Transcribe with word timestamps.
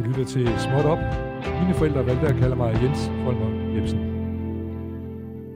Du 0.00 0.04
lytter 0.04 0.24
til 0.24 0.48
Småt 0.58 0.84
Op. 0.84 0.98
Mine 1.60 1.74
forældre 1.74 2.06
valgte 2.06 2.26
at 2.26 2.36
kalde 2.40 2.56
mig 2.56 2.82
Jens 2.82 2.98
Folmer 2.98 3.74
Jebsen. 3.76 3.98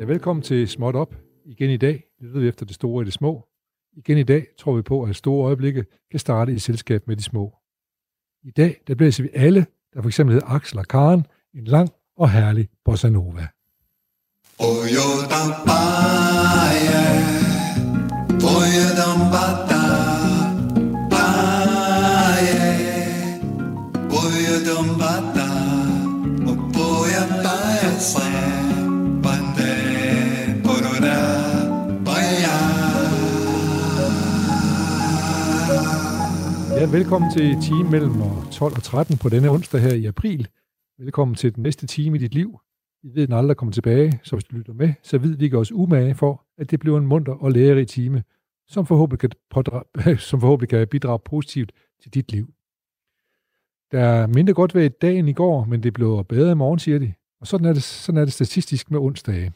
Ja, 0.01 0.05
velkommen 0.05 0.43
til 0.43 0.69
Småt 0.69 0.95
Op. 0.95 1.15
Igen 1.45 1.71
i 1.71 1.77
dag 1.77 2.03
lytter 2.21 2.41
vi 2.41 2.49
efter 2.49 2.67
det 2.67 2.75
store 2.75 3.03
i 3.03 3.05
det 3.05 3.13
små. 3.13 3.47
Igen 3.97 4.19
i 4.19 4.23
dag 4.23 4.47
tror 4.59 4.77
vi 4.77 4.83
på, 4.83 5.03
at 5.03 5.17
store 5.17 5.47
øjeblikke 5.47 5.85
kan 6.11 6.21
starte 6.21 6.53
i 6.53 6.59
selskab 6.59 7.03
med 7.07 7.17
de 7.17 7.23
små. 7.23 7.55
I 8.43 8.51
dag 8.51 8.81
der 8.87 8.95
blæser 8.95 9.23
vi 9.23 9.31
alle, 9.35 9.67
der 9.95 10.03
for 10.03 10.09
eksempel 10.09 10.33
hedder 10.33 10.49
Axel 10.49 10.79
og 10.79 10.87
Karen, 10.87 11.27
en 11.55 11.65
lang 11.65 11.89
og 12.17 12.31
herlig 12.31 12.69
bossa 12.85 13.09
nova. 13.09 13.49
Oyo 14.59 15.05
Ja, 15.31 16.34
velkommen 36.95 37.33
til 37.33 37.57
time 37.63 37.91
mellem 37.91 38.23
øh, 38.23 38.53
12 38.53 38.73
og 38.77 38.83
13 38.83 39.19
på 39.19 39.29
denne 39.29 39.51
onsdag 39.51 39.81
her 39.81 39.95
i 39.95 40.07
april. 40.07 40.49
Velkommen 40.99 41.35
til 41.35 41.55
den 41.55 41.63
næste 41.63 41.87
time 41.87 42.17
i 42.17 42.21
dit 42.21 42.35
liv. 42.35 42.61
Vi 43.03 43.09
ved, 43.15 43.23
at 43.23 43.29
den 43.29 43.37
aldrig 43.37 43.57
kommer 43.57 43.73
tilbage, 43.73 44.21
så 44.23 44.37
hvis 44.37 44.45
du 44.45 44.57
lytter 44.57 44.73
med, 44.73 44.95
så 45.03 45.19
ved 45.19 45.37
vi 45.37 45.53
også 45.53 45.75
umage 45.75 46.15
for, 46.15 46.47
at 46.59 46.71
det 46.71 46.81
bliver 46.81 46.99
en 46.99 47.07
munter 47.07 47.33
og 47.33 47.53
lærerig 47.53 47.89
time, 47.89 48.23
som 48.69 48.87
forhåbentlig 48.87 49.19
kan, 49.19 49.31
pådra- 49.51 50.17
som 50.29 50.41
forhåbentlig 50.41 50.69
kan 50.69 50.89
bidrage 50.89 51.19
positivt 51.25 51.73
til 52.03 52.15
dit 52.15 52.33
liv. 52.33 52.55
Der 53.93 54.01
er 54.01 54.27
mindre 54.27 54.55
godt 54.55 54.75
ved 54.75 54.91
dagen 54.91 55.29
i 55.29 55.33
går, 55.33 55.65
men 55.65 55.83
det 55.83 55.93
blev 55.93 56.25
bedre 56.29 56.53
i 56.53 56.55
morgen, 56.55 56.79
siger 56.79 56.99
de. 56.99 57.13
Og 57.41 57.47
sådan 57.47 57.67
er 57.67 57.73
det, 57.73 57.83
sådan 57.83 58.21
er 58.21 58.25
det 58.25 58.33
statistisk 58.33 58.91
med 58.91 58.99
onsdage. 58.99 59.53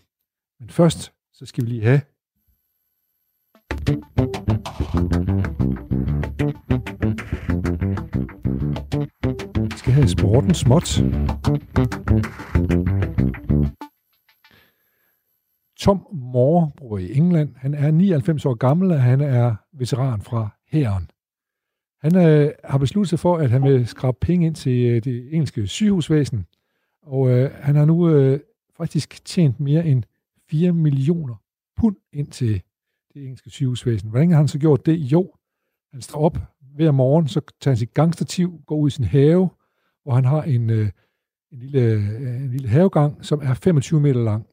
Men 0.60 0.70
først, 0.70 1.12
så 1.32 1.46
skal 1.46 1.64
vi 1.64 1.68
lige 1.68 1.82
have 1.82 2.00
skal 3.86 4.02
have 7.02 7.27
sporten 10.06 10.54
småt. 10.54 11.02
Tom 15.80 16.06
Moore 16.12 16.70
bor 16.76 16.98
i 16.98 17.16
England. 17.16 17.54
Han 17.56 17.74
er 17.74 17.90
99 17.90 18.46
år 18.46 18.54
gammel, 18.54 18.90
og 18.90 19.02
han 19.02 19.20
er 19.20 19.54
veteran 19.72 20.22
fra 20.22 20.48
hæren. 20.70 21.10
Han 22.00 22.16
øh, 22.16 22.52
har 22.64 22.78
besluttet 22.78 23.08
sig 23.08 23.18
for, 23.18 23.36
at 23.36 23.50
han 23.50 23.62
vil 23.62 23.86
skrabe 23.86 24.18
penge 24.20 24.46
ind 24.46 24.54
til 24.54 24.90
øh, 24.90 25.04
det 25.04 25.34
engelske 25.34 25.66
sygehusvæsen, 25.66 26.46
og 27.02 27.30
øh, 27.30 27.50
han 27.54 27.76
har 27.76 27.84
nu 27.84 28.10
øh, 28.10 28.40
faktisk 28.76 29.24
tjent 29.24 29.60
mere 29.60 29.86
end 29.86 30.02
4 30.50 30.72
millioner 30.72 31.34
pund 31.76 31.96
ind 32.12 32.26
til 32.26 32.62
det 33.14 33.22
engelske 33.24 33.50
sygehusvæsen. 33.50 34.10
Hvordan 34.10 34.30
har 34.30 34.36
han 34.36 34.48
så 34.48 34.58
gjort 34.58 34.86
det? 34.86 34.94
Jo, 34.94 35.32
han 35.92 36.02
står 36.02 36.20
op 36.20 36.38
hver 36.74 36.90
morgen, 36.90 37.28
så 37.28 37.40
tager 37.60 37.72
han 37.72 37.76
sit 37.76 37.94
gangstativ, 37.94 38.60
går 38.66 38.76
ud 38.76 38.88
i 38.88 38.90
sin 38.90 39.04
have, 39.04 39.48
hvor 40.08 40.14
han 40.14 40.24
har 40.24 40.42
en, 40.42 40.70
øh, 40.70 40.90
en, 41.52 41.58
lille, 41.58 41.80
øh, 41.80 42.36
en 42.36 42.50
lille 42.50 42.68
havegang, 42.68 43.24
som 43.24 43.40
er 43.42 43.54
25 43.54 44.00
meter 44.00 44.20
lang. 44.20 44.46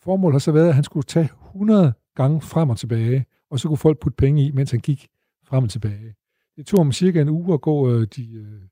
Formålet 0.00 0.34
har 0.34 0.38
så 0.38 0.52
været, 0.52 0.68
at 0.68 0.74
han 0.74 0.84
skulle 0.84 1.04
tage 1.04 1.30
100 1.46 1.92
gange 2.14 2.40
frem 2.40 2.70
og 2.70 2.78
tilbage, 2.78 3.26
og 3.50 3.60
så 3.60 3.68
kunne 3.68 3.76
folk 3.76 4.00
putte 4.00 4.16
penge 4.16 4.46
i, 4.46 4.50
mens 4.50 4.70
han 4.70 4.80
gik 4.80 5.08
frem 5.44 5.64
og 5.64 5.70
tilbage. 5.70 6.14
Det 6.56 6.66
tog 6.66 6.80
ham 6.80 6.92
cirka 6.92 7.20
en 7.20 7.28
uge 7.28 7.54
at 7.54 7.60
gå 7.60 7.90
øh, 7.90 8.06
de, 8.16 8.34
øh, 8.34 8.62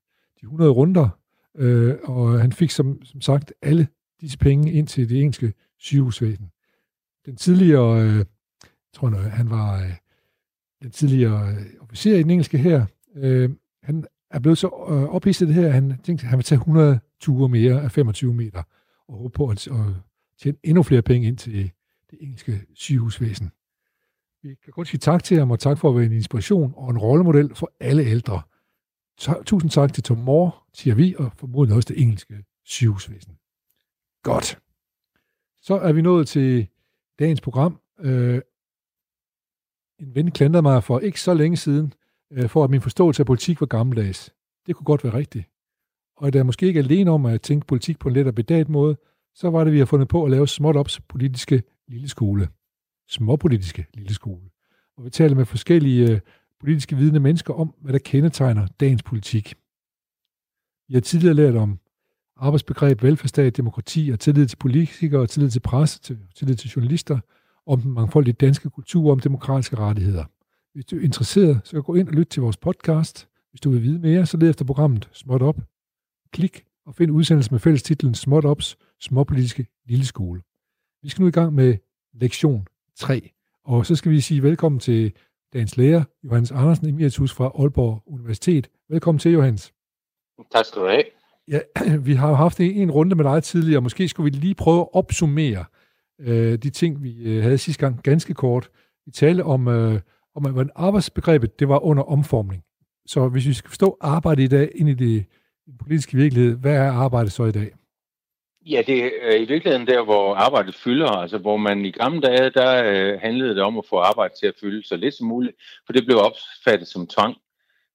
de 0.41 0.43
100 0.43 0.71
runder, 0.71 1.09
øh, 1.55 1.97
og 2.03 2.41
han 2.41 2.53
fik 2.53 2.71
som, 2.71 3.05
som 3.05 3.21
sagt 3.21 3.53
alle 3.63 3.89
disse 4.21 4.39
penge 4.39 4.73
ind 4.73 4.87
til 4.87 5.09
det 5.09 5.19
engelske 5.19 5.53
sygehusvæsen. 5.79 6.51
Den 7.27 7.37
tidligere, 7.37 8.03
øh, 8.03 8.25
tror 8.95 9.11
jeg, 9.11 9.33
han 9.33 9.51
var 9.51 9.83
øh, 9.83 9.97
den 10.83 10.91
tidligere 10.91 11.49
øh, 11.49 11.67
officer 11.81 12.17
i 12.17 12.23
den 12.23 12.31
engelske 12.31 12.59
her, 12.59 12.87
øh, 13.15 13.51
han 13.83 14.05
er 14.31 14.39
blevet 14.39 14.59
så 14.59 14.67
øh, 14.67 15.03
ophidset 15.03 15.49
det 15.49 15.55
her, 15.55 15.67
at 15.67 15.73
han 15.73 16.01
tænkte, 16.05 16.25
at 16.25 16.29
han 16.31 16.39
vil 16.39 16.45
tage 16.45 16.59
100 16.59 17.01
ture 17.21 17.49
mere 17.49 17.83
af 17.83 17.93
25 17.93 18.35
meter, 18.35 18.63
og 19.09 19.19
håbe 19.19 19.33
på 19.33 19.49
at, 19.49 19.67
at 19.67 19.75
tjene 20.43 20.59
endnu 20.63 20.83
flere 20.83 21.03
penge 21.03 21.29
ind 21.29 21.37
til 21.37 21.71
det 22.11 22.19
engelske 22.21 22.61
sygehusvæsen. 22.75 23.51
Vi 24.43 24.55
kan 24.65 24.73
kun 24.73 24.87
sige 24.87 24.99
tak 24.99 25.25
til 25.25 25.39
ham, 25.39 25.51
og 25.51 25.59
tak 25.59 25.79
for 25.79 25.89
at 25.89 25.97
være 25.97 26.05
en 26.05 26.13
inspiration 26.13 26.73
og 26.77 26.91
en 26.91 26.99
rollemodel 26.99 27.55
for 27.55 27.73
alle 27.81 28.05
ældre. 28.05 28.43
Tusind 29.47 29.71
tak 29.71 29.93
til 29.93 30.03
Tom 30.03 30.19
Moore, 30.19 30.53
siger 30.75 30.95
vi, 30.95 31.15
og 31.19 31.33
formodentlig 31.37 31.77
også 31.77 31.89
det 31.89 32.03
engelske 32.03 32.45
sygehusvæsen. 32.65 33.39
Godt. 34.23 34.59
Så 35.63 35.75
er 35.75 35.93
vi 35.93 36.03
nået 36.03 36.29
til 36.29 36.69
dagens 37.19 37.41
program. 37.41 37.81
Øh, 37.99 38.41
en 39.99 40.15
ven 40.15 40.31
klandrede 40.31 40.63
mig 40.63 40.85
for 40.85 41.01
ikke 41.01 41.21
så 41.21 41.35
længe 41.35 41.57
siden, 41.57 41.95
øh, 42.33 42.49
for 42.49 42.65
at 42.65 42.71
min 42.71 42.81
forståelse 42.81 43.23
af 43.23 43.27
politik 43.27 43.61
var 43.61 43.67
gammeldags. 43.67 44.35
Det 44.67 44.77
kunne 44.77 44.85
godt 44.85 45.05
være 45.05 45.15
rigtigt. 45.15 45.45
Og 46.17 46.33
da 46.33 46.39
jeg 46.39 46.47
måske 46.47 46.67
ikke 46.67 46.81
alene 46.81 47.11
om 47.11 47.27
at 47.27 47.43
tænke 47.43 47.67
politik 47.67 47.99
på 47.99 48.09
en 48.09 48.15
let 48.15 48.27
og 48.27 48.35
bedat 48.35 48.69
måde, 48.69 48.97
så 49.35 49.51
var 49.51 49.65
det, 49.65 49.73
vi 49.73 49.79
har 49.79 49.85
fundet 49.85 50.09
på 50.09 50.25
at 50.25 50.31
lave 50.31 50.49
småt 50.49 50.77
ops 50.77 51.01
politiske 51.01 51.63
lille 51.89 52.09
skole. 52.09 52.49
Småpolitiske 53.09 53.87
lille 53.95 54.15
skole. 54.15 54.51
Og 54.97 55.05
vi 55.05 55.11
taler 55.11 55.37
med 55.37 55.45
forskellige 55.45 56.11
øh, 56.11 56.21
politiske 56.61 56.97
vidende 56.97 57.21
mennesker 57.21 57.55
om, 57.55 57.75
hvad 57.81 57.93
der 57.93 57.99
kendetegner 57.99 58.67
dagens 58.67 59.03
politik. 59.03 59.55
Vi 60.89 60.95
har 60.95 61.01
tidligere 61.01 61.35
lært 61.35 61.57
om 61.57 61.79
arbejdsbegreb, 62.37 63.03
velfærdsstat, 63.03 63.57
demokrati 63.57 64.11
og 64.13 64.21
tillid 64.21 64.47
til 64.47 64.57
politikere, 64.57 65.27
tillid 65.27 65.51
til 65.51 65.61
presse, 65.61 66.01
til, 66.01 66.19
tillid 66.37 66.57
til 66.57 66.71
journalister, 66.71 67.19
om 67.67 67.81
den 67.81 67.93
mangfoldige 67.93 68.35
danske 68.35 68.71
kultur, 68.71 69.13
om 69.13 69.21
demokratiske 69.21 69.77
rettigheder. 69.77 70.25
Hvis 70.75 70.85
du 70.85 70.97
er 70.97 71.01
interesseret, 71.01 71.61
så 71.65 71.83
gå 71.83 71.95
ind 71.95 72.09
og 72.09 72.15
lyt 72.15 72.27
til 72.27 72.43
vores 72.43 72.57
podcast. 72.57 73.29
Hvis 73.51 73.61
du 73.61 73.71
vil 73.71 73.83
vide 73.83 73.99
mere, 73.99 74.27
så 74.27 74.37
led 74.37 74.51
efter 74.51 74.65
programmet 74.65 75.09
Småt 75.13 75.43
Op. 75.43 75.57
Klik 76.33 76.65
og 76.87 76.95
find 76.95 77.11
udsendelsen 77.11 77.55
med 77.55 77.61
fælles 77.61 77.83
titlen 77.83 78.15
Småt 78.15 78.45
Ops 78.45 78.77
Småpolitiske 79.01 79.67
Lille 79.87 80.07
Skole. 80.07 80.43
Vi 81.03 81.09
skal 81.09 81.23
nu 81.23 81.29
i 81.29 81.31
gang 81.31 81.55
med 81.55 81.77
lektion 82.15 82.67
3. 82.97 83.31
Og 83.65 83.87
så 83.87 83.97
skal 83.97 84.13
vi 84.13 84.21
sige 84.21 84.43
velkommen 84.43 84.79
til 84.79 85.13
dagens 85.53 85.77
lærer, 85.77 86.05
Johannes 86.25 86.51
Andersen, 86.51 86.89
emeritus 86.89 87.33
fra 87.33 87.53
Aalborg 87.59 88.03
Universitet. 88.07 88.71
Velkommen 88.89 89.19
til, 89.19 89.33
Johannes. 89.33 89.73
Tak 90.53 90.65
skal 90.65 90.83
du 90.83 90.87
have. 90.87 91.05
Ja, 91.49 91.61
vi 92.09 92.15
har 92.15 92.35
haft 92.35 92.61
en 92.61 92.91
runde 92.91 93.17
med 93.17 93.25
dig 93.25 93.43
tidligere, 93.43 93.81
måske 93.81 94.09
skulle 94.09 94.33
vi 94.33 94.39
lige 94.39 94.55
prøve 94.55 94.81
at 94.81 94.89
opsummere 94.93 95.65
øh, 96.21 96.59
de 96.59 96.71
ting, 96.71 97.03
vi 97.03 97.23
øh, 97.23 97.43
havde 97.43 97.59
sidste 97.59 97.81
gang 97.81 98.03
ganske 98.03 98.35
kort. 98.35 98.71
Vi 99.07 99.11
talte 99.11 99.45
om, 99.45 99.69
øh, 99.69 100.01
om 100.35 100.59
at 100.59 100.71
arbejdsbegrebet 100.77 101.61
det 101.61 101.69
var 101.69 101.79
under 101.85 102.03
omformning. 102.03 102.65
Så 103.07 103.29
hvis 103.29 103.47
vi 103.47 103.53
skal 103.53 103.69
forstå 103.69 103.97
arbejde 104.01 104.45
i 104.45 104.49
dag 104.49 104.71
ind 104.75 104.89
i 104.89 104.95
det 104.95 105.27
den 105.67 105.79
politiske 105.79 106.17
virkelighed, 106.17 106.57
hvad 106.57 106.77
er 106.77 106.93
arbejde 106.93 107.31
så 107.31 107.45
i 107.45 107.53
dag? 107.53 107.71
Ja, 108.67 108.83
det 108.87 109.13
er 109.23 109.37
i 109.37 109.45
virkeligheden 109.45 109.87
der, 109.87 110.05
hvor 110.05 110.35
arbejdet 110.35 110.75
fylder, 110.75 111.11
altså 111.11 111.39
hvor 111.39 111.57
man 111.57 111.85
i 111.85 111.91
gamle 111.91 112.21
dage, 112.21 112.51
der 112.51 112.85
øh, 112.85 113.21
handlede 113.21 113.55
det 113.55 113.63
om 113.63 113.79
at 113.79 113.85
få 113.91 113.97
arbejde 113.99 114.35
til 114.41 114.47
at 114.47 114.55
fylde 114.61 114.87
så 114.87 114.97
lidt 114.97 115.15
som 115.15 115.27
muligt, 115.27 115.57
for 115.87 115.93
det 115.93 116.05
blev 116.07 116.19
opfattet 116.19 116.89
som 116.89 117.07
tvang. 117.07 117.37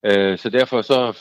Øh, 0.05 0.37
så 0.37 0.49
derfor 0.49 0.81
så 0.81 1.17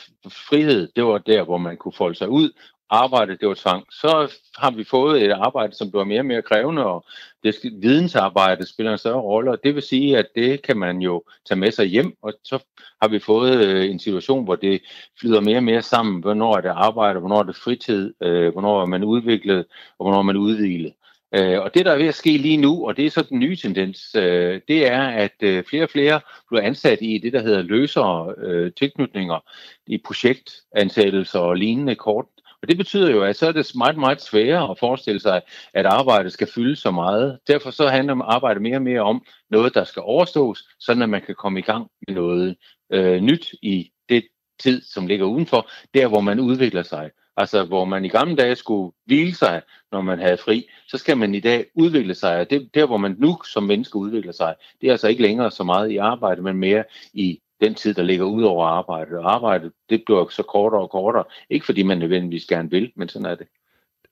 frihed, 0.49 0.87
det 0.95 1.03
var 1.05 1.17
der, 1.17 1.43
hvor 1.43 1.57
man 1.57 1.77
kunne 1.77 1.93
folde 1.93 2.15
sig 2.15 2.29
ud 2.29 2.51
arbejde, 2.89 3.37
det 3.37 3.47
var 3.47 3.53
tvang. 3.53 3.85
Så 3.91 4.33
har 4.57 4.71
vi 4.71 4.83
fået 4.83 5.23
et 5.23 5.31
arbejde, 5.31 5.75
som 5.75 5.91
bliver 5.91 6.03
mere 6.03 6.19
og 6.19 6.25
mere 6.25 6.41
krævende, 6.41 6.85
og 6.85 7.05
det 7.43 7.55
vidensarbejde 7.81 8.65
spiller 8.65 8.91
en 8.91 8.97
større 8.97 9.21
rolle, 9.21 9.51
og 9.51 9.59
det 9.63 9.75
vil 9.75 9.83
sige, 9.83 10.17
at 10.17 10.25
det 10.35 10.61
kan 10.61 10.77
man 10.77 11.01
jo 11.01 11.23
tage 11.47 11.59
med 11.59 11.71
sig 11.71 11.85
hjem, 11.85 12.17
og 12.21 12.33
så 12.43 12.59
har 13.01 13.07
vi 13.07 13.19
fået 13.19 13.65
øh, 13.65 13.89
en 13.89 13.99
situation, 13.99 14.43
hvor 14.43 14.55
det 14.55 14.81
flyder 15.19 15.41
mere 15.41 15.57
og 15.57 15.63
mere 15.63 15.81
sammen, 15.81 16.21
hvornår 16.21 16.57
er 16.57 16.61
det 16.61 16.69
arbejde, 16.69 17.19
hvornår 17.19 17.39
er 17.39 17.43
det 17.43 17.55
fritid, 17.55 18.13
øh, 18.21 18.51
hvornår 18.51 18.81
er 18.81 18.85
man 18.85 19.03
udviklet, 19.03 19.65
og 19.99 20.05
hvornår 20.05 20.19
er 20.19 20.23
man 20.23 20.37
udvilet. 20.37 20.93
Øh, 21.35 21.61
og 21.61 21.73
det, 21.73 21.85
der 21.85 21.91
er 21.91 21.97
ved 21.97 22.07
at 22.07 22.15
ske 22.15 22.37
lige 22.37 22.57
nu, 22.57 22.87
og 22.87 22.97
det 22.97 23.05
er 23.05 23.09
så 23.09 23.21
den 23.29 23.39
nye 23.39 23.55
tendens, 23.55 24.15
øh, 24.15 24.61
det 24.67 24.87
er, 24.87 25.01
at 25.01 25.35
øh, 25.41 25.63
flere 25.63 25.83
og 25.83 25.89
flere 25.89 26.21
bliver 26.49 26.63
ansat 26.63 26.97
i 27.01 27.17
det, 27.17 27.33
der 27.33 27.41
hedder 27.41 27.61
løsere 27.61 28.33
øh, 28.37 28.71
tilknytninger 28.77 29.39
i 29.87 29.97
projektansættelser 29.97 31.39
og 31.39 31.55
lignende 31.55 31.95
kort 31.95 32.25
og 32.65 32.69
det 32.69 32.77
betyder 32.77 33.11
jo, 33.11 33.23
at 33.23 33.35
så 33.35 33.47
er 33.47 33.51
det 33.51 33.71
meget, 33.75 33.97
meget 33.97 34.21
sværere 34.21 34.71
at 34.71 34.79
forestille 34.79 35.19
sig, 35.19 35.41
at 35.73 35.85
arbejdet 35.85 36.33
skal 36.33 36.47
fylde 36.47 36.75
så 36.75 36.91
meget. 36.91 37.39
Derfor 37.47 37.71
så 37.71 37.87
handler 37.87 38.23
arbejde 38.23 38.59
mere 38.59 38.75
og 38.75 38.81
mere 38.81 39.01
om 39.01 39.25
noget, 39.49 39.73
der 39.73 39.83
skal 39.83 40.01
overstås, 40.05 40.63
sådan 40.79 41.01
at 41.01 41.09
man 41.09 41.21
kan 41.21 41.35
komme 41.35 41.59
i 41.59 41.61
gang 41.61 41.87
med 42.07 42.15
noget 42.15 42.55
øh, 42.91 43.21
nyt 43.21 43.55
i 43.61 43.91
det 44.09 44.23
tid, 44.59 44.81
som 44.81 45.07
ligger 45.07 45.25
udenfor, 45.25 45.69
der 45.93 46.07
hvor 46.07 46.21
man 46.21 46.39
udvikler 46.39 46.83
sig. 46.83 47.11
Altså 47.37 47.63
hvor 47.63 47.85
man 47.85 48.05
i 48.05 48.07
gamle 48.07 48.35
dage 48.35 48.55
skulle 48.55 48.93
hvile 49.05 49.35
sig, 49.35 49.61
når 49.91 50.01
man 50.01 50.19
havde 50.19 50.37
fri, 50.37 50.69
så 50.87 50.97
skal 50.97 51.17
man 51.17 51.35
i 51.35 51.39
dag 51.39 51.65
udvikle 51.75 52.15
sig. 52.15 52.39
Og 52.39 52.49
det, 52.49 52.69
der 52.73 52.85
hvor 52.85 52.97
man 52.97 53.15
nu 53.19 53.37
som 53.53 53.63
menneske 53.63 53.95
udvikler 53.95 54.33
sig, 54.33 54.55
det 54.81 54.87
er 54.87 54.91
altså 54.91 55.07
ikke 55.07 55.21
længere 55.21 55.51
så 55.51 55.63
meget 55.63 55.91
i 55.91 55.97
arbejde, 55.97 56.41
men 56.41 56.57
mere 56.57 56.83
i 57.13 57.39
den 57.61 57.75
tid, 57.75 57.93
der 57.93 58.03
ligger 58.03 58.25
ud 58.25 58.43
over 58.43 58.65
arbejdet. 58.65 59.17
Og 59.17 59.33
arbejdet, 59.33 59.71
det 59.89 60.03
bliver 60.05 60.27
så 60.29 60.43
kortere 60.43 60.81
og 60.81 60.89
kortere. 60.89 61.23
Ikke 61.49 61.65
fordi 61.65 61.83
man 61.83 61.97
nødvendigvis 61.97 62.45
gerne 62.45 62.69
vil, 62.69 62.91
men 62.95 63.09
sådan 63.09 63.25
er 63.25 63.35
det. 63.35 63.47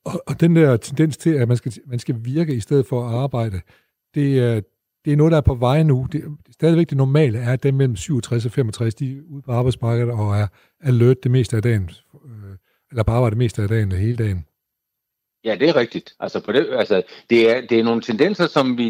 Og, 0.06 0.24
og 0.28 0.42
den 0.42 0.56
der 0.56 0.78
tendens 0.78 1.18
til, 1.18 1.30
at 1.30 1.48
man 1.48 1.58
skal, 1.58 1.74
man 1.86 2.00
skal 2.00 2.16
virke 2.20 2.56
i 2.56 2.60
stedet 2.60 2.86
for 2.86 3.08
at 3.08 3.16
arbejde, 3.16 3.62
det 4.16 4.40
er, 4.40 4.62
det 5.06 5.14
er 5.14 5.18
noget, 5.18 5.32
der 5.32 5.38
er 5.38 5.42
på 5.42 5.56
vej 5.56 5.84
nu. 5.84 6.08
Det, 6.12 6.24
stadigvæk 6.52 6.90
det 6.90 6.98
normale 6.98 7.40
er, 7.40 7.54
at 7.54 7.64
dem 7.64 7.74
mellem 7.74 7.96
67 7.96 8.46
og 8.46 8.52
65, 8.52 8.96
de 8.96 9.12
er 9.12 9.22
ude 9.30 9.42
på 9.42 9.52
arbejdsmarkedet 9.52 10.12
og 10.12 10.38
er 10.38 10.48
alert 10.82 11.24
det 11.24 11.32
meste 11.32 11.56
af 11.56 11.62
dagen, 11.62 11.90
øh, 12.26 12.56
eller 12.92 13.04
på 13.04 13.12
arbejde 13.12 13.32
det 13.32 13.38
meste 13.38 13.62
af 13.62 13.68
dagen, 13.68 13.92
hele 13.92 14.16
dagen. 14.16 14.46
Ja, 15.46 15.56
det 15.56 15.70
er 15.70 15.76
rigtigt. 15.76 16.14
Altså, 16.20 16.40
på 16.40 16.52
det, 16.52 16.68
altså 16.72 17.02
det, 17.30 17.52
er, 17.52 17.62
det 17.62 17.80
er 17.80 17.84
nogle 17.84 18.02
tendenser, 18.02 18.48
som 18.48 18.78
vi 18.78 18.88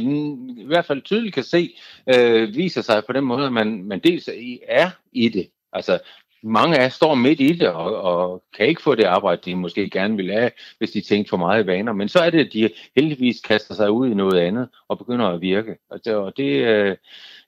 i 0.57 0.65
hvert 0.65 0.85
fald 0.85 1.01
tydeligt 1.01 1.33
kan 1.33 1.43
se, 1.43 1.75
øh, 2.15 2.55
viser 2.55 2.81
sig 2.81 3.03
på 3.05 3.13
den 3.13 3.23
måde, 3.23 3.45
at 3.45 3.53
man, 3.53 3.83
man 3.83 3.99
dels 3.99 4.29
er 4.67 4.89
i 5.11 5.29
det. 5.29 5.49
Altså, 5.73 5.99
mange 6.43 6.77
af 6.79 6.85
os 6.85 6.93
står 6.93 7.15
midt 7.15 7.39
i 7.39 7.53
det 7.53 7.67
og, 7.67 7.95
og 8.01 8.43
kan 8.57 8.67
ikke 8.67 8.81
få 8.81 8.95
det 8.95 9.03
arbejde, 9.03 9.41
de 9.45 9.55
måske 9.55 9.89
gerne 9.89 10.15
vil 10.17 10.31
have, 10.31 10.51
hvis 10.77 10.91
de 10.91 11.01
tænker 11.01 11.29
for 11.29 11.37
meget 11.37 11.63
i 11.63 11.67
vaner. 11.67 11.93
Men 11.93 12.09
så 12.09 12.19
er 12.19 12.29
det, 12.29 12.45
at 12.45 12.53
de 12.53 12.69
heldigvis 12.95 13.41
kaster 13.41 13.75
sig 13.75 13.91
ud 13.91 14.07
i 14.07 14.13
noget 14.13 14.39
andet 14.39 14.69
og 14.87 14.97
begynder 14.97 15.27
at 15.27 15.41
virke. 15.41 15.75
Og 15.89 16.05
det, 16.05 16.15
og 16.15 16.37
det, 16.37 16.51
øh, 16.65 16.97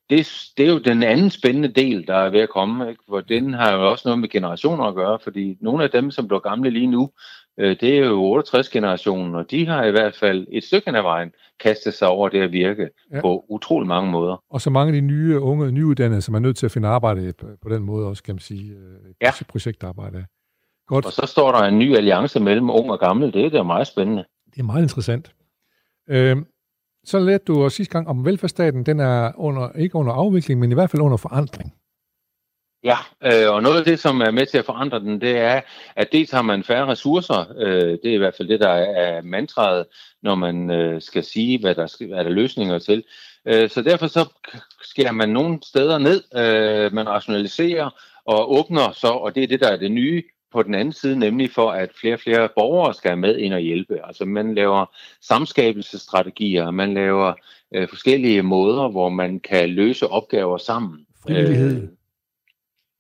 det, 0.09 0.51
det 0.57 0.65
er 0.65 0.71
jo 0.71 0.79
den 0.79 1.03
anden 1.03 1.29
spændende 1.29 1.67
del, 1.67 2.07
der 2.07 2.15
er 2.15 2.29
ved 2.29 2.39
at 2.39 2.49
komme. 2.49 2.89
Ikke? 2.89 3.03
For 3.09 3.21
den 3.21 3.53
har 3.53 3.73
jo 3.73 3.91
også 3.91 4.07
noget 4.07 4.19
med 4.19 4.29
generationer 4.29 4.83
at 4.83 4.95
gøre, 4.95 5.19
fordi 5.23 5.57
nogle 5.61 5.83
af 5.83 5.89
dem, 5.89 6.11
som 6.11 6.27
bliver 6.27 6.39
gamle 6.39 6.69
lige 6.69 6.87
nu, 6.87 7.11
øh, 7.57 7.75
det 7.79 7.97
er 7.97 8.05
jo 8.05 8.39
68-generationen, 8.39 9.35
og 9.35 9.51
de 9.51 9.67
har 9.67 9.83
i 9.83 9.91
hvert 9.91 10.15
fald 10.15 10.47
et 10.51 10.63
stykke 10.63 10.89
af 10.89 11.03
vejen 11.03 11.31
kastet 11.59 11.93
sig 11.93 12.07
over 12.07 12.29
det 12.29 12.41
at 12.41 12.51
virke 12.51 12.89
ja. 13.11 13.21
på 13.21 13.45
utrolig 13.49 13.87
mange 13.87 14.11
måder. 14.11 14.43
Og 14.49 14.61
så 14.61 14.69
mange 14.69 14.95
af 14.95 15.01
de 15.01 15.07
nye 15.07 15.39
unge, 15.39 15.71
nyuddannede, 15.71 16.21
som 16.21 16.35
er 16.35 16.39
nødt 16.39 16.57
til 16.57 16.65
at 16.65 16.71
finde 16.71 16.87
arbejde 16.87 17.33
på 17.61 17.69
den 17.69 17.83
måde 17.83 18.07
også, 18.07 18.23
kan 18.23 18.35
man 18.35 18.39
sige, 18.39 18.71
øh, 18.71 19.13
ja. 19.21 19.31
projektarbejde. 19.49 20.25
Godt. 20.87 21.05
Og 21.05 21.11
så 21.11 21.25
står 21.25 21.51
der 21.51 21.59
en 21.59 21.79
ny 21.79 21.97
alliance 21.97 22.39
mellem 22.39 22.69
ung 22.69 22.91
og 22.91 22.99
gammel, 22.99 23.33
det 23.33 23.45
er 23.45 23.49
da 23.49 23.63
meget 23.63 23.87
spændende. 23.87 24.25
Det 24.53 24.59
er 24.59 24.63
meget 24.63 24.81
interessant. 24.81 25.31
Øh, 26.09 26.37
så 27.03 27.19
lærte 27.19 27.43
du 27.43 27.69
sidste 27.69 27.91
gang 27.91 28.07
om 28.07 28.25
velfærdsstaten, 28.25 28.85
den 28.85 28.99
er 28.99 29.31
under, 29.37 29.71
ikke 29.71 29.95
under 29.95 30.13
afvikling, 30.13 30.59
men 30.59 30.71
i 30.71 30.73
hvert 30.73 30.89
fald 30.89 31.01
under 31.01 31.17
forandring. 31.17 31.73
Ja, 32.85 32.97
øh, 33.23 33.53
og 33.53 33.63
noget 33.63 33.77
af 33.77 33.85
det, 33.85 33.99
som 33.99 34.21
er 34.21 34.31
med 34.31 34.45
til 34.45 34.57
at 34.57 34.65
forandre 34.65 34.99
den, 34.99 35.21
det 35.21 35.37
er, 35.37 35.61
at 35.95 36.11
dels 36.11 36.31
har 36.31 36.41
man 36.41 36.63
færre 36.63 36.87
ressourcer. 36.87 37.53
Øh, 37.57 37.97
det 38.03 38.05
er 38.05 38.13
i 38.13 38.17
hvert 38.17 38.35
fald 38.37 38.47
det, 38.47 38.59
der 38.59 38.69
er 38.69 39.21
mantraet, 39.21 39.85
når 40.23 40.35
man 40.35 40.71
øh, 40.71 41.01
skal 41.01 41.23
sige, 41.23 41.59
hvad 41.59 41.75
der, 41.75 41.87
skal, 41.87 42.07
hvad 42.07 42.17
der 42.17 42.29
er 42.29 42.33
løsninger 42.33 42.79
til. 42.79 43.03
Øh, 43.45 43.69
så 43.69 43.81
derfor 43.81 44.07
så 44.07 44.25
skærer 44.81 45.11
man 45.11 45.29
nogle 45.29 45.59
steder 45.63 45.97
ned, 45.97 46.23
øh, 46.35 46.93
man 46.93 47.09
rationaliserer 47.09 47.89
og 48.25 48.53
åbner 48.53 48.91
så, 48.91 49.07
og 49.07 49.35
det 49.35 49.43
er 49.43 49.47
det, 49.47 49.59
der 49.59 49.67
er 49.67 49.77
det 49.77 49.91
nye, 49.91 50.23
på 50.51 50.63
den 50.63 50.75
anden 50.75 50.93
side, 50.93 51.19
nemlig 51.19 51.51
for, 51.51 51.71
at 51.71 51.89
flere 51.99 52.13
og 52.13 52.19
flere 52.19 52.49
borgere 52.55 52.93
skal 52.93 53.17
med 53.17 53.37
ind 53.37 53.53
og 53.53 53.59
hjælpe. 53.59 53.99
Altså 54.07 54.25
man 54.25 54.55
laver 54.55 54.85
samskabelsesstrategier, 55.21 56.71
man 56.71 56.93
laver 56.93 57.33
øh, 57.75 57.89
forskellige 57.89 58.43
måder, 58.43 58.87
hvor 58.87 59.09
man 59.09 59.39
kan 59.39 59.69
løse 59.69 60.07
opgaver 60.07 60.57
sammen. 60.57 61.05
Frivillighed. 61.27 61.83
Øh, 61.83 61.89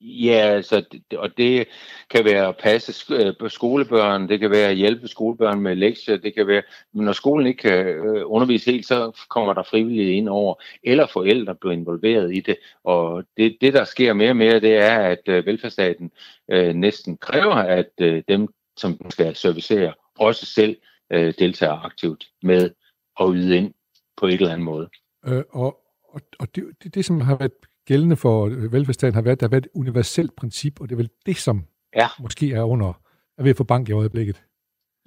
Ja, 0.07 0.31
altså, 0.31 0.83
så, 0.91 1.17
og 1.17 1.37
det 1.37 1.67
kan 2.09 2.25
være 2.25 2.47
at 2.47 2.57
passe 2.57 3.13
øh, 3.13 3.49
skolebørn, 3.49 4.29
det 4.29 4.39
kan 4.39 4.51
være 4.51 4.69
at 4.69 4.75
hjælpe 4.75 5.07
skolebørn 5.07 5.59
med 5.59 5.75
lektier, 5.75 6.17
det 6.17 6.35
kan 6.35 6.47
være, 6.47 6.61
når 6.93 7.11
skolen 7.11 7.47
ikke 7.47 7.61
kan 7.61 7.87
øh, 7.87 8.21
undervise 8.25 8.71
helt, 8.71 8.87
så 8.87 9.25
kommer 9.29 9.53
der 9.53 9.63
frivillige 9.63 10.13
ind 10.13 10.29
over, 10.29 10.55
eller 10.83 11.07
forældre 11.07 11.55
bliver 11.55 11.73
involveret 11.73 12.35
i 12.35 12.39
det. 12.39 12.57
Og 12.83 13.23
det, 13.37 13.57
det 13.61 13.73
der 13.73 13.83
sker 13.83 14.13
mere 14.13 14.29
og 14.29 14.37
mere, 14.37 14.59
det 14.59 14.77
er, 14.77 14.97
at 14.99 15.21
øh, 15.27 15.45
velfærdsstaten 15.45 16.11
øh, 16.51 16.73
næsten 16.73 17.17
kræver, 17.17 17.55
at 17.55 17.91
øh, 18.01 18.23
dem, 18.27 18.47
som 18.77 19.09
skal 19.09 19.35
servicere, 19.35 19.93
også 20.19 20.45
selv 20.45 20.77
øh, 21.11 21.33
deltager 21.39 21.85
aktivt 21.85 22.27
med 22.43 22.69
at 23.19 23.27
yde 23.33 23.57
ind 23.57 23.73
på 24.17 24.27
et 24.27 24.33
eller 24.33 24.51
andet 24.51 24.65
måde. 24.65 24.89
Øh, 25.27 25.43
og 25.49 25.81
og, 26.15 26.21
og 26.39 26.55
det, 26.55 26.63
det, 26.83 26.95
det, 26.95 27.05
som 27.05 27.21
har 27.21 27.37
været 27.37 27.51
gældende 27.85 28.15
for 28.15 28.45
øh, 28.45 28.73
velfærdsstaten 28.73 29.15
har 29.15 29.21
været, 29.21 29.35
at 29.35 29.39
der 29.39 29.47
har 29.47 29.51
været 29.51 29.65
et 29.65 29.71
universelt 29.75 30.35
princip, 30.35 30.81
og 30.81 30.89
det 30.89 30.95
er 30.95 30.97
vel 30.97 31.09
det, 31.25 31.37
som 31.37 31.65
ja. 31.95 32.07
måske 32.19 32.51
er 32.51 32.63
under 32.63 33.01
er 33.37 33.43
ved 33.43 33.49
at 33.49 33.57
få 33.57 33.63
bank 33.63 33.89
i 33.89 33.91
øjeblikket. 33.91 34.41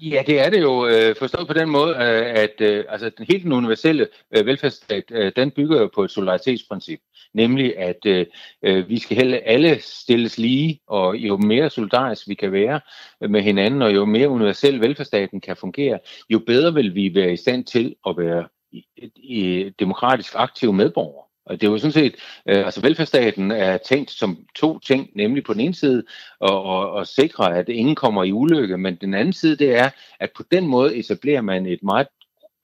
Ja, 0.01 0.23
det 0.27 0.41
er 0.41 0.51
det 0.51 0.63
jo 0.63 0.87
øh, 0.87 1.17
forstået 1.17 1.47
på 1.47 1.53
den 1.53 1.71
måde, 1.71 1.91
øh, 1.91 2.43
at 2.43 2.61
øh, 2.61 2.85
altså, 2.89 3.11
den 3.19 3.27
helt 3.29 3.45
den 3.45 3.53
universelle 3.53 4.09
øh, 4.37 4.47
velfærdsstat, 4.47 5.05
øh, 5.11 5.33
den 5.37 5.51
bygger 5.51 5.81
jo 5.81 5.91
på 5.95 6.05
et 6.05 6.11
solidaritetsprincip, 6.11 7.01
nemlig 7.35 7.79
at 7.79 8.07
øh 8.07 8.89
vi 8.89 8.99
skal 8.99 9.17
heller 9.17 9.39
alle 9.45 9.79
stilles 9.81 10.39
lige, 10.39 10.81
og 10.87 11.17
jo 11.17 11.37
mere 11.37 11.71
solidarisk 11.71 12.29
vi 12.29 12.35
kan 12.35 12.53
være 12.53 12.81
med 13.29 13.43
hinanden, 13.43 13.83
og 13.83 13.95
jo 13.95 14.05
mere 14.05 14.29
universel 14.29 14.81
velfærdsstaten 14.81 15.41
kan 15.41 15.57
fungere, 15.57 15.99
jo 16.31 16.39
bedre 16.47 16.75
vil 16.75 16.95
vi 16.95 17.15
være 17.15 17.33
i 17.33 17.37
stand 17.37 17.65
til 17.65 17.97
at 18.07 18.19
være 18.19 18.49
i, 18.73 18.85
i 19.17 19.71
demokratisk 19.79 20.33
aktive 20.37 20.73
medborgere. 20.73 21.28
Og 21.49 21.61
det 21.61 21.67
er 21.67 21.71
jo 21.71 21.79
sådan 21.79 21.93
set, 21.93 22.15
øh, 22.49 22.65
altså 22.67 22.81
velfærdsstaten 22.81 23.50
er 23.50 23.79
tænkt 23.79 24.11
som 24.11 24.39
to 24.55 24.79
ting, 24.79 25.11
nemlig 25.15 25.45
på 25.45 25.53
den 25.53 25.61
ene 25.61 25.75
side 25.75 26.03
at, 26.45 26.53
at, 26.53 27.00
at 27.00 27.09
sikre, 27.09 27.56
at 27.59 27.69
ingen 27.69 27.95
kommer 27.95 28.25
i 28.25 28.33
ulykke, 28.33 28.79
men 28.79 28.97
den 28.97 29.15
anden 29.15 29.33
side 29.33 29.56
det 29.56 29.75
er, 29.75 29.91
at 30.21 30.31
på 30.37 30.43
den 30.50 30.67
måde 30.67 30.97
etablerer 30.97 31.41
man 31.41 31.67
et 31.67 31.83
meget 31.83 32.06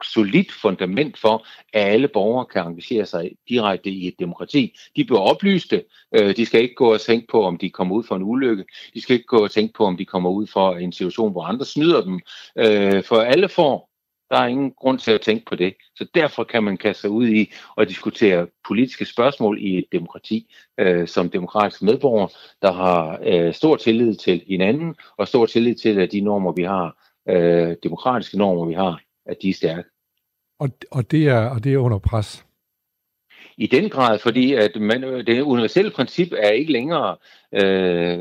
solidt 0.05 0.53
fundament 0.53 1.19
for, 1.19 1.47
at 1.73 1.83
alle 1.83 2.09
borgere 2.09 2.47
kan 2.47 2.67
engagere 2.67 3.07
sig 3.07 3.31
direkte 3.49 3.91
i 3.91 4.09
et 4.09 4.15
demokrati. 4.19 4.77
De 4.97 5.05
bliver 5.05 5.21
oplyste. 5.21 5.85
Øh, 6.15 6.37
de 6.37 6.47
skal 6.47 6.63
ikke 6.63 6.75
gå 6.75 6.93
og 6.93 7.01
tænke 7.01 7.27
på, 7.31 7.45
om 7.45 7.57
de 7.57 7.71
kommer 7.71 7.97
ud 7.97 8.05
for 8.05 8.17
en 8.17 8.23
ulykke. 8.23 8.65
De 8.95 9.01
skal 9.01 9.15
ikke 9.15 9.27
gå 9.27 9.45
og 9.45 9.51
tænke 9.51 9.75
på, 9.75 9.85
om 9.85 9.97
de 9.97 10.05
kommer 10.05 10.31
ud 10.31 10.47
for 10.47 10.73
en 10.75 10.93
situation, 10.93 11.33
hvor 11.33 11.43
andre 11.43 11.65
snyder 11.65 12.05
dem. 12.05 12.21
Øh, 12.59 13.05
for 13.05 13.17
alle 13.17 13.49
får 13.49 13.94
der 14.31 14.37
er 14.37 14.47
ingen 14.47 14.73
grund 14.73 14.99
til 14.99 15.11
at 15.11 15.21
tænke 15.21 15.45
på 15.45 15.55
det. 15.55 15.75
Så 15.97 16.07
derfor 16.15 16.45
kan 16.45 16.63
man 16.65 16.77
kaste 16.77 17.01
sig 17.01 17.11
ud 17.11 17.29
i 17.29 17.53
at 17.79 17.89
diskutere 17.89 18.47
politiske 18.67 19.05
spørgsmål 19.05 19.59
i 19.61 19.79
et 19.79 19.85
demokrati 19.93 20.55
øh, 20.81 21.09
som 21.09 21.31
demokratisk 21.31 21.83
medborger, 21.83 22.29
der 22.63 22.73
har 22.73 23.19
øh, 23.23 23.55
stor 23.55 23.77
tillid 23.77 24.15
til 24.15 24.43
hinanden 24.49 24.95
og 25.17 25.29
stor 25.29 25.47
tillid 25.47 25.75
til, 25.75 26.01
at 26.01 26.13
de 26.13 26.21
normer, 26.21 26.53
vi 26.53 26.63
har, 26.63 26.97
øh, 27.29 27.77
demokratiske 27.83 28.39
normer, 28.39 28.67
vi 28.67 28.75
har, 28.75 29.01
at 29.27 29.37
de 29.43 29.49
er 29.49 29.55
stærke. 29.55 29.89
Og, 30.59 30.71
og, 30.91 31.11
det, 31.11 31.29
er, 31.29 31.49
og 31.49 31.65
det 31.65 31.75
er 31.75 31.79
under 31.79 31.99
pres? 31.99 32.45
I 33.57 33.67
den 33.67 33.91
grad, 33.91 34.19
fordi 34.19 34.55
at 34.55 34.77
man, 34.77 35.03
det 35.03 35.43
universelle 35.43 35.91
princip 35.91 36.33
er 36.33 36.51
ikke 36.51 36.73
længere 36.73 37.17
øh, 37.53 38.21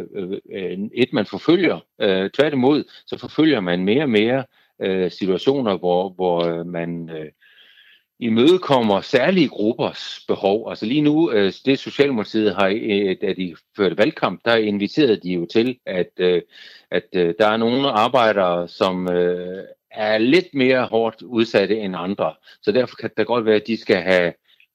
øh, 0.53 0.77
et, 0.93 1.13
man 1.13 1.25
forfølger. 1.25 1.79
Øh, 2.01 2.29
tværtimod, 2.29 2.83
så 3.07 3.17
forfølger 3.17 3.59
man 3.59 3.85
mere 3.85 4.03
og 4.03 4.09
mere 4.09 4.43
øh, 4.83 5.11
situationer, 5.11 5.77
hvor, 5.77 6.09
hvor 6.09 6.45
øh, 6.45 6.65
man 6.65 7.09
øh, 7.09 7.31
imødekommer 8.19 9.01
særlige 9.01 9.47
gruppers 9.47 10.19
behov. 10.27 10.69
Altså 10.69 10.85
lige 10.85 11.01
nu, 11.01 11.31
øh, 11.31 11.53
det 11.65 11.79
Socialdemokratiet 11.79 12.55
har, 12.55 12.67
øh, 12.67 13.15
da 13.21 13.33
de 13.33 13.55
førte 13.77 13.97
valgkamp, 13.97 14.41
der 14.45 14.55
inviterede 14.55 15.17
de 15.17 15.33
jo 15.33 15.45
til, 15.45 15.79
at, 15.85 16.11
øh, 16.19 16.41
at 16.91 17.07
øh, 17.15 17.33
der 17.39 17.47
er 17.47 17.57
nogle 17.57 17.89
arbejdere, 17.89 18.67
som 18.67 19.09
øh, 19.09 19.63
er 19.91 20.17
lidt 20.17 20.53
mere 20.53 20.85
hårdt 20.85 21.21
udsatte 21.21 21.79
end 21.79 21.95
andre. 21.97 22.33
Så 22.61 22.71
derfor 22.71 22.95
kan 22.95 23.09
det 23.17 23.27
godt 23.27 23.45
være, 23.45 23.55
at 23.55 23.67
de 23.67 23.77
skal 23.77 24.01
have 24.01 24.33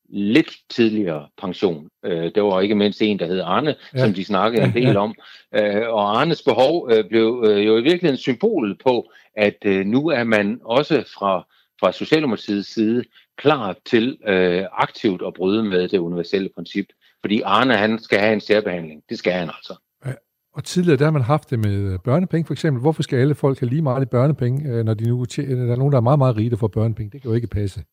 lidt 0.09 0.57
tidligere 0.71 1.29
pension. 1.39 1.89
Øh, 2.05 2.31
der 2.35 2.41
var 2.41 2.61
ikke 2.61 2.75
mindst 2.75 3.03
en, 3.03 3.19
der 3.19 3.27
hed 3.27 3.41
Arne, 3.41 3.75
ja. 3.95 3.99
som 3.99 4.15
de 4.15 4.25
snakkede 4.25 4.65
en 4.65 4.73
del 4.73 4.97
om. 4.97 5.15
Øh, 5.55 5.89
og 5.89 6.21
Arnes 6.21 6.43
behov 6.43 6.91
øh, 6.93 7.05
blev 7.09 7.45
øh, 7.47 7.67
jo 7.67 7.77
i 7.77 7.83
virkeligheden 7.83 8.17
symbolet 8.17 8.79
på, 8.85 9.11
at 9.37 9.57
øh, 9.65 9.87
nu 9.87 10.09
er 10.09 10.25
man 10.25 10.61
også 10.65 10.95
fra, 11.19 11.47
fra 11.81 11.93
Socialdemokratiets 11.93 12.75
side 12.75 13.05
klar 13.39 13.77
til 13.87 14.19
øh, 14.27 14.65
aktivt 14.73 15.23
at 15.27 15.35
bryde 15.35 15.65
med 15.65 15.89
det 15.89 15.99
universelle 15.99 16.49
princip. 16.55 16.87
Fordi 17.21 17.41
Arne, 17.41 17.75
han 17.75 17.99
skal 17.99 18.19
have 18.19 18.33
en 18.33 18.41
særbehandling. 18.41 19.03
Det 19.09 19.19
skal 19.19 19.33
han 19.33 19.51
altså. 19.57 19.75
Ja. 20.07 20.13
Og 20.55 20.65
tidligere 20.65 20.99
der 20.99 21.05
har 21.05 21.11
man 21.11 21.23
haft 21.23 21.51
det 21.51 21.59
med 21.59 21.93
øh, 21.93 21.99
børnepenge 22.05 22.47
for 22.47 22.55
eksempel. 22.55 22.81
Hvorfor 22.81 23.03
skal 23.03 23.19
alle 23.19 23.35
folk 23.35 23.61
have 23.61 23.71
lige 23.71 23.83
meget 23.83 24.03
i 24.03 24.07
børnepenge, 24.07 24.73
øh, 24.73 24.85
når 24.85 24.95
de 24.95 25.09
nu 25.09 25.25
der 25.37 25.73
er 25.73 25.77
nogen, 25.77 25.93
der 25.93 25.99
er 25.99 26.03
meget, 26.03 26.19
meget 26.19 26.37
rige, 26.37 26.51
der 26.51 26.57
får 26.57 26.69
børnepenge? 26.69 27.11
Det 27.11 27.23
kan 27.23 27.31
jo 27.31 27.35
ikke 27.35 27.47
passe. 27.47 27.85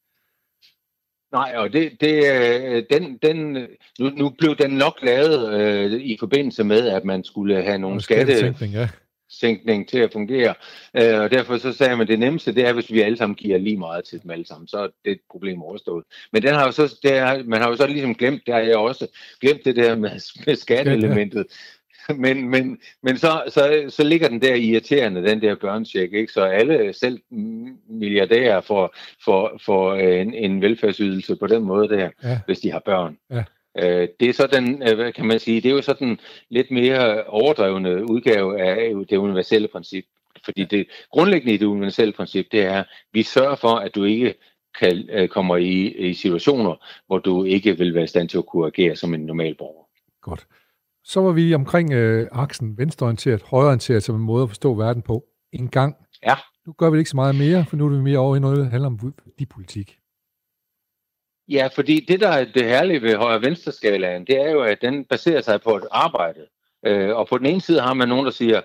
Nej, 1.36 1.54
og 1.56 1.74
det, 1.74 2.01
det, 2.01 2.24
øh, 2.34 2.84
den, 2.89 3.18
den, 3.18 3.54
nu, 4.00 4.10
nu 4.10 4.30
blev 4.30 4.56
den 4.56 4.72
nok 4.72 5.00
lavet 5.01 5.54
øh, 5.54 5.92
i 5.92 6.18
forbindelse 6.20 6.63
med, 6.63 6.88
at 6.88 7.06
man 7.06 7.24
skulle 7.24 7.63
have 7.63 7.77
nogle 7.77 8.01
skattesænkning 8.01 8.74
ja. 8.74 8.88
sænkning 9.30 9.89
til 9.89 10.00
at 10.00 10.13
fungere. 10.13 10.54
Øh, 10.94 11.20
og 11.20 11.32
derfor 11.32 11.58
så 11.58 11.74
sagde 11.74 11.96
man, 11.96 12.01
at 12.01 12.08
det 12.08 12.20
nemmeste, 12.20 12.56
det 12.56 12.68
er, 12.68 12.74
hvis 12.74 12.92
vi 12.92 13.01
alle 13.01 13.18
sammen 13.18 13.36
giver 13.36 13.58
lige 13.58 13.77
meget 13.77 14.06
til 14.06 14.24
dem 14.24 14.32
alle 14.32 14.48
sammen, 14.48 14.68
så 14.68 14.77
er 14.77 14.88
det 15.06 15.12
et 15.12 15.20
problem 15.32 15.62
overstået. 15.62 16.04
Men 16.32 16.44
den 16.44 16.54
har 16.54 16.65
jo 16.65 16.72
så, 16.72 17.00
det 17.04 17.13
er, 17.13 17.44
man 17.44 17.62
har 17.62 17.70
jo 17.70 17.75
så 17.75 17.88
ligesom 17.88 18.15
glemt, 18.15 18.42
det 18.46 18.54
har 18.54 18.62
jeg 18.62 18.77
også 18.77 19.08
glemt 19.42 19.65
det 19.65 19.75
der 19.75 19.96
med, 19.96 20.12
med 20.46 20.56
skatteelementet. 20.56 21.46
men, 22.25 22.50
men, 22.50 22.79
men 23.01 23.17
så, 23.17 23.43
så, 23.47 23.85
så 23.89 24.03
ligger 24.03 24.27
den 24.27 24.41
der 24.41 24.55
irriterende, 24.55 25.27
den 25.29 25.41
der 25.41 25.55
børnecheck, 25.55 26.13
ikke? 26.13 26.33
så 26.33 26.43
alle, 26.43 26.93
selv 26.93 27.19
milliardærer, 27.89 28.62
får, 28.62 28.95
får, 29.25 29.59
får 29.65 29.95
en, 29.95 30.33
en 30.33 30.62
velfærdsydelse 30.62 31.35
på 31.35 31.47
den 31.47 31.63
måde 31.63 31.89
der, 31.89 32.09
ja. 32.24 32.39
hvis 32.45 32.59
de 32.59 32.71
har 32.71 32.79
børn. 32.79 33.17
Ja. 33.31 33.43
Øh, 33.77 34.07
det 34.19 34.29
er 34.29 34.33
sådan, 34.33 34.89
øh, 34.89 34.95
hvad 34.95 35.12
kan 35.12 35.25
man 35.25 35.39
sige, 35.39 35.62
det 35.62 35.69
er 35.69 35.75
jo 35.75 35.81
sådan 35.81 36.19
lidt 36.50 36.71
mere 36.71 37.24
overdrevne 37.24 38.09
udgave 38.09 38.62
af 38.62 38.93
det 39.09 39.17
universelle 39.17 39.67
princip. 39.67 40.05
Fordi 40.45 40.65
det 40.65 40.88
grundlæggende 41.12 41.53
i 41.53 41.57
det 41.57 41.65
universelle 41.65 42.13
princip, 42.13 42.47
det 42.51 42.63
er, 42.63 42.79
at 42.79 42.85
vi 43.13 43.24
sørger 43.24 43.55
for, 43.55 43.75
at 43.75 43.95
du 43.95 44.03
ikke 44.03 44.33
kan, 44.79 45.09
øh, 45.09 45.27
kommer 45.27 45.57
i, 45.57 45.88
i 46.09 46.13
situationer, 46.13 46.85
hvor 47.07 47.17
du 47.17 47.43
ikke 47.43 47.77
vil 47.77 47.93
være 47.93 48.03
i 48.03 48.07
stand 48.07 48.29
til 48.29 48.38
at 48.38 48.45
kunne 48.45 48.67
agere 48.67 48.95
som 48.95 49.13
en 49.13 49.25
normal 49.25 49.55
borger. 49.55 49.83
Godt. 50.21 50.47
Så 51.07 51.21
var 51.21 51.31
vi 51.31 51.53
omkring 51.53 51.93
øh, 51.93 52.27
aksen 52.31 52.77
venstreorienteret, 52.77 53.41
højreorienteret 53.43 54.03
som 54.03 54.15
en 54.15 54.21
måde 54.21 54.43
at 54.43 54.50
forstå 54.50 54.74
verden 54.74 55.01
på 55.01 55.25
en 55.51 55.69
gang. 55.69 55.95
Ja. 56.24 56.35
Nu 56.67 56.74
gør 56.74 56.89
vi 56.89 56.97
ikke 56.97 57.09
så 57.09 57.15
meget 57.15 57.35
mere, 57.35 57.65
for 57.69 57.75
nu 57.77 57.85
er 57.85 57.89
vi 57.89 58.01
mere 58.01 58.19
over 58.19 58.35
i 58.35 58.39
noget, 58.39 58.57
der 58.57 58.63
handler 58.63 58.88
om 58.88 59.13
de 59.39 59.45
politik. 59.45 60.00
Ja, 61.47 61.69
fordi 61.75 62.05
det, 62.07 62.19
der 62.19 62.29
er 62.29 62.45
det 62.45 62.65
herlige 62.65 63.01
ved 63.01 63.15
højre-venstre-skalaen, 63.15 64.27
det 64.27 64.41
er 64.41 64.51
jo, 64.51 64.62
at 64.62 64.77
den 64.81 65.05
baserer 65.05 65.41
sig 65.41 65.62
på 65.62 65.75
et 65.75 65.88
arbejde. 65.91 66.47
Øh, 66.86 67.15
og 67.15 67.27
på 67.27 67.38
den 67.38 67.46
ene 67.46 67.62
side 67.62 67.82
har 67.82 67.94
man 67.94 68.10
nogen, 68.10 68.25
der 68.25 68.32
siger, 68.32 68.62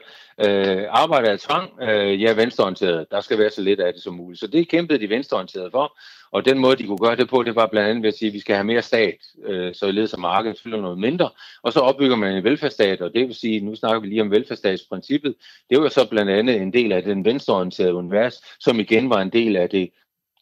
øh, 0.46 0.84
arbejde 0.90 1.28
er 1.28 1.36
tvang, 1.36 1.70
øh, 1.82 2.22
ja, 2.22 2.32
venstreorienteret, 2.32 3.06
der 3.10 3.20
skal 3.20 3.38
være 3.38 3.50
så 3.50 3.62
lidt 3.62 3.80
af 3.80 3.92
det 3.92 4.02
som 4.02 4.14
muligt. 4.14 4.40
Så 4.40 4.46
det 4.46 4.68
kæmpede 4.68 4.98
de 4.98 5.08
venstreorienterede 5.08 5.70
for, 5.70 5.98
og 6.32 6.44
den 6.44 6.58
måde, 6.58 6.76
de 6.76 6.86
kunne 6.86 6.98
gøre 6.98 7.16
det 7.16 7.28
på, 7.28 7.42
det 7.42 7.54
var 7.54 7.66
blandt 7.66 7.88
andet 7.88 8.02
ved 8.02 8.08
at 8.08 8.18
sige, 8.18 8.28
at 8.28 8.34
vi 8.34 8.40
skal 8.40 8.54
have 8.54 8.64
mere 8.64 8.82
stat, 8.82 9.16
øh, 9.46 9.74
så 9.74 9.90
ledes 9.90 10.12
af 10.12 10.18
markedet 10.18 10.60
fylder 10.62 10.80
noget 10.80 10.98
mindre, 10.98 11.30
og 11.62 11.72
så 11.72 11.80
opbygger 11.80 12.16
man 12.16 12.34
en 12.34 12.44
velfærdsstat, 12.44 13.00
og 13.00 13.14
det 13.14 13.26
vil 13.26 13.34
sige, 13.34 13.60
nu 13.60 13.74
snakker 13.74 14.00
vi 14.00 14.06
lige 14.06 14.22
om 14.22 14.30
velfærdsstatsprincippet, 14.30 15.34
det 15.70 15.82
var 15.82 15.88
så 15.88 16.08
blandt 16.10 16.30
andet 16.30 16.56
en 16.56 16.72
del 16.72 16.92
af 16.92 17.02
den 17.02 17.24
venstreorienterede 17.24 17.94
univers, 17.94 18.42
som 18.60 18.80
igen 18.80 19.10
var 19.10 19.20
en 19.20 19.30
del 19.30 19.56
af 19.56 19.70
det 19.70 19.90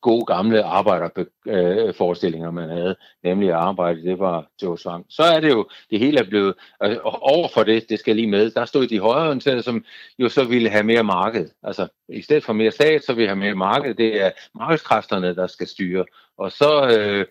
gode 0.00 0.24
gamle 0.26 0.62
arbejderforestillinger, 0.64 2.50
man 2.50 2.68
havde, 2.68 2.96
nemlig 3.24 3.48
at 3.48 3.54
arbejde, 3.54 4.02
det 4.02 4.18
var 4.18 4.46
Joe 4.62 4.78
Svang. 4.78 5.06
Så 5.08 5.22
er 5.22 5.40
det 5.40 5.48
jo, 5.50 5.68
det 5.90 5.98
hele 5.98 6.18
er 6.18 6.28
blevet, 6.28 6.54
øh, 6.82 6.96
over 7.04 7.48
for 7.54 7.62
det, 7.62 7.88
det 7.88 7.98
skal 7.98 8.16
lige 8.16 8.30
med, 8.30 8.50
der 8.50 8.64
stod 8.64 8.86
de 8.86 9.00
højreorienterede, 9.00 9.62
som 9.62 9.84
jo 10.18 10.28
så 10.28 10.44
ville 10.44 10.68
have 10.68 10.84
mere 10.84 11.04
marked. 11.04 11.48
Altså, 11.62 11.88
i 12.08 12.22
stedet 12.22 12.44
for 12.44 12.52
mere 12.52 12.70
stat, 12.70 13.04
så 13.04 13.12
vil 13.12 13.26
have 13.26 13.36
mere 13.36 13.54
marked. 13.54 13.94
Det 13.94 14.22
er 14.22 14.30
markedskræfterne, 14.54 15.34
der 15.34 15.46
skal 15.46 15.66
styre. 15.66 16.04
Og 16.38 16.52
så 16.52 16.98
øh, 16.98 17.26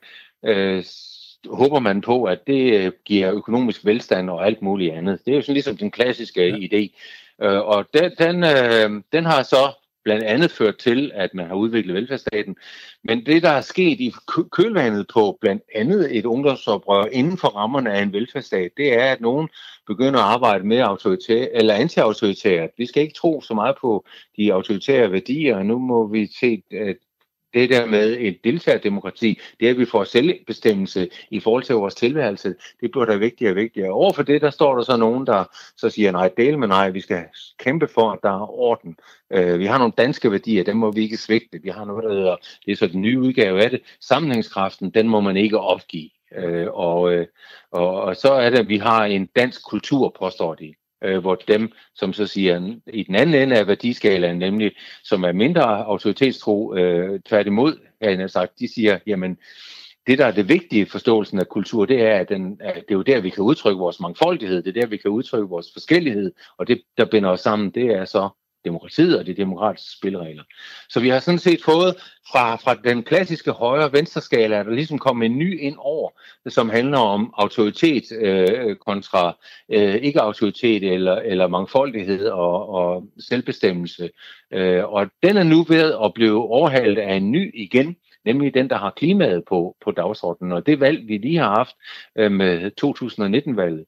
øh, 0.45 0.83
håber 1.49 1.79
man 1.79 2.01
på, 2.01 2.23
at 2.23 2.47
det 2.47 2.73
øh, 2.73 2.91
giver 3.05 3.33
økonomisk 3.33 3.85
velstand 3.85 4.29
og 4.29 4.45
alt 4.45 4.61
muligt 4.61 4.93
andet. 4.93 5.19
Det 5.25 5.31
er 5.31 5.35
jo 5.35 5.41
sådan 5.41 5.53
ligesom 5.53 5.77
den 5.77 5.91
klassiske 5.91 6.47
ja. 6.47 6.55
idé. 6.55 6.99
Øh, 7.41 7.59
og 7.61 7.85
den, 7.93 8.11
den, 8.17 8.43
øh, 8.43 9.03
den 9.13 9.25
har 9.25 9.43
så 9.43 9.86
blandt 10.07 10.23
andet 10.23 10.51
ført 10.51 10.77
til, 10.77 11.11
at 11.13 11.33
man 11.33 11.47
har 11.47 11.55
udviklet 11.55 11.95
velfærdsstaten. 11.95 12.55
Men 13.03 13.25
det, 13.25 13.43
der 13.43 13.49
er 13.49 13.61
sket 13.61 13.99
i 13.99 14.13
kølvandet 14.51 15.07
på 15.13 15.37
blandt 15.41 15.63
andet 15.75 16.17
et 16.17 16.25
ungdomsoprør 16.25 17.05
inden 17.11 17.37
for 17.37 17.47
rammerne 17.47 17.93
af 17.93 18.01
en 18.01 18.13
velfærdsstat, 18.13 18.71
det 18.77 18.93
er, 18.93 19.11
at 19.11 19.21
nogen 19.21 19.49
begynder 19.87 20.19
at 20.19 20.25
arbejde 20.25 20.67
mere 20.67 20.83
autoritært 20.83 21.49
eller 21.53 21.73
anti-autoritært. 21.73 22.69
Vi 22.77 22.85
skal 22.85 23.03
ikke 23.03 23.13
tro 23.13 23.41
så 23.41 23.53
meget 23.53 23.75
på 23.81 24.05
de 24.37 24.53
autoritære 24.53 25.11
værdier. 25.11 25.63
Nu 25.63 25.79
må 25.79 26.07
vi 26.07 26.29
se, 26.39 26.61
at 26.71 26.97
det 27.53 27.69
der 27.69 27.85
med 27.85 28.17
et 28.19 28.43
deltagerdemokrati, 28.43 29.39
det 29.59 29.67
at 29.67 29.77
vi 29.77 29.85
får 29.85 30.03
selvbestemmelse 30.03 31.09
i 31.31 31.39
forhold 31.39 31.63
til 31.63 31.75
vores 31.75 31.95
tilværelse, 31.95 32.55
det 32.81 32.91
bliver 32.91 33.05
der 33.05 33.17
vigtigere 33.17 33.51
og 33.51 33.55
vigtigere. 33.55 33.89
Overfor 33.89 34.23
det, 34.23 34.41
der 34.41 34.49
står 34.49 34.75
der 34.75 34.83
så 34.83 34.97
nogen, 34.97 35.27
der 35.27 35.43
så 35.77 35.89
siger, 35.89 36.11
nej, 36.11 36.29
del 36.37 36.59
med 36.59 36.67
nej, 36.67 36.89
vi 36.89 37.01
skal 37.01 37.25
kæmpe 37.59 37.87
for, 37.87 38.11
at 38.11 38.19
der 38.23 38.29
er 38.29 38.59
orden. 38.59 38.97
Øh, 39.33 39.59
vi 39.59 39.65
har 39.65 39.77
nogle 39.77 39.93
danske 39.97 40.31
værdier, 40.31 40.63
dem 40.63 40.77
må 40.77 40.91
vi 40.91 41.01
ikke 41.01 41.17
svigte. 41.17 41.59
Vi 41.63 41.69
har 41.69 41.85
noget, 41.85 42.03
der 42.03 42.13
hedder, 42.13 42.35
det 42.65 42.71
er 42.71 42.75
så 42.75 42.87
den 42.87 43.01
nye 43.01 43.19
udgave 43.19 43.63
af 43.63 43.69
det, 43.69 43.81
sammenhængskraften, 44.01 44.89
den 44.89 45.09
må 45.09 45.21
man 45.21 45.37
ikke 45.37 45.59
opgive. 45.59 46.09
Øh, 46.35 46.67
og, 46.71 47.13
øh, 47.13 47.27
og, 47.71 48.01
og 48.01 48.15
så 48.15 48.33
er 48.33 48.49
det, 48.49 48.59
at 48.59 48.67
vi 48.67 48.77
har 48.77 49.05
en 49.05 49.25
dansk 49.25 49.69
kultur, 49.69 50.15
påstår 50.19 50.55
de 50.55 50.73
øh, 51.03 51.17
hvor 51.17 51.35
dem, 51.35 51.71
som 51.95 52.13
så 52.13 52.27
siger 52.27 52.75
i 52.93 53.03
den 53.03 53.15
anden 53.15 53.41
ende 53.41 53.57
af 53.57 53.67
værdiskalaen, 53.67 54.37
nemlig 54.37 54.71
som 55.03 55.23
er 55.23 55.31
mindre 55.31 55.85
autoritetstro, 55.85 56.75
øh, 56.75 57.19
tværtimod, 57.19 57.79
har 58.01 58.27
sagt, 58.27 58.59
de 58.59 58.73
siger, 58.73 58.99
jamen, 59.07 59.37
det, 60.07 60.17
der 60.17 60.25
er 60.25 60.31
det 60.31 60.49
vigtige 60.49 60.85
forståelsen 60.85 61.39
af 61.39 61.47
kultur, 61.47 61.85
det 61.85 62.01
er, 62.01 62.19
at, 62.19 62.29
den, 62.29 62.57
at 62.59 62.75
det 62.75 62.91
er 62.91 62.95
jo 62.95 63.01
der, 63.01 63.21
vi 63.21 63.29
kan 63.29 63.43
udtrykke 63.43 63.79
vores 63.79 63.99
mangfoldighed, 63.99 64.63
det 64.63 64.77
er 64.77 64.81
der, 64.81 64.87
vi 64.87 64.97
kan 64.97 65.11
udtrykke 65.11 65.47
vores 65.49 65.67
forskellighed, 65.73 66.31
og 66.57 66.67
det, 66.67 66.81
der 66.97 67.05
binder 67.05 67.29
os 67.29 67.39
sammen, 67.39 67.69
det 67.69 67.85
er 67.85 68.05
så 68.05 68.29
demokratiet 68.67 69.19
og 69.19 69.25
de 69.25 69.33
demokratiske 69.33 69.97
spilleregler. 69.97 70.43
Så 70.89 70.99
vi 70.99 71.09
har 71.09 71.19
sådan 71.19 71.39
set 71.39 71.63
fået 71.63 71.95
fra, 72.31 72.55
fra 72.55 72.75
den 72.75 73.03
klassiske 73.03 73.51
højre-venstre 73.51 74.21
skala, 74.21 74.63
der 74.63 74.71
ligesom 74.71 74.99
kom 74.99 75.23
en 75.23 75.37
ny 75.37 75.61
ind 75.61 75.75
over, 75.79 76.09
som 76.47 76.69
handler 76.69 76.97
om 76.97 77.33
autoritet 77.37 78.03
øh, 78.21 78.75
kontra 78.75 79.37
øh, 79.69 79.95
ikke-autoritet 79.95 80.83
eller, 80.93 81.15
eller 81.15 81.47
mangfoldighed 81.47 82.27
og, 82.27 82.69
og 82.69 83.03
selvbestemmelse. 83.19 84.09
Øh, 84.53 84.83
og 84.85 85.07
den 85.23 85.37
er 85.37 85.43
nu 85.43 85.63
ved 85.63 85.93
at 86.03 86.13
blive 86.13 86.41
overhalet 86.41 86.97
af 86.97 87.15
en 87.15 87.31
ny 87.31 87.51
igen, 87.53 87.95
nemlig 88.25 88.53
den, 88.53 88.69
der 88.69 88.77
har 88.77 88.93
klimaet 88.97 89.43
på, 89.49 89.75
på 89.85 89.91
dagsordenen. 89.91 90.51
Og 90.51 90.65
det 90.65 90.79
valg, 90.79 91.07
vi 91.07 91.17
lige 91.17 91.37
har 91.37 91.55
haft 91.55 91.75
øh, 92.17 92.31
med 92.31 92.71
2019-valget, 92.83 93.85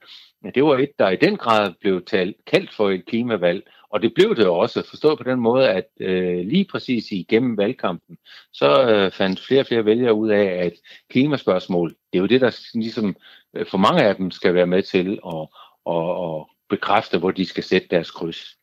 det 0.56 0.64
var 0.64 0.78
et, 0.78 0.92
der 1.00 1.10
i 1.10 1.16
den 1.16 1.38
grad 1.38 1.74
blev 1.82 2.06
talt, 2.06 2.36
kaldt 2.48 2.74
for 2.74 2.90
et 2.90 3.06
klimavalg, 3.06 3.64
og 3.90 4.02
det 4.02 4.14
blev 4.14 4.36
det 4.36 4.48
også, 4.48 4.84
forstået 4.90 5.18
på 5.18 5.24
den 5.24 5.40
måde, 5.40 5.70
at 5.70 5.86
øh, 6.00 6.40
lige 6.40 6.66
præcis 6.66 7.12
igennem 7.12 7.58
valgkampen, 7.58 8.18
så 8.54 8.90
øh, 8.90 9.12
fandt 9.12 9.40
flere 9.40 9.60
og 9.60 9.66
flere 9.66 9.86
vælgere 9.86 10.14
ud 10.14 10.30
af, 10.30 10.46
at 10.46 10.74
klimaspørgsmål, 11.10 11.90
det 11.90 12.20
er 12.20 12.22
jo 12.22 12.28
det, 12.28 12.42
der 12.42 12.60
ligesom 12.74 13.16
øh, 13.56 13.66
for 13.66 13.78
mange 13.78 14.04
af 14.04 14.16
dem 14.16 14.32
skal 14.32 14.54
være 14.54 14.68
med 14.68 14.84
til 14.84 15.20
at, 15.28 15.48
at, 15.90 16.26
at 16.26 16.46
bekræfte, 16.70 17.18
hvor 17.18 17.32
de 17.32 17.46
skal 17.46 17.64
sætte 17.64 17.88
deres 17.92 18.12
kryds. 18.12 18.56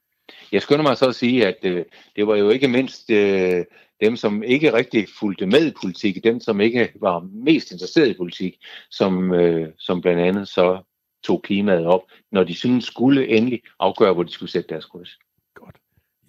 Jeg 0.53 0.63
skynder 0.63 0.83
mig 0.83 0.97
så 0.97 1.09
at 1.09 1.15
sige, 1.15 1.47
at 1.47 1.59
øh, 1.63 1.85
det 2.17 2.27
var 2.27 2.37
jo 2.37 2.51
ikke 2.51 2.69
mindst 2.69 3.11
øh, 3.11 3.65
dem, 4.01 4.17
som 4.17 4.43
ikke 4.43 4.73
rigtig 4.73 5.07
fulgte 5.19 5.47
med 5.47 5.67
i 5.67 5.75
politik, 5.81 6.25
dem, 6.25 6.41
som 6.41 6.61
ikke 6.61 6.93
var 7.01 7.21
mest 7.21 7.73
interesseret 7.73 8.09
i 8.09 8.17
politik, 8.17 8.65
som, 8.91 9.35
øh, 9.35 9.69
som 9.79 10.01
blandt 10.01 10.21
andet 10.23 10.49
så 10.49 10.83
tog 11.27 11.43
klimaet 11.43 11.87
op, 11.87 12.03
når 12.33 12.45
de 12.45 12.55
synes 12.55 12.85
skulle 12.85 13.29
endelig 13.29 13.61
afgøre, 13.79 14.13
hvor 14.13 14.23
de 14.23 14.33
skulle 14.33 14.51
sætte 14.51 14.69
deres 14.69 14.85
kryds. 14.85 15.19
Godt. 15.55 15.77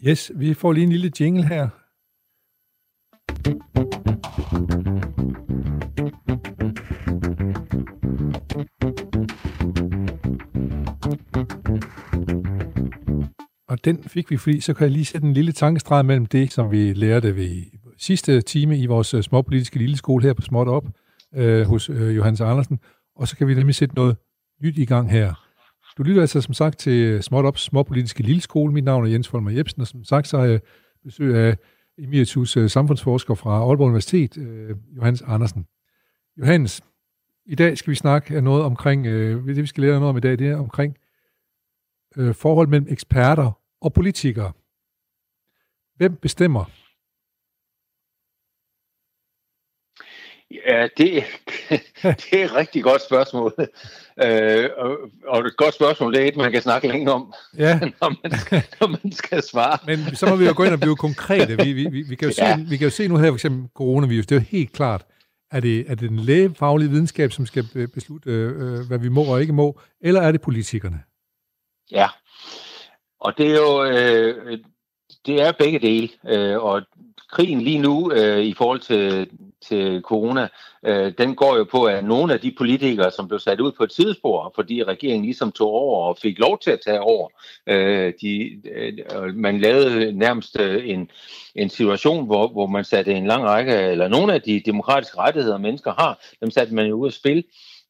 Yes, 0.07 0.31
vi 0.35 0.53
får 0.53 0.71
lige 0.71 0.83
en 0.83 0.91
lille 0.91 1.11
jingle 1.19 1.47
her. 1.47 1.69
Og 13.69 13.85
den 13.85 14.03
fik 14.03 14.31
vi, 14.31 14.37
fordi 14.37 14.59
så 14.59 14.73
kan 14.73 14.83
jeg 14.83 14.91
lige 14.91 15.05
sætte 15.05 15.27
en 15.27 15.33
lille 15.33 15.51
tankestreg 15.51 16.05
mellem 16.05 16.25
det, 16.25 16.51
som 16.51 16.71
vi 16.71 16.93
lærte 16.93 17.35
ved 17.35 17.63
sidste 17.97 18.41
time 18.41 18.77
i 18.77 18.85
vores 18.85 19.13
øh, 19.13 19.23
småpolitiske 19.23 19.77
lille 19.77 19.97
skole 19.97 20.23
her 20.23 20.33
på 20.33 20.41
Småt 20.41 20.67
Op 20.67 20.85
øh, 21.35 21.65
hos 21.67 21.89
øh, 21.89 22.15
Johannes 22.15 22.41
Andersen, 22.41 22.79
og 23.15 23.27
så 23.27 23.37
kan 23.37 23.47
vi 23.47 23.53
nemlig 23.53 23.75
sætte 23.75 23.95
noget 23.95 24.17
nyt 24.61 24.77
i 24.77 24.85
gang 24.85 25.11
her. 25.11 25.33
Du 25.97 26.03
lytter 26.03 26.21
altså 26.21 26.41
som 26.41 26.53
sagt 26.53 26.79
til 26.79 26.93
øh, 26.93 27.21
Småt 27.21 27.45
Op 27.45 27.57
Småpolitiske 27.57 28.23
Lille 28.23 28.41
Skole. 28.41 28.73
Mit 28.73 28.83
navn 28.83 29.05
er 29.05 29.09
Jens 29.09 29.27
Folmer 29.27 29.51
Jebsen, 29.51 29.81
og 29.81 29.87
som 29.87 30.03
sagt 30.03 30.27
så 30.27 30.37
har 30.37 30.45
jeg 30.45 30.59
besøg 31.03 31.35
af 31.35 31.57
emeritus 31.97 32.57
øh, 32.57 32.69
samfundsforsker 32.69 33.35
fra 33.35 33.51
Aalborg 33.51 33.87
Universitet, 33.87 34.37
øh, 34.37 34.75
Johannes 34.95 35.21
Andersen. 35.21 35.67
Johannes, 36.37 36.81
i 37.45 37.55
dag 37.55 37.77
skal 37.77 37.91
vi 37.91 37.95
snakke 37.95 38.41
noget 38.41 38.63
omkring, 38.63 39.05
det 39.05 39.57
vi 39.57 39.65
skal 39.65 39.81
lære 39.81 39.93
noget 39.93 40.09
om 40.09 40.17
i 40.17 40.19
dag, 40.19 40.39
det 40.39 40.47
er 40.47 40.57
omkring 40.57 40.97
forhold 42.33 42.67
mellem 42.67 42.87
eksperter 42.89 43.51
og 43.81 43.93
politikere. 43.93 44.51
Hvem 45.95 46.15
bestemmer? 46.15 46.65
Ja, 50.51 50.87
det, 50.97 51.23
det 52.03 52.33
er 52.33 52.45
et 52.45 52.55
rigtig 52.55 52.83
godt 52.83 53.01
spørgsmål. 53.01 53.53
Øh, 54.23 54.69
og, 54.77 54.97
og 55.27 55.39
et 55.39 55.57
godt 55.57 55.73
spørgsmål, 55.73 56.13
det 56.13 56.23
er 56.23 56.27
et, 56.27 56.35
man 56.35 56.51
kan 56.51 56.61
snakke 56.61 56.87
længe 56.87 57.11
om, 57.11 57.33
ja. 57.57 57.79
når, 58.01 58.09
man, 58.09 58.61
når 58.79 58.87
man 58.87 59.11
skal 59.11 59.43
svare. 59.43 59.77
Men 59.85 60.15
så 60.15 60.25
må 60.25 60.35
vi 60.35 60.45
jo 60.45 60.53
gå 60.55 60.63
ind 60.63 60.73
og 60.73 60.79
blive 60.79 60.95
konkrete. 60.95 61.57
Vi, 61.63 61.73
vi, 61.73 61.87
vi, 61.91 62.01
vi, 62.01 62.15
kan, 62.15 62.29
jo 62.29 62.33
ja. 62.37 62.57
se, 62.57 62.65
vi 62.69 62.77
kan 62.77 62.85
jo 62.85 62.91
se 62.91 63.07
nu 63.07 63.17
her, 63.17 63.27
for 63.27 63.35
eksempel 63.35 63.69
coronavirus, 63.75 64.25
det 64.25 64.35
er 64.35 64.39
jo 64.39 64.45
helt 64.49 64.73
klart, 64.73 65.05
er 65.51 65.59
det, 65.59 65.91
er 65.91 65.95
det 65.95 66.09
den 66.09 66.19
lægefaglige 66.19 66.89
videnskab, 66.89 67.31
som 67.31 67.45
skal 67.45 67.87
beslutte, 67.93 68.31
øh, 68.31 68.87
hvad 68.87 68.97
vi 68.97 69.09
må 69.09 69.23
og 69.23 69.41
ikke 69.41 69.53
må, 69.53 69.79
eller 70.01 70.21
er 70.21 70.31
det 70.31 70.41
politikerne? 70.41 71.03
Ja, 71.91 72.07
og 73.19 73.37
det 73.37 73.47
er 73.47 73.55
jo 73.55 73.83
øh, 73.83 74.59
det 75.25 75.41
er 75.41 75.51
begge 75.51 75.79
dele, 75.79 76.09
øh, 76.27 76.57
og 76.57 76.81
krigen 77.31 77.61
lige 77.61 77.79
nu 77.79 78.11
øh, 78.11 78.39
i 78.39 78.53
forhold 78.53 78.79
til, 78.79 79.29
til 79.61 80.01
corona, 80.01 80.47
øh, 80.85 81.13
den 81.17 81.35
går 81.35 81.57
jo 81.57 81.63
på, 81.63 81.83
at 81.83 82.05
nogle 82.05 82.33
af 82.33 82.39
de 82.39 82.53
politikere, 82.57 83.11
som 83.11 83.27
blev 83.27 83.39
sat 83.39 83.59
ud 83.59 83.71
på 83.71 83.83
et 83.83 83.93
sidespor, 83.93 84.51
fordi 84.55 84.83
regeringen 84.83 85.25
ligesom 85.25 85.51
tog 85.51 85.69
over 85.69 86.07
og 86.07 86.17
fik 86.21 86.39
lov 86.39 86.59
til 86.59 86.71
at 86.71 86.79
tage 86.85 86.99
over, 86.99 87.29
øh, 87.67 88.13
de, 88.21 88.61
øh, 88.71 89.35
man 89.35 89.59
lavede 89.59 90.11
nærmest 90.11 90.59
øh, 90.59 90.89
en, 90.89 91.11
en 91.55 91.69
situation, 91.69 92.25
hvor, 92.25 92.47
hvor 92.47 92.67
man 92.67 92.83
satte 92.83 93.13
en 93.13 93.27
lang 93.27 93.43
række, 93.43 93.73
eller 93.73 94.07
nogle 94.07 94.33
af 94.33 94.41
de 94.41 94.61
demokratiske 94.65 95.17
rettigheder, 95.17 95.57
mennesker 95.57 95.93
har, 95.97 96.19
dem 96.41 96.51
satte 96.51 96.73
man 96.73 96.85
jo 96.85 96.95
ud 96.95 97.07
af 97.07 97.13
spil. 97.13 97.43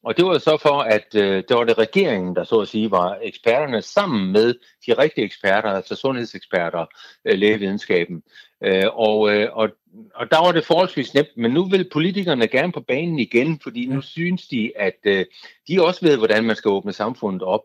Og 0.04 0.16
det 0.16 0.24
var 0.24 0.38
så 0.38 0.58
for, 0.62 0.78
at 0.80 1.14
øh, 1.14 1.44
det 1.48 1.56
var 1.56 1.64
det 1.64 1.78
regeringen, 1.78 2.36
der 2.36 2.44
så 2.44 2.60
at 2.60 2.68
sige 2.68 2.90
var 2.90 3.18
eksperterne 3.22 3.82
sammen 3.82 4.32
med 4.32 4.54
de 4.86 4.92
rigtige 4.92 5.24
eksperter, 5.24 5.68
altså 5.68 5.94
sundhedseksperter, 5.94 6.86
øh, 7.24 7.38
lægevidenskaben. 7.38 8.22
Øh, 8.64 8.84
og, 8.92 9.34
øh, 9.34 9.48
og, 9.52 9.68
og 10.14 10.30
der 10.30 10.44
var 10.44 10.52
det 10.52 10.64
forholdsvis 10.64 11.14
nemt, 11.14 11.28
men 11.36 11.50
nu 11.50 11.64
vil 11.64 11.88
politikerne 11.92 12.48
gerne 12.48 12.72
på 12.72 12.80
banen 12.80 13.18
igen, 13.18 13.60
fordi 13.62 13.86
nu 13.86 14.00
synes 14.00 14.48
de, 14.48 14.72
at 14.76 14.98
øh, 15.04 15.26
de 15.68 15.84
også 15.84 16.06
ved, 16.06 16.16
hvordan 16.16 16.44
man 16.44 16.56
skal 16.56 16.68
åbne 16.68 16.92
samfundet 16.92 17.42
op. 17.42 17.62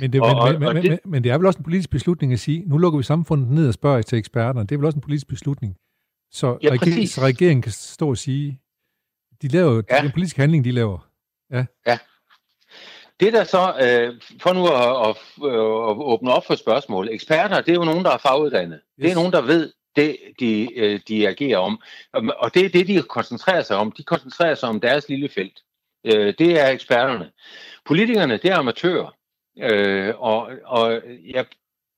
Men 0.00 0.12
det, 0.12 0.20
og, 0.20 0.52
men, 0.52 0.60
men, 0.60 0.74
men, 0.74 0.82
det, 0.82 0.98
men 1.04 1.24
det 1.24 1.32
er 1.32 1.38
vel 1.38 1.46
også 1.46 1.58
en 1.58 1.64
politisk 1.64 1.90
beslutning 1.90 2.32
at 2.32 2.40
sige, 2.40 2.62
nu 2.66 2.78
lukker 2.78 2.96
vi 2.96 3.02
samfundet 3.02 3.50
ned 3.50 3.68
og 3.68 3.74
spørger 3.74 4.02
til 4.02 4.18
eksperterne. 4.18 4.66
Det 4.66 4.72
er 4.74 4.78
vel 4.78 4.86
også 4.86 4.96
en 4.96 5.02
politisk 5.02 5.28
beslutning. 5.28 5.76
Så, 6.30 6.58
ja, 6.62 6.70
regeringen, 6.70 7.06
så 7.06 7.20
regeringen 7.20 7.62
kan 7.62 7.72
stå 7.72 8.08
og 8.08 8.18
sige, 8.18 8.60
de 9.42 9.48
laver 9.48 9.82
ja. 9.90 10.02
den 10.02 10.10
politiske 10.10 10.40
handling, 10.40 10.64
de 10.64 10.72
laver. 10.72 11.08
Ja. 11.52 11.64
ja. 11.86 11.98
Det 13.20 13.32
der 13.32 13.44
så, 13.44 13.74
øh, 13.80 14.20
for 14.42 14.52
nu 14.52 14.66
at, 14.66 15.08
at, 15.08 15.16
at 15.54 15.96
åbne 16.12 16.32
op 16.32 16.46
for 16.46 16.54
spørgsmål, 16.54 17.08
eksperter, 17.10 17.60
det 17.60 17.68
er 17.68 17.74
jo 17.74 17.84
nogen, 17.84 18.04
der 18.04 18.10
er 18.10 18.18
faguddannet. 18.18 18.80
Yes. 18.98 19.02
Det 19.02 19.10
er 19.10 19.14
nogen, 19.14 19.32
der 19.32 19.42
ved 19.42 19.72
det, 19.98 20.16
de, 20.40 20.68
øh, 20.76 21.00
de 21.08 21.28
agerer 21.28 21.58
om. 21.58 21.80
Og 22.12 22.54
det 22.54 22.64
er 22.64 22.68
det, 22.68 22.86
de 22.86 23.02
koncentrerer 23.02 23.62
sig 23.62 23.76
om. 23.76 23.92
De 23.92 24.02
koncentrerer 24.02 24.54
sig 24.54 24.68
om 24.68 24.80
deres 24.80 25.08
lille 25.08 25.28
felt. 25.28 25.60
Øh, 26.04 26.34
det 26.38 26.60
er 26.60 26.68
eksperterne. 26.68 27.30
Politikerne, 27.86 28.36
det 28.36 28.50
er 28.50 28.56
amatører. 28.56 29.14
Øh, 29.62 30.14
og, 30.18 30.50
og, 30.64 31.02
jeg, 31.26 31.46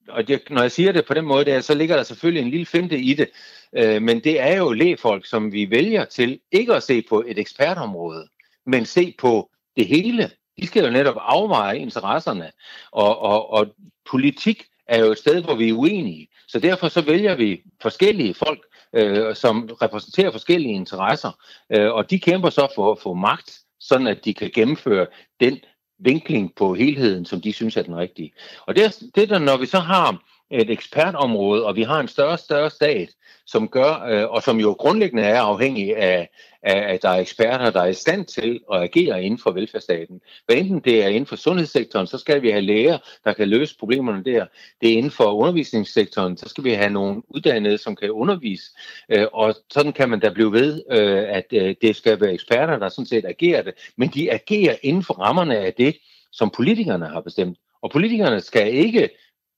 og 0.08 0.28
det, 0.28 0.42
når 0.50 0.62
jeg 0.62 0.72
siger 0.72 0.92
det 0.92 1.04
på 1.06 1.14
den 1.14 1.24
måde, 1.24 1.44
der, 1.44 1.60
så 1.60 1.74
ligger 1.74 1.96
der 1.96 2.02
selvfølgelig 2.02 2.42
en 2.42 2.50
lille 2.50 2.66
finte 2.66 2.98
i 2.98 3.14
det. 3.14 3.30
Øh, 3.76 4.02
men 4.02 4.20
det 4.24 4.40
er 4.40 4.56
jo 4.56 4.72
lægefolk, 4.72 5.26
som 5.26 5.52
vi 5.52 5.70
vælger 5.70 6.04
til 6.04 6.40
ikke 6.52 6.74
at 6.74 6.82
se 6.82 7.02
på 7.08 7.24
et 7.26 7.38
ekspertområde, 7.38 8.28
men 8.66 8.86
se 8.86 9.14
på 9.18 9.50
det 9.76 9.86
hele. 9.86 10.30
De 10.60 10.66
skal 10.66 10.84
jo 10.84 10.90
netop 10.90 11.16
afveje 11.18 11.78
interesserne. 11.78 12.50
Og, 12.92 13.18
og, 13.18 13.50
og 13.50 13.66
politik 14.10 14.64
er 14.90 14.98
jo 14.98 15.12
et 15.12 15.18
sted, 15.18 15.42
hvor 15.42 15.54
vi 15.54 15.68
er 15.68 15.74
uenige. 15.74 16.28
Så 16.48 16.58
derfor 16.58 16.88
så 16.88 17.00
vælger 17.00 17.34
vi 17.34 17.62
forskellige 17.82 18.34
folk, 18.34 18.60
øh, 18.92 19.34
som 19.34 19.70
repræsenterer 19.82 20.30
forskellige 20.30 20.74
interesser, 20.74 21.30
øh, 21.72 21.92
og 21.92 22.10
de 22.10 22.18
kæmper 22.18 22.50
så 22.50 22.72
for 22.74 22.92
at 22.92 22.98
få 22.98 23.14
magt, 23.14 23.60
sådan 23.80 24.06
at 24.06 24.24
de 24.24 24.34
kan 24.34 24.50
gennemføre 24.54 25.06
den 25.40 25.58
vinkling 25.98 26.54
på 26.56 26.74
helheden, 26.74 27.24
som 27.24 27.40
de 27.40 27.52
synes 27.52 27.76
er 27.76 27.82
den 27.82 27.96
rigtige. 27.96 28.32
Og 28.66 28.76
det 28.76 28.84
er, 28.84 29.04
det 29.14 29.28
der, 29.28 29.38
når 29.38 29.56
vi 29.56 29.66
så 29.66 29.78
har 29.78 30.22
et 30.50 30.70
ekspertområde, 30.70 31.66
og 31.66 31.76
vi 31.76 31.82
har 31.82 32.00
en 32.00 32.08
større 32.08 32.32
og 32.32 32.38
større 32.38 32.70
stat, 32.70 33.08
som 33.46 33.68
gør, 33.68 34.06
øh, 34.10 34.30
og 34.30 34.42
som 34.42 34.60
jo 34.60 34.72
grundlæggende 34.72 35.22
er 35.22 35.40
afhængig 35.40 35.96
af, 35.96 36.28
af, 36.62 36.94
at 36.94 37.02
der 37.02 37.08
er 37.08 37.20
eksperter, 37.20 37.70
der 37.70 37.80
er 37.80 37.86
i 37.86 37.94
stand 37.94 38.24
til 38.24 38.60
at 38.72 38.82
agere 38.82 39.22
inden 39.22 39.40
for 39.40 39.50
velfærdsstaten. 39.50 40.20
Hvad 40.46 40.56
enten 40.56 40.80
det 40.80 41.04
er 41.04 41.08
inden 41.08 41.26
for 41.26 41.36
sundhedssektoren, 41.36 42.06
så 42.06 42.18
skal 42.18 42.42
vi 42.42 42.50
have 42.50 42.62
læger, 42.62 42.98
der 43.24 43.32
kan 43.32 43.48
løse 43.48 43.78
problemerne 43.78 44.24
der. 44.24 44.46
Det 44.80 44.92
er 44.92 44.96
inden 44.96 45.10
for 45.10 45.24
undervisningssektoren, 45.24 46.36
så 46.36 46.48
skal 46.48 46.64
vi 46.64 46.70
have 46.70 46.90
nogle 46.90 47.22
uddannede, 47.28 47.78
som 47.78 47.96
kan 47.96 48.10
undervise. 48.10 48.64
Øh, 49.08 49.26
og 49.32 49.54
sådan 49.70 49.92
kan 49.92 50.08
man 50.08 50.20
da 50.20 50.30
blive 50.30 50.52
ved, 50.52 50.82
øh, 50.90 51.24
at 51.28 51.46
øh, 51.52 51.74
det 51.82 51.96
skal 51.96 52.20
være 52.20 52.32
eksperter, 52.32 52.78
der 52.78 52.88
sådan 52.88 53.06
set 53.06 53.24
agerer 53.24 53.62
det. 53.62 53.74
Men 53.96 54.08
de 54.08 54.32
agerer 54.32 54.76
inden 54.82 55.02
for 55.02 55.14
rammerne 55.14 55.58
af 55.58 55.74
det, 55.74 55.96
som 56.32 56.50
politikerne 56.50 57.06
har 57.06 57.20
bestemt. 57.20 57.58
Og 57.82 57.90
politikerne 57.90 58.40
skal 58.40 58.74
ikke 58.74 59.08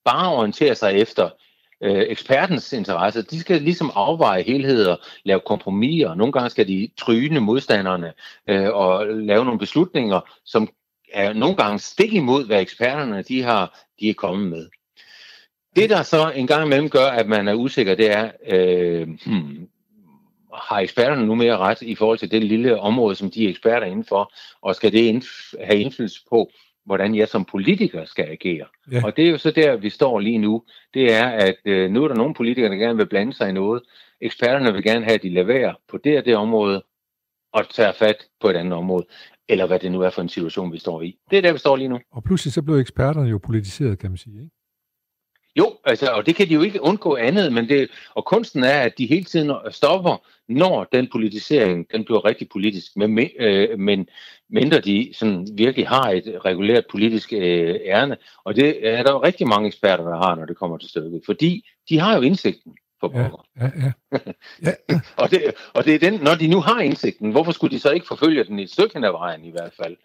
bare 0.05 0.35
orientere 0.35 0.75
sig 0.75 0.95
efter 0.95 1.31
øh, 1.83 2.05
ekspertens 2.09 2.73
interesse. 2.73 3.23
De 3.23 3.41
skal 3.41 3.63
ligesom 3.63 3.91
afveje 3.95 4.43
helheder, 4.43 4.97
lave 5.25 5.41
kompromiser. 5.47 6.15
Nogle 6.15 6.33
gange 6.33 6.51
skal 6.51 6.69
de 6.69 6.91
tryne 6.97 7.41
modstanderne 7.41 8.13
øh, 8.49 8.69
og 8.69 9.07
lave 9.07 9.45
nogle 9.45 9.59
beslutninger, 9.59 10.21
som 10.45 10.69
er 11.13 11.33
nogle 11.33 11.57
gange 11.57 11.79
stik 11.79 12.13
imod, 12.13 12.47
hvad 12.47 12.61
eksperterne 12.61 13.23
de 13.23 13.43
har, 13.43 13.81
de 14.01 14.09
er 14.09 14.15
kommet 14.15 14.49
med. 14.51 14.69
Det, 15.77 15.91
der 15.91 16.03
så 16.03 16.31
en 16.31 16.47
gang 16.47 16.67
imellem 16.67 16.91
gør, 16.91 17.07
at 17.07 17.29
man 17.29 17.49
er 17.49 17.55
usikker, 17.55 17.95
det 17.95 18.11
er, 18.11 18.31
øh, 18.49 19.09
hmm, 19.27 19.69
har 20.55 20.79
eksperterne 20.79 21.27
nu 21.27 21.35
mere 21.35 21.57
ret 21.57 21.83
i 21.83 21.95
forhold 21.95 22.19
til 22.19 22.31
det 22.31 22.45
lille 22.45 22.81
område, 22.81 23.15
som 23.15 23.31
de 23.31 23.45
er 23.45 23.49
eksperter 23.49 23.87
indenfor, 23.87 24.33
og 24.63 24.75
skal 24.75 24.93
det 24.93 25.13
indf- 25.13 25.65
have 25.67 25.81
indflydelse 25.81 26.21
på, 26.31 26.51
hvordan 26.85 27.15
jeg 27.15 27.29
som 27.29 27.45
politiker 27.45 28.05
skal 28.05 28.25
agere. 28.25 28.67
Ja. 28.93 29.05
Og 29.05 29.17
det 29.17 29.27
er 29.27 29.31
jo 29.31 29.39
så 29.39 29.51
der, 29.51 29.77
vi 29.77 29.91
står 29.91 30.21
lige 30.21 30.39
nu. 30.39 30.63
Det 30.95 31.13
er, 31.13 31.27
at 31.27 31.57
øh, 31.65 31.91
nu 31.91 32.05
er 32.05 32.09
der 32.09 32.15
nogle 32.15 32.35
politikere, 32.35 32.71
der 32.71 32.77
gerne 32.77 32.97
vil 32.97 33.07
blande 33.07 33.33
sig 33.33 33.49
i 33.49 33.53
noget. 33.53 33.83
Eksperterne 34.21 34.73
vil 34.73 34.83
gerne 34.83 35.05
have, 35.05 35.15
at 35.15 35.23
de 35.23 35.29
laverer 35.29 35.75
på 35.89 35.99
det 36.05 36.19
og 36.19 36.25
det 36.25 36.37
område, 36.37 36.83
og 37.53 37.69
tager 37.71 37.93
fat 37.93 38.17
på 38.41 38.49
et 38.49 38.57
andet 38.57 38.73
område. 38.73 39.07
Eller 39.49 39.67
hvad 39.67 39.79
det 39.79 39.93
nu 39.93 40.01
er 40.01 40.11
for 40.11 40.23
en 40.23 40.29
situation, 40.29 40.73
vi 40.73 40.79
står 40.79 41.03
i. 41.03 41.19
Det 41.31 41.39
er 41.39 41.43
der, 41.43 41.53
vi 41.53 41.59
står 41.59 41.77
lige 41.77 41.89
nu. 41.89 42.01
Og 42.11 42.25
pludselig 42.25 42.53
så 42.53 42.63
blev 42.63 42.77
eksperterne 42.77 43.29
jo 43.29 43.39
politiseret, 43.39 43.99
kan 43.99 44.11
man 44.11 44.17
sige. 44.17 44.43
Ikke? 44.43 44.51
Jo, 45.57 45.77
altså, 45.85 46.07
og 46.07 46.27
det 46.27 46.35
kan 46.35 46.49
de 46.49 46.55
jo 46.55 46.63
ikke 46.63 46.83
undgå 46.83 47.17
andet, 47.17 47.53
men 47.53 47.69
det, 47.69 47.91
og 48.15 48.25
kunsten 48.25 48.65
er, 48.65 48.81
at 48.81 48.99
de 48.99 49.07
hele 49.07 49.25
tiden 49.25 49.53
stopper, 49.71 50.27
når 50.49 50.85
den 50.93 51.09
politisering, 51.13 51.87
den 51.93 52.05
bliver 52.05 52.25
rigtig 52.25 52.49
politisk, 52.49 52.97
men, 52.97 53.29
øh, 53.39 53.79
men 53.79 54.09
mindre 54.51 54.81
de 54.81 55.11
sådan 55.15 55.49
virkelig 55.55 55.89
har 55.89 56.11
et 56.11 56.41
regulært 56.45 56.85
politisk 56.91 57.33
øh, 57.33 57.77
ærne, 57.85 58.17
og 58.45 58.57
det 58.57 58.89
er 58.89 59.03
der 59.03 59.13
jo 59.13 59.23
rigtig 59.23 59.49
mange 59.49 59.67
eksperter, 59.67 60.05
der 60.05 60.17
har, 60.17 60.35
når 60.35 60.45
det 60.45 60.57
kommer 60.57 60.79
til 60.79 60.89
stykket, 60.89 61.23
fordi 61.27 61.69
de 61.89 61.99
har 61.99 62.17
jo 62.17 62.23
indsigten 62.23 62.77
for 63.01 63.11
ja, 63.15 63.29
ja, 63.61 63.71
ja. 63.83 64.19
ja, 64.67 64.73
ja. 64.91 65.01
og, 65.17 65.31
det, 65.31 65.55
og 65.75 65.85
det 65.85 65.95
er 65.95 65.99
den, 65.99 66.21
når 66.21 66.35
de 66.35 66.47
nu 66.49 66.61
har 66.61 66.81
indsigten, 66.81 67.31
hvorfor 67.31 67.53
skulle 67.53 67.75
de 67.75 67.81
så 67.81 67.91
ikke 67.91 68.07
forfølge 68.07 68.45
den 68.45 68.59
i 68.59 68.63
et 68.63 68.71
stykke 68.71 68.95
hen 68.95 69.05
ad 69.05 69.11
vejen 69.11 69.45
i 69.45 69.51
hvert 69.51 69.73
fald? 69.83 69.97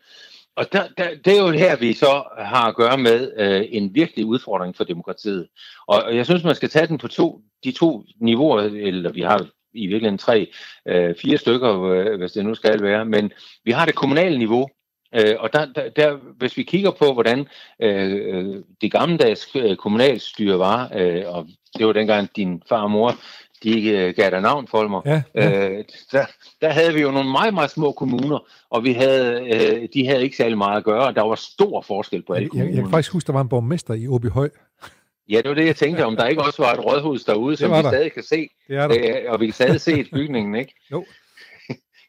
Og 0.58 0.74
der, 0.74 0.84
der, 0.98 1.10
det 1.26 1.38
er 1.38 1.42
jo 1.42 1.52
her, 1.52 1.76
vi 1.76 1.94
så 1.94 2.24
har 2.38 2.68
at 2.68 2.76
gøre 2.76 2.98
med 2.98 3.32
øh, 3.38 3.66
en 3.70 3.96
virkelig 3.96 4.26
udfordring 4.26 4.76
for 4.76 4.84
demokratiet. 4.84 5.48
Og 5.88 6.16
jeg 6.16 6.26
synes, 6.26 6.44
man 6.44 6.56
skal 6.56 6.70
tage 6.70 6.88
den 6.88 6.98
på 6.98 7.08
to, 7.08 7.42
de 7.64 7.72
to 7.72 8.04
niveauer, 8.22 8.62
eller 8.62 9.12
vi 9.12 9.22
har 9.22 9.48
i 9.74 9.88
virkeligheden 9.88 10.18
tre, 10.18 10.52
øh, 10.88 11.16
fire 11.16 11.38
stykker, 11.38 11.84
øh, 11.84 12.20
hvis 12.20 12.32
det 12.32 12.46
nu 12.46 12.56
skal 12.56 12.82
være. 12.82 13.06
Men 13.06 13.32
vi 13.64 13.72
har 13.72 13.86
det 13.86 13.96
kommunale 13.96 14.38
niveau, 14.38 14.70
øh, 15.16 15.36
og 15.40 15.54
der, 15.54 15.66
der, 15.66 15.90
der, 15.90 16.18
hvis 16.38 16.58
vi 16.58 16.64
kigger 16.64 16.92
på, 16.92 17.14
hvordan 17.14 17.48
øh, 17.82 18.12
øh 18.14 18.64
det 18.82 18.92
gammeldags 18.92 19.48
øh, 19.56 19.76
kommunalstyre 19.76 20.60
var, 20.60 20.92
øh, 20.96 21.24
og 21.28 21.48
det 21.78 21.88
var 21.88 21.94
dengang 21.94 22.36
din 22.36 22.64
far 22.70 22.82
og 22.82 22.92
mor 22.92 23.16
de 23.64 23.90
øh, 23.90 24.14
gav 24.16 24.32
dig 24.32 24.42
navn 24.42 24.68
for 24.68 24.88
mig. 24.88 25.02
Ja, 25.06 25.22
ja. 25.36 25.70
Øh, 25.70 25.84
der, 26.12 26.26
der 26.62 26.70
havde 26.70 26.94
vi 26.94 27.02
jo 27.02 27.12
nogle 27.12 27.32
meget, 27.32 27.54
meget 27.54 27.72
små 27.72 27.92
kommuner, 27.92 28.40
og 28.70 28.84
vi 28.84 28.94
havde, 28.94 29.48
øh, 29.54 29.88
de 29.94 30.08
havde 30.08 30.24
ikke 30.24 30.38
særlig 30.38 30.58
meget 30.58 30.78
at 30.78 30.84
gøre, 30.84 31.04
og 31.04 31.16
der 31.16 31.22
var 31.22 31.36
stor 31.36 31.82
forskel 31.82 32.22
på 32.22 32.34
alle. 32.34 32.50
Jeg, 32.54 32.66
jeg 32.66 32.76
kan 32.76 32.90
faktisk 32.90 33.14
huske, 33.14 33.28
der 33.28 33.34
var 33.34 33.42
en 33.42 33.50
borgmester 33.50 33.94
i 33.94 34.08
Åby 34.08 34.30
Høj. 34.30 34.50
Ja, 35.30 35.38
det 35.38 35.50
var 35.50 35.56
det, 35.56 35.66
jeg 35.66 35.76
tænkte, 35.76 36.06
om 36.06 36.16
der 36.16 36.28
ikke 36.28 36.44
også 36.44 36.64
var 36.64 36.74
et 36.74 36.86
rådhus 36.86 37.24
derude, 37.24 37.58
som 37.58 37.72
vi 37.72 37.76
der. 37.76 37.90
stadig 37.90 38.14
kan 38.14 38.24
se. 38.24 38.50
Der. 38.70 38.86
Øh, 38.92 39.32
og 39.32 39.40
vi 39.40 39.46
kan 39.46 39.54
stadig 39.54 39.82
se 39.82 40.04
bygningen, 40.14 40.56
ikke? 40.56 40.74
Jo. 40.92 41.06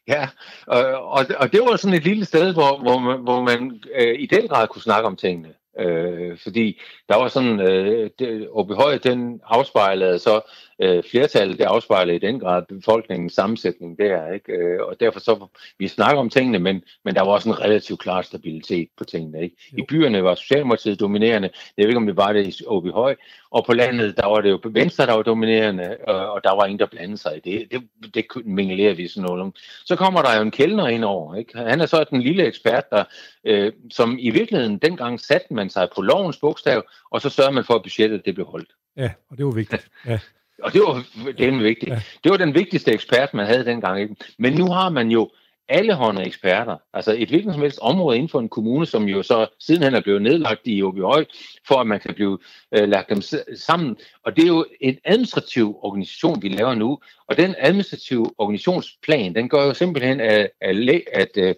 Ja, 0.07 0.27
og, 0.67 1.27
og, 1.37 1.51
det 1.53 1.61
var 1.61 1.75
sådan 1.75 1.97
et 1.97 2.03
lille 2.03 2.25
sted, 2.25 2.53
hvor, 2.53 2.81
hvor 2.81 2.99
man, 2.99 3.19
hvor 3.19 3.43
man 3.43 3.81
øh, 3.95 4.19
i 4.19 4.25
den 4.25 4.47
grad 4.47 4.67
kunne 4.67 4.81
snakke 4.81 5.07
om 5.07 5.15
tingene. 5.15 5.53
Øh, 5.79 6.37
fordi 6.37 6.81
der 7.09 7.15
var 7.15 7.27
sådan, 7.27 7.59
øh, 7.59 8.09
det, 8.19 8.47
Høj, 8.53 8.97
den 8.97 9.41
afspejlede 9.45 10.19
så 10.19 10.41
øh, 10.79 11.03
flertallet, 11.11 11.57
det 11.57 11.63
afspejlede 11.63 12.15
i 12.15 12.19
den 12.19 12.39
grad 12.39 12.63
befolkningens 12.69 13.33
sammensætning 13.33 13.97
der, 13.97 14.31
ikke? 14.31 14.53
Øh, 14.53 14.79
og 14.81 14.99
derfor 14.99 15.19
så, 15.19 15.47
vi 15.79 15.87
snakker 15.87 16.19
om 16.19 16.29
tingene, 16.29 16.59
men, 16.59 16.83
men 17.05 17.15
der 17.15 17.21
var 17.21 17.31
også 17.31 17.49
en 17.49 17.59
relativt 17.59 17.99
klar 17.99 18.21
stabilitet 18.21 18.87
på 18.97 19.03
tingene, 19.03 19.41
ikke? 19.43 19.55
I 19.77 19.81
byerne 19.89 20.23
var 20.23 20.35
Socialdemokratiet 20.35 20.99
dominerende, 20.99 21.49
jeg 21.77 21.83
ved 21.83 21.89
ikke, 21.89 21.97
om 21.97 22.07
det 22.07 22.17
var 22.17 22.33
det 22.33 22.47
i 22.47 22.63
Åby 22.67 22.91
Høj, 22.91 23.15
og 23.51 23.65
på 23.65 23.73
landet, 23.73 24.17
der 24.17 24.25
var 24.25 24.41
det 24.41 24.49
jo 24.49 24.59
Venstre, 24.63 25.05
der 25.05 25.13
var 25.13 25.23
dominerende, 25.23 25.97
og, 26.07 26.31
og 26.31 26.43
der 26.43 26.55
var 26.55 26.65
ingen, 26.65 26.79
der 26.79 26.85
blandede 26.85 27.17
sig 27.17 27.37
i 27.37 27.51
det. 27.51 27.71
Det, 27.71 28.13
det 28.13 28.45
minglerer 28.45 28.93
vi 28.93 29.07
sådan 29.07 29.29
noget. 29.29 29.55
Så 29.85 29.95
kommer 29.95 30.21
der 30.21 30.35
jo 30.35 30.41
en 30.41 30.51
kældner 30.51 30.87
ind 30.87 31.03
over, 31.03 31.35
ikke? 31.35 31.57
Han 31.57 31.81
er 31.81 31.85
så 31.85 32.05
den 32.09 32.21
lille 32.21 32.45
ekspert, 32.45 32.89
der, 32.91 33.03
øh, 33.43 33.73
som 33.91 34.17
i 34.19 34.29
virkeligheden 34.29 34.77
dengang 34.77 35.19
satte 35.19 35.53
man 35.53 35.69
sig 35.69 35.87
på 35.95 36.01
lovens 36.01 36.37
bogstav, 36.37 36.83
og 37.11 37.21
så 37.21 37.29
sørger 37.29 37.51
man 37.51 37.63
for, 37.63 37.73
at 37.73 37.83
budgettet 37.83 38.25
det 38.25 38.35
blev 38.35 38.45
holdt. 38.45 38.69
Ja, 38.97 39.11
og 39.29 39.37
det 39.37 39.45
var 39.45 39.51
vigtigt. 39.51 39.87
Ja. 40.05 40.19
Og 40.63 40.73
det 40.73 40.81
var 40.81 41.03
den 41.37 41.63
vigtige. 41.63 41.93
Ja. 41.93 42.01
Det 42.23 42.31
var 42.31 42.37
den 42.37 42.53
vigtigste 42.53 42.91
ekspert, 42.91 43.33
man 43.33 43.45
havde 43.45 43.65
dengang. 43.65 44.01
Ikke? 44.01 44.15
Men 44.37 44.53
nu 44.53 44.65
har 44.71 44.89
man 44.89 45.11
jo 45.11 45.29
alle 45.69 45.93
hånde 45.93 46.25
eksperter. 46.25 46.77
Altså 46.93 47.15
et 47.17 47.29
hvilket 47.29 47.53
som 47.53 47.61
helst 47.61 47.79
område 47.81 48.17
inden 48.17 48.29
for 48.29 48.39
en 48.39 48.49
kommune, 48.49 48.85
som 48.85 49.03
jo 49.03 49.23
så 49.23 49.47
sidenhen 49.59 49.93
er 49.93 50.01
blevet 50.01 50.21
nedlagt 50.21 50.61
i 50.63 50.83
Åbyhøj, 50.83 51.25
for 51.67 51.75
at 51.75 51.87
man 51.87 51.99
kan 51.99 52.13
blive 52.13 52.39
øh, 52.77 52.89
lagt 52.89 53.09
dem 53.09 53.21
sammen. 53.55 53.97
Og 54.25 54.35
det 54.35 54.43
er 54.43 54.47
jo 54.47 54.65
en 54.81 54.97
administrativ 55.05 55.79
organisation, 55.81 56.41
vi 56.41 56.49
laver 56.49 56.75
nu. 56.75 56.99
Og 57.27 57.37
den 57.37 57.55
administrative 57.57 58.31
organisationsplan, 58.37 59.35
den 59.35 59.49
gør 59.49 59.65
jo 59.65 59.73
simpelthen, 59.73 60.19
at, 60.19 60.49
at, 60.61 61.01
at 61.13 61.29
øh, 61.37 61.55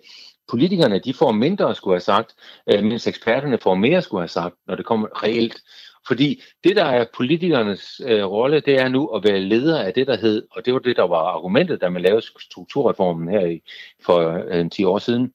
politikerne 0.49 0.99
de 0.99 1.13
får 1.13 1.31
mindre 1.31 1.69
at 1.69 1.77
skulle 1.77 1.95
have 1.95 2.01
sagt, 2.01 2.35
øh, 2.71 2.83
mens 2.83 3.07
eksperterne 3.07 3.57
får 3.57 3.75
mere 3.75 3.97
at 3.97 4.03
skulle 4.03 4.21
have 4.21 4.27
sagt, 4.27 4.55
når 4.67 4.75
det 4.75 4.85
kommer 4.85 5.23
reelt. 5.23 5.61
Fordi 6.07 6.41
det, 6.63 6.75
der 6.75 6.85
er 6.85 7.05
politikernes 7.15 8.01
øh, 8.05 8.25
rolle, 8.25 8.59
det 8.59 8.79
er 8.79 8.87
nu 8.87 9.07
at 9.07 9.23
være 9.23 9.39
leder 9.39 9.83
af 9.83 9.93
det, 9.93 10.07
der 10.07 10.17
hed, 10.17 10.47
og 10.51 10.65
det 10.65 10.73
var 10.73 10.79
det, 10.79 10.95
der 10.95 11.07
var 11.07 11.17
argumentet, 11.17 11.81
da 11.81 11.89
man 11.89 12.01
lavede 12.01 12.25
strukturreformen 12.39 13.29
her 13.29 13.45
i, 13.45 13.61
for 14.05 14.43
øh, 14.47 14.69
10 14.69 14.83
år 14.83 14.99
siden, 14.99 15.33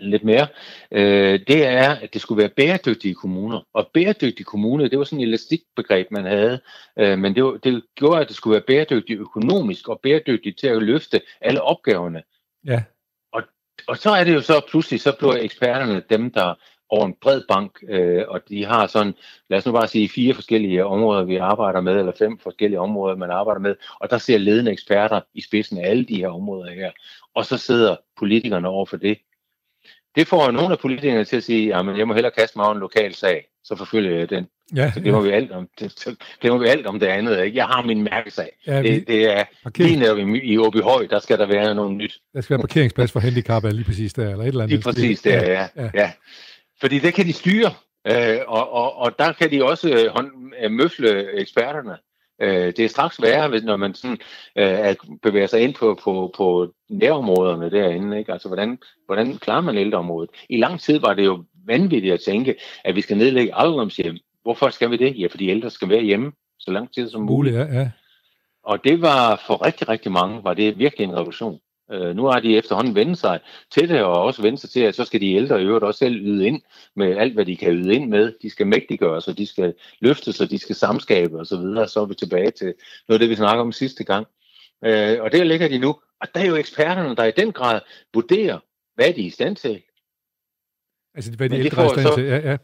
lidt 0.00 0.24
mere, 0.24 0.46
øh, 0.90 1.40
det 1.46 1.66
er, 1.66 1.90
at 1.90 2.14
det 2.14 2.20
skulle 2.20 2.38
være 2.38 2.48
bæredygtige 2.48 3.14
kommuner. 3.14 3.60
Og 3.72 3.90
bæredygtige 3.94 4.44
kommuner, 4.44 4.88
det 4.88 4.98
var 4.98 5.04
sådan 5.04 5.20
et 5.20 5.28
elastikbegreb, 5.28 6.10
man 6.10 6.24
havde, 6.24 6.60
øh, 6.98 7.18
men 7.18 7.34
det, 7.34 7.44
var, 7.44 7.56
det 7.56 7.82
gjorde, 7.94 8.20
at 8.20 8.28
det 8.28 8.36
skulle 8.36 8.52
være 8.52 8.64
bæredygtigt 8.66 9.20
økonomisk 9.20 9.88
og 9.88 10.00
bæredygtigt 10.02 10.58
til 10.58 10.66
at 10.66 10.82
løfte 10.82 11.20
alle 11.40 11.62
opgaverne. 11.62 12.22
Ja. 12.66 12.82
Og, 13.32 13.42
og 13.88 13.96
så 13.96 14.10
er 14.10 14.24
det 14.24 14.34
jo 14.34 14.40
så 14.40 14.60
pludselig, 14.70 15.00
så 15.00 15.16
bliver 15.18 15.36
eksperterne 15.36 16.02
dem, 16.10 16.30
der 16.30 16.54
over 16.88 17.06
en 17.06 17.14
bred 17.20 17.42
bank, 17.48 17.82
øh, 17.88 18.24
og 18.28 18.40
de 18.48 18.64
har 18.64 18.86
sådan, 18.86 19.14
lad 19.50 19.58
os 19.58 19.66
nu 19.66 19.72
bare 19.72 19.88
sige, 19.88 20.08
fire 20.08 20.34
forskellige 20.34 20.84
områder, 20.84 21.24
vi 21.24 21.36
arbejder 21.36 21.80
med, 21.80 21.96
eller 21.96 22.12
fem 22.18 22.38
forskellige 22.38 22.80
områder, 22.80 23.16
man 23.16 23.30
arbejder 23.30 23.60
med, 23.60 23.74
og 24.00 24.10
der 24.10 24.18
ser 24.18 24.38
ledende 24.38 24.72
eksperter 24.72 25.20
i 25.34 25.40
spidsen 25.40 25.78
af 25.78 25.90
alle 25.90 26.04
de 26.04 26.16
her 26.16 26.28
områder 26.28 26.72
her, 26.72 26.90
og 27.34 27.46
så 27.46 27.56
sidder 27.56 27.96
politikerne 28.18 28.68
over 28.68 28.86
for 28.86 28.96
det. 28.96 29.18
Det 30.16 30.28
får 30.28 30.50
nogle 30.50 30.72
af 30.72 30.78
politikerne 30.78 31.24
til 31.24 31.36
at 31.36 31.44
sige, 31.44 31.74
at 31.74 31.98
jeg 31.98 32.08
må 32.08 32.14
hellere 32.14 32.32
kaste 32.32 32.58
mig 32.58 32.66
over 32.66 32.74
en 32.74 32.80
lokal 32.80 33.14
sag, 33.14 33.48
så 33.64 33.76
forfølger 33.76 34.18
jeg 34.18 34.30
den. 34.30 34.46
Ja, 34.74 34.92
så 34.92 35.00
glemmer, 35.00 35.24
ja. 35.24 35.28
vi 35.28 35.34
alt 35.34 35.52
om, 35.52 35.68
det, 35.80 36.16
glemmer 36.40 36.60
vi 36.60 36.68
alt 36.68 36.86
om 36.86 37.00
det 37.00 37.06
andet. 37.06 37.44
Ikke? 37.44 37.56
Jeg 37.56 37.66
har 37.66 37.82
min 37.82 38.02
mærkesag. 38.02 38.50
Ja, 38.66 38.80
vi, 38.80 38.88
det, 38.88 39.08
det 39.08 39.38
er 39.38 39.44
parkering. 39.62 39.98
lige 39.98 40.08
når 40.08 40.36
i 40.42 40.58
Åby 40.58 40.82
Høj, 40.82 41.06
der 41.10 41.18
skal 41.18 41.38
der 41.38 41.46
være 41.46 41.74
noget 41.74 41.92
nyt. 41.92 42.18
Der 42.34 42.40
skal 42.40 42.54
være 42.54 42.62
parkeringsplads 42.62 43.12
for 43.12 43.20
handicap, 43.20 43.64
lige 43.64 43.84
præcis 43.84 44.12
der, 44.12 44.30
eller 44.30 44.44
et 44.44 44.48
eller 44.48 44.62
andet. 44.62 44.70
Lige 44.70 44.82
præcis 44.82 45.22
der, 45.22 45.50
ja. 45.52 45.68
ja. 45.76 45.90
ja. 45.94 46.12
Fordi 46.80 46.98
det 46.98 47.14
kan 47.14 47.26
de 47.26 47.32
styre, 47.32 47.70
øh, 48.06 48.38
og, 48.46 48.72
og, 48.72 48.96
og 48.96 49.18
der 49.18 49.32
kan 49.32 49.50
de 49.50 49.64
også 49.64 49.90
øh, 49.90 50.06
hånd, 50.06 50.30
øh, 50.62 50.70
møfle 50.70 51.32
eksperterne. 51.40 51.96
Øh, 52.42 52.66
det 52.66 52.78
er 52.78 52.88
straks 52.88 53.22
værre, 53.22 53.60
når 53.60 53.76
man 53.76 53.94
sådan, 53.94 54.18
øh, 54.56 54.94
bevæger 55.22 55.46
sig 55.46 55.60
ind 55.60 55.74
på, 55.74 55.98
på, 56.04 56.32
på 56.36 56.72
nærområderne 56.90 57.70
derinde. 57.70 58.18
Ikke? 58.18 58.32
Altså, 58.32 58.48
hvordan, 58.48 58.78
hvordan 59.06 59.38
klarer 59.38 59.60
man 59.60 59.78
ældreområdet? 59.78 60.30
I 60.48 60.56
lang 60.56 60.80
tid 60.80 60.98
var 60.98 61.14
det 61.14 61.24
jo 61.24 61.44
vanvittigt 61.66 62.14
at 62.14 62.20
tænke, 62.20 62.54
at 62.84 62.96
vi 62.96 63.00
skal 63.00 63.16
nedlægge 63.16 63.54
alderdomshjem. 63.54 64.16
Hvorfor 64.42 64.70
skal 64.70 64.90
vi 64.90 64.96
det? 64.96 65.20
Ja, 65.20 65.26
fordi 65.26 65.48
ældre 65.48 65.70
skal 65.70 65.88
være 65.88 66.02
hjemme 66.02 66.32
så 66.58 66.70
lang 66.70 66.94
tid 66.94 67.10
som 67.10 67.22
muligt. 67.22 67.56
Ja, 67.56 67.62
ja. 67.62 67.90
Og 68.62 68.84
det 68.84 69.02
var 69.02 69.42
for 69.46 69.66
rigtig, 69.66 69.88
rigtig 69.88 70.12
mange, 70.12 70.44
var 70.44 70.54
det 70.54 70.78
virkelig 70.78 71.04
en 71.04 71.14
revolution. 71.14 71.60
Øh, 71.92 72.16
nu 72.16 72.24
har 72.24 72.40
de 72.40 72.56
efterhånden 72.56 72.94
vendt 72.94 73.18
sig 73.18 73.40
til 73.70 73.88
det, 73.88 74.02
og 74.02 74.22
også 74.22 74.42
vendt 74.42 74.60
sig 74.60 74.70
til, 74.70 74.80
at 74.80 74.94
så 74.94 75.04
skal 75.04 75.20
de 75.20 75.34
ældre 75.34 75.62
i 75.62 75.64
øvrigt 75.64 75.84
også 75.84 75.98
selv 75.98 76.16
yde 76.16 76.46
ind 76.46 76.62
med 76.96 77.16
alt, 77.16 77.34
hvad 77.34 77.46
de 77.46 77.56
kan 77.56 77.72
yde 77.72 77.94
ind 77.94 78.08
med. 78.08 78.32
De 78.42 78.50
skal 78.50 78.66
mægtiggøres, 78.66 79.28
og 79.28 79.38
de 79.38 79.46
skal 79.46 79.74
løftes, 80.00 80.40
og 80.40 80.50
de 80.50 80.58
skal 80.58 80.74
samskabe 80.74 81.38
osv. 81.38 81.44
Så, 81.44 81.60
videre. 81.60 81.88
så 81.88 82.00
er 82.00 82.06
vi 82.06 82.14
tilbage 82.14 82.50
til 82.50 82.74
noget 83.08 83.16
af 83.16 83.18
det, 83.18 83.30
vi 83.30 83.36
snakker 83.36 83.64
om 83.64 83.72
sidste 83.72 84.04
gang. 84.04 84.26
Øh, 84.84 85.22
og 85.22 85.32
der 85.32 85.44
ligger 85.44 85.68
de 85.68 85.78
nu. 85.78 85.96
Og 86.20 86.28
der 86.34 86.40
er 86.40 86.46
jo 86.46 86.56
eksperterne, 86.56 87.16
der 87.16 87.24
i 87.24 87.32
den 87.36 87.52
grad 87.52 87.80
vurderer, 88.14 88.58
hvad 88.94 89.12
de 89.12 89.22
er 89.22 89.26
i 89.26 89.30
stand 89.30 89.56
til. 89.56 89.82
Altså, 91.14 91.32
hvad 91.32 91.48
de 91.48 91.56
ældre 91.56 91.82
er 91.82 91.86
i 91.86 92.00
stand 92.00 92.14
til, 92.14 92.24
ja, 92.24 92.50
ja 92.50 92.56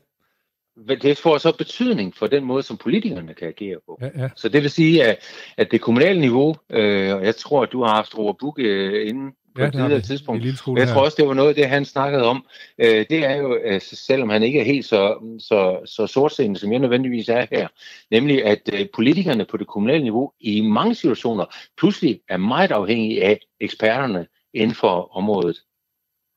det 1.02 1.18
får 1.18 1.38
så 1.38 1.52
betydning 1.52 2.16
for 2.16 2.26
den 2.26 2.44
måde, 2.44 2.62
som 2.62 2.76
politikerne 2.76 3.34
kan 3.34 3.48
agere 3.48 3.76
på. 3.86 3.98
Ja, 4.02 4.22
ja. 4.22 4.28
Så 4.36 4.48
det 4.48 4.62
vil 4.62 4.70
sige, 4.70 5.04
at, 5.04 5.18
at 5.56 5.70
det 5.70 5.80
kommunale 5.80 6.20
niveau, 6.20 6.56
øh, 6.70 7.14
og 7.14 7.24
jeg 7.24 7.36
tror, 7.36 7.62
at 7.62 7.72
du 7.72 7.82
har 7.82 7.94
haft 7.94 8.18
Robert 8.18 8.36
Bukke 8.40 8.62
øh, 8.62 9.08
inden 9.08 9.32
på 9.54 9.60
ja, 9.60 9.66
et 9.66 9.72
tidligere 9.72 10.00
tidspunkt. 10.00 10.44
Jeg 10.78 10.88
tror 10.88 11.04
også, 11.04 11.16
det 11.18 11.28
var 11.28 11.34
noget 11.34 11.48
af 11.48 11.54
det, 11.54 11.68
han 11.68 11.84
snakkede 11.84 12.24
om. 12.24 12.46
Øh, 12.78 13.06
det 13.10 13.24
er 13.24 13.36
jo, 13.36 13.58
øh, 13.64 13.80
selvom 13.80 14.28
han 14.28 14.42
ikke 14.42 14.60
er 14.60 14.64
helt 14.64 14.84
så, 14.84 15.16
så, 15.38 15.80
så 15.84 16.06
sortseende, 16.06 16.58
som 16.58 16.72
jeg 16.72 16.80
nødvendigvis 16.80 17.28
er 17.28 17.46
her, 17.50 17.68
nemlig 18.10 18.44
at 18.44 18.70
øh, 18.72 18.86
politikerne 18.94 19.44
på 19.44 19.56
det 19.56 19.66
kommunale 19.66 20.02
niveau 20.02 20.32
i 20.40 20.60
mange 20.60 20.94
situationer 20.94 21.44
pludselig 21.78 22.20
er 22.28 22.36
meget 22.36 22.70
afhængige 22.70 23.24
af 23.24 23.40
eksperterne 23.60 24.26
inden 24.54 24.74
for 24.74 25.16
området 25.16 25.56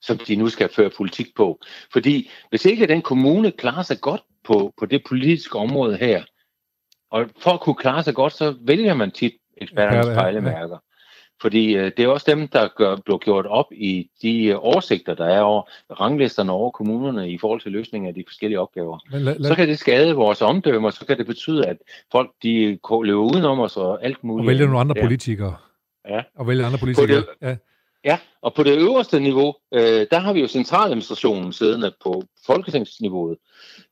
som 0.05 0.17
de 0.17 0.35
nu 0.35 0.49
skal 0.49 0.69
føre 0.69 0.89
politik 0.97 1.35
på. 1.35 1.59
Fordi 1.93 2.29
hvis 2.49 2.65
ikke 2.65 2.87
den 2.87 3.01
kommune 3.01 3.51
klarer 3.51 3.83
sig 3.83 4.01
godt 4.01 4.21
på, 4.43 4.73
på 4.77 4.85
det 4.85 5.03
politiske 5.07 5.57
område 5.57 5.97
her, 5.97 6.23
og 7.11 7.29
for 7.39 7.51
at 7.51 7.59
kunne 7.59 7.75
klare 7.75 8.03
sig 8.03 8.15
godt, 8.15 8.33
så 8.33 8.55
vælger 8.61 8.93
man 8.93 9.11
tit 9.11 9.33
eksperternes 9.57 10.07
pejlemærker. 10.07 10.77
Fordi 11.41 11.75
øh, 11.75 11.91
det 11.97 12.05
er 12.05 12.07
også 12.07 12.31
dem, 12.31 12.47
der 12.47 12.67
gør, 12.77 12.95
bliver 12.95 13.17
gjort 13.17 13.45
op 13.45 13.65
i 13.71 14.09
de 14.21 14.45
øh, 14.45 14.55
oversigter, 14.59 15.13
der 15.15 15.25
er 15.25 15.41
over 15.41 15.69
ranglisterne 15.99 16.51
over 16.51 16.71
kommunerne 16.71 17.31
i 17.31 17.37
forhold 17.37 17.61
til 17.61 17.71
løsningen 17.71 18.07
af 18.07 18.13
de 18.13 18.23
forskellige 18.27 18.59
opgaver. 18.59 18.99
Men 19.11 19.21
lad, 19.21 19.39
lad... 19.39 19.49
Så 19.49 19.55
kan 19.55 19.67
det 19.67 19.79
skade 19.79 20.13
vores 20.13 20.41
omdømme, 20.41 20.87
og 20.87 20.93
så 20.93 21.05
kan 21.05 21.17
det 21.17 21.25
betyde, 21.25 21.67
at 21.67 21.77
folk 22.11 22.31
de 22.43 22.79
løber 23.03 23.21
udenom 23.21 23.59
os 23.59 23.77
og 23.77 24.03
alt 24.03 24.23
muligt. 24.23 24.45
Og 24.45 24.47
vælger 24.47 24.65
nogle 24.65 24.79
andre 24.79 24.95
politikere. 25.01 25.55
Ja. 26.09 26.21
Og 26.35 26.47
vælger 26.47 26.65
andre 26.65 26.77
politikere. 26.77 27.17
Det, 27.17 27.25
ja. 27.41 27.55
Ja, 28.05 28.17
og 28.41 28.53
på 28.53 28.63
det 28.63 28.77
øverste 28.77 29.19
niveau, 29.19 29.53
øh, 29.73 30.07
der 30.11 30.19
har 30.19 30.33
vi 30.33 30.39
jo 30.39 30.47
centraladministrationen 30.47 31.53
siddende 31.53 31.93
på 32.03 32.23
folketingsniveauet. 32.45 33.37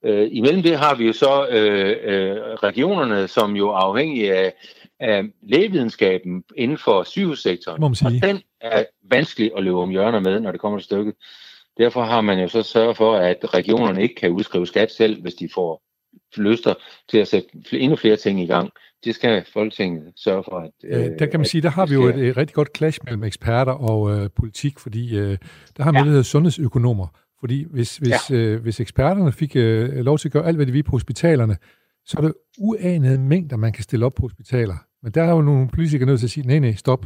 Øh, 0.04 0.30
imellem 0.32 0.64
det 0.64 0.78
har 0.78 0.96
vi 0.96 1.06
jo 1.06 1.14
så 1.14 1.48
øh, 1.48 1.98
øh, 2.04 2.36
regionerne, 2.38 3.28
som 3.28 3.56
jo 3.56 3.70
er 3.70 3.76
afhængige 3.76 4.34
af, 4.34 4.54
af 5.00 5.24
lægevidenskaben 5.42 6.44
inden 6.58 6.78
for 6.78 7.04
sygehussektoren. 7.04 7.84
Og 7.84 8.12
den 8.22 8.42
er 8.62 8.86
vanskelig 9.04 9.52
at 9.58 9.64
løbe 9.64 9.80
om 9.80 9.90
hjørner 9.90 10.20
med, 10.20 10.40
når 10.40 10.52
det 10.52 10.62
kommer 10.62 10.80
til 10.80 10.86
stykket. 10.86 11.14
Derfor 11.78 12.04
har 12.04 12.22
man 12.22 12.40
jo 12.40 12.48
så 12.48 12.64
sørget 12.64 12.98
for, 12.98 13.16
at 13.16 13.54
regionerne 13.54 14.02
ikke 14.02 14.16
kan 14.16 14.32
udskrive 14.32 14.68
skat 14.68 14.92
selv, 14.92 15.22
hvis 15.22 15.34
de 15.34 15.50
får 15.54 15.82
lyster 16.38 16.74
til 17.10 17.18
at 17.18 17.28
sætte 17.28 17.50
endnu 17.72 17.96
flere 17.96 18.16
ting 18.16 18.42
i 18.42 18.46
gang 18.46 18.70
det 19.06 19.16
skal 19.16 19.46
Folketinget 19.54 20.14
sørge 20.16 20.44
for. 20.44 20.60
At, 20.60 20.72
øh, 20.84 21.20
der 21.20 21.26
kan 21.26 21.40
man 21.40 21.46
sige, 21.46 21.62
der 21.62 21.70
har 21.70 21.86
vi 21.86 21.94
jo 21.94 22.04
et, 22.04 22.16
et 22.16 22.38
rigtig 22.38 22.56
godt 22.56 22.70
clash 22.78 23.00
mellem 23.04 23.24
eksperter 23.24 23.72
og 23.72 24.12
øh, 24.12 24.30
politik, 24.36 24.80
fordi 24.80 25.18
øh, 25.18 25.38
der 25.78 25.84
har 25.84 25.92
vi 25.92 26.10
ja. 26.10 26.16
der 26.16 26.22
sundhedsøkonomer. 26.22 27.08
Fordi 27.40 27.66
hvis, 27.70 27.98
hvis, 27.98 28.30
ja. 28.30 28.36
øh, 28.36 28.62
hvis 28.62 28.80
eksperterne 28.80 29.32
fik 29.32 29.56
øh, 29.56 29.90
lov 29.90 30.18
til 30.18 30.28
at 30.28 30.32
gøre 30.32 30.46
alt, 30.46 30.56
hvad 30.56 30.66
de 30.66 30.72
vil 30.72 30.84
på 30.84 30.92
hospitalerne, 30.92 31.58
så 32.06 32.18
er 32.18 32.22
det 32.22 32.34
uanede 32.58 33.20
mængder, 33.20 33.58
man 33.58 33.74
kan 33.74 33.84
stille 33.84 34.06
op 34.06 34.14
på 34.14 34.22
hospitaler. 34.22 34.76
Men 35.04 35.12
der 35.12 35.24
er 35.24 35.32
jo 35.32 35.42
nogle 35.42 35.70
politikere 35.70 36.06
nødt 36.06 36.20
til 36.20 36.28
at 36.28 36.32
sige, 36.32 36.48
nej, 36.48 36.60
nej, 36.60 36.74
stop. 36.74 37.06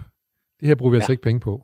Det 0.60 0.68
her 0.68 0.76
bruger 0.76 0.92
vi 0.92 0.96
ja. 0.96 1.00
altså 1.02 1.12
ikke 1.12 1.24
penge 1.24 1.40
på. 1.40 1.64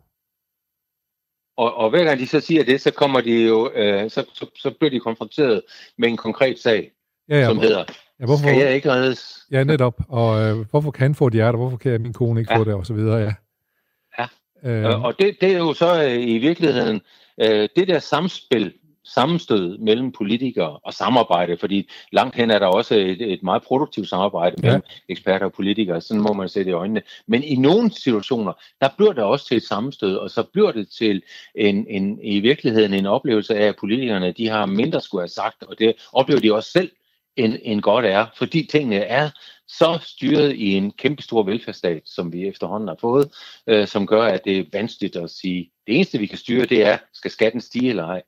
Og, 1.58 1.76
og 1.76 1.90
hver 1.90 2.04
gang 2.04 2.20
de 2.20 2.28
så 2.28 2.40
siger 2.40 2.64
det, 2.64 2.82
så 2.82 2.92
kommer 2.92 3.22
de 3.22 3.48
jo, 3.48 3.72
øh, 3.76 4.10
så, 4.10 4.26
så, 4.34 4.46
så 4.56 4.74
bliver 4.80 4.92
de 4.92 5.00
konfronteret 5.00 5.62
med 5.98 6.10
en 6.10 6.18
konkret 6.18 6.60
sag, 6.60 6.92
ja, 7.30 7.40
ja, 7.40 7.46
som 7.46 7.60
hedder, 7.60 7.86
Ja, 8.20 8.26
hvorfor, 8.26 8.48
skal 8.48 8.60
jeg 8.60 8.76
ikke 8.76 8.92
reddes? 8.92 9.46
Ja, 9.52 9.64
netop. 9.64 10.02
Og 10.10 10.42
øh, 10.42 10.70
hvorfor 10.70 10.92
kan 10.92 11.02
han 11.02 11.16
få 11.16 11.28
et 11.28 11.34
hjerte, 11.34 11.58
hvorfor 11.58 11.78
kan 11.78 12.02
min 12.02 12.14
kone 12.14 12.40
ikke 12.40 12.54
ja. 12.54 12.60
få 12.60 12.64
det, 12.64 12.74
og 12.74 12.86
så 12.86 12.94
videre, 12.94 13.18
ja. 13.18 13.34
Ja, 14.20 14.28
øh, 14.70 15.04
og 15.04 15.14
det, 15.20 15.38
det 15.42 15.54
er 15.54 15.58
jo 15.58 15.74
så 15.74 16.04
øh, 16.04 16.28
i 16.28 16.38
virkeligheden 16.38 17.02
øh, 17.42 17.70
det 17.76 17.88
der 17.88 18.00
samspil, 18.00 18.74
sammenstød 19.06 19.78
mellem 19.78 20.12
politikere 20.12 20.78
og 20.78 20.94
samarbejde, 20.94 21.58
fordi 21.58 21.90
langt 22.12 22.36
hen 22.36 22.52
er 22.52 22.60
der 22.60 22.68
også 22.68 22.96
et, 22.96 23.22
et 23.22 23.44
meget 23.44 23.64
produktivt 23.64 24.10
samarbejde 24.10 24.56
mellem 24.62 24.82
ja. 24.90 25.14
eksperter 25.14 25.46
og 25.46 25.54
politikere, 25.54 26.02
sådan 26.02 26.22
må 26.22 26.34
man 26.34 26.50
se 26.50 26.60
det 26.60 26.68
i 26.68 26.72
øjnene. 26.72 27.02
Men 27.28 27.44
i 27.44 27.56
nogle 27.56 27.92
situationer, 27.92 28.54
der 28.82 28.90
bliver 28.98 29.14
det 29.14 29.24
også 29.24 29.48
til 29.48 29.58
et 29.58 29.64
sammenstød, 29.64 30.16
og 30.16 30.30
så 30.30 30.44
bliver 30.44 30.72
det 30.72 30.90
til 30.90 31.24
en, 31.56 31.88
en, 31.90 32.20
i 32.24 32.40
virkeligheden 32.40 32.94
en 32.94 33.06
oplevelse 33.06 33.56
af, 33.56 33.68
at 33.68 33.76
politikerne 33.76 34.32
de 34.32 34.50
har 34.50 34.66
mindre 34.66 35.02
skulle 35.02 35.22
have 35.22 35.28
sagt, 35.28 35.64
og 35.64 35.80
det 35.80 35.94
oplever 36.14 36.42
de 36.42 36.54
også 36.54 36.72
selv 36.72 36.92
end, 37.36 37.58
end 37.62 37.82
godt 37.82 38.06
er, 38.06 38.26
fordi 38.38 38.68
tingene 38.72 38.96
er 38.96 39.30
så 39.68 40.00
styret 40.02 40.56
i 40.56 40.74
en 40.74 40.92
kæmpestor 40.92 41.44
velfærdsstat, 41.44 42.02
som 42.06 42.34
vi 42.34 42.48
efterhånden 42.48 42.88
har 42.88 42.98
fået, 43.02 43.32
øh, 43.68 43.88
som 43.88 44.08
gør, 44.08 44.24
at 44.24 44.46
det 44.46 44.60
er 44.60 44.64
vanskeligt 44.74 45.16
at 45.16 45.30
sige, 45.30 45.72
det 45.88 45.96
eneste 45.96 46.20
vi 46.20 46.26
kan 46.26 46.38
styre, 46.38 46.66
det 46.66 46.86
er, 46.86 46.98
skal 47.14 47.32
skatten 47.32 47.62
stige 47.62 47.90
eller 47.90 48.06
ej? 48.06 48.22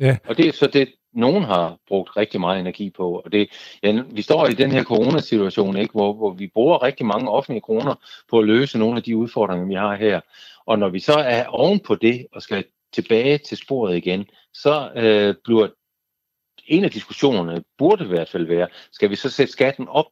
Ja. 0.00 0.16
Og 0.28 0.36
det 0.36 0.48
er 0.48 0.52
så 0.52 0.66
det, 0.66 0.88
nogen 1.12 1.44
har 1.44 1.78
brugt 1.88 2.16
rigtig 2.16 2.40
meget 2.40 2.60
energi 2.60 2.90
på. 2.90 3.18
Og 3.24 3.32
det, 3.32 3.48
ja, 3.82 4.02
vi 4.10 4.22
står 4.22 4.46
i 4.46 4.52
den 4.52 4.72
her 4.72 4.84
coronasituation, 4.84 5.76
ikke, 5.76 5.92
hvor, 5.92 6.12
hvor 6.12 6.30
vi 6.30 6.46
bruger 6.46 6.82
rigtig 6.82 7.06
mange 7.06 7.30
offentlige 7.30 7.60
kroner 7.60 7.94
på 8.30 8.38
at 8.38 8.46
løse 8.46 8.78
nogle 8.78 8.96
af 8.96 9.02
de 9.02 9.16
udfordringer, 9.16 9.66
vi 9.66 9.74
har 9.74 9.96
her. 9.96 10.20
Og 10.66 10.78
når 10.78 10.88
vi 10.88 11.00
så 11.00 11.12
er 11.12 11.44
oven 11.46 11.80
på 11.80 11.94
det 11.94 12.26
og 12.32 12.42
skal 12.42 12.64
tilbage 12.92 13.38
til 13.38 13.56
sporet 13.56 13.96
igen, 13.96 14.26
så 14.54 14.90
øh, 14.96 15.34
bliver 15.44 15.68
en 16.68 16.84
af 16.84 16.90
diskussionerne 16.90 17.62
burde 17.78 18.04
i 18.04 18.08
hvert 18.08 18.28
fald 18.28 18.46
være, 18.46 18.68
skal 18.92 19.10
vi 19.10 19.16
så 19.16 19.30
sætte 19.30 19.52
skatten 19.52 19.88
op, 19.88 20.06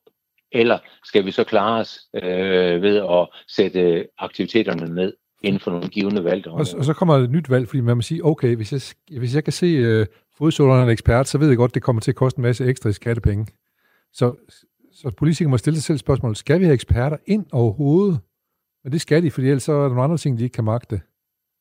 eller 0.53 0.79
skal 1.05 1.27
vi 1.27 1.31
så 1.31 1.45
klare 1.45 1.81
os 1.81 1.99
øh, 2.15 2.83
ved 2.83 2.97
at 2.97 3.29
sætte 3.49 4.07
aktiviteterne 4.19 4.95
ned 4.95 5.13
inden 5.43 5.61
for 5.61 5.71
nogle 5.71 5.89
givende 5.89 6.25
valg? 6.25 6.47
Og, 6.47 6.67
og 6.79 6.85
så 6.85 6.95
kommer 6.95 7.15
et 7.15 7.31
nyt 7.31 7.51
valg, 7.51 7.69
fordi 7.69 7.81
man 7.81 7.97
må 7.97 8.03
sige, 8.03 8.25
okay, 8.25 8.57
hvis 8.57 8.73
jeg, 8.73 8.81
hvis 9.19 9.35
jeg 9.35 9.45
kan 9.45 9.53
se 9.53 9.67
øh, 9.67 10.07
fodsålerne 10.39 10.83
en 10.83 10.89
ekspert, 10.89 11.29
så 11.29 11.39
ved 11.39 11.49
jeg 11.49 11.57
godt, 11.57 11.75
det 11.75 11.83
kommer 11.83 12.01
til 12.01 12.11
at 12.11 12.17
koste 12.17 12.39
en 12.39 12.43
masse 12.43 12.65
ekstra 12.65 12.89
i 12.89 12.93
skattepenge. 12.93 13.47
Så, 14.13 14.35
så 14.93 15.11
politikere 15.11 15.51
må 15.51 15.59
stille 15.59 15.77
sig 15.77 15.85
selv 15.85 15.99
spørgsmålet, 15.99 16.37
skal 16.37 16.61
vi 16.61 16.65
have 16.65 16.75
eksperter 16.75 17.17
ind 17.27 17.47
overhovedet? 17.53 18.21
Men 18.85 18.93
det 18.93 19.01
skal 19.01 19.23
de, 19.23 19.31
for 19.31 19.41
ellers 19.41 19.63
så 19.63 19.73
er 19.73 19.83
der 19.83 19.89
nogle 19.89 20.03
andre 20.03 20.19
ting, 20.19 20.39
de 20.39 20.45
ikke 20.45 20.55
kan 20.55 20.65
magte. 20.65 21.01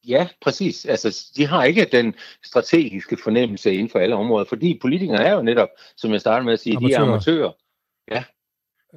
Ja, 0.07 0.27
præcis. 0.41 0.85
Altså, 0.85 1.31
de 1.37 1.45
har 1.45 1.63
ikke 1.63 1.87
den 1.91 2.15
strategiske 2.45 3.17
fornemmelse 3.23 3.73
inden 3.73 3.89
for 3.89 3.99
alle 3.99 4.15
områder, 4.15 4.45
fordi 4.45 4.77
politikere 4.81 5.25
er 5.25 5.33
jo 5.33 5.41
netop, 5.41 5.69
som 5.97 6.11
jeg 6.11 6.21
startede 6.21 6.45
med 6.45 6.53
at 6.53 6.59
sige, 6.59 6.77
amatører. 6.77 6.99
de 6.99 7.03
er 7.05 7.11
amatører. 7.11 7.51
Ja. 8.11 8.23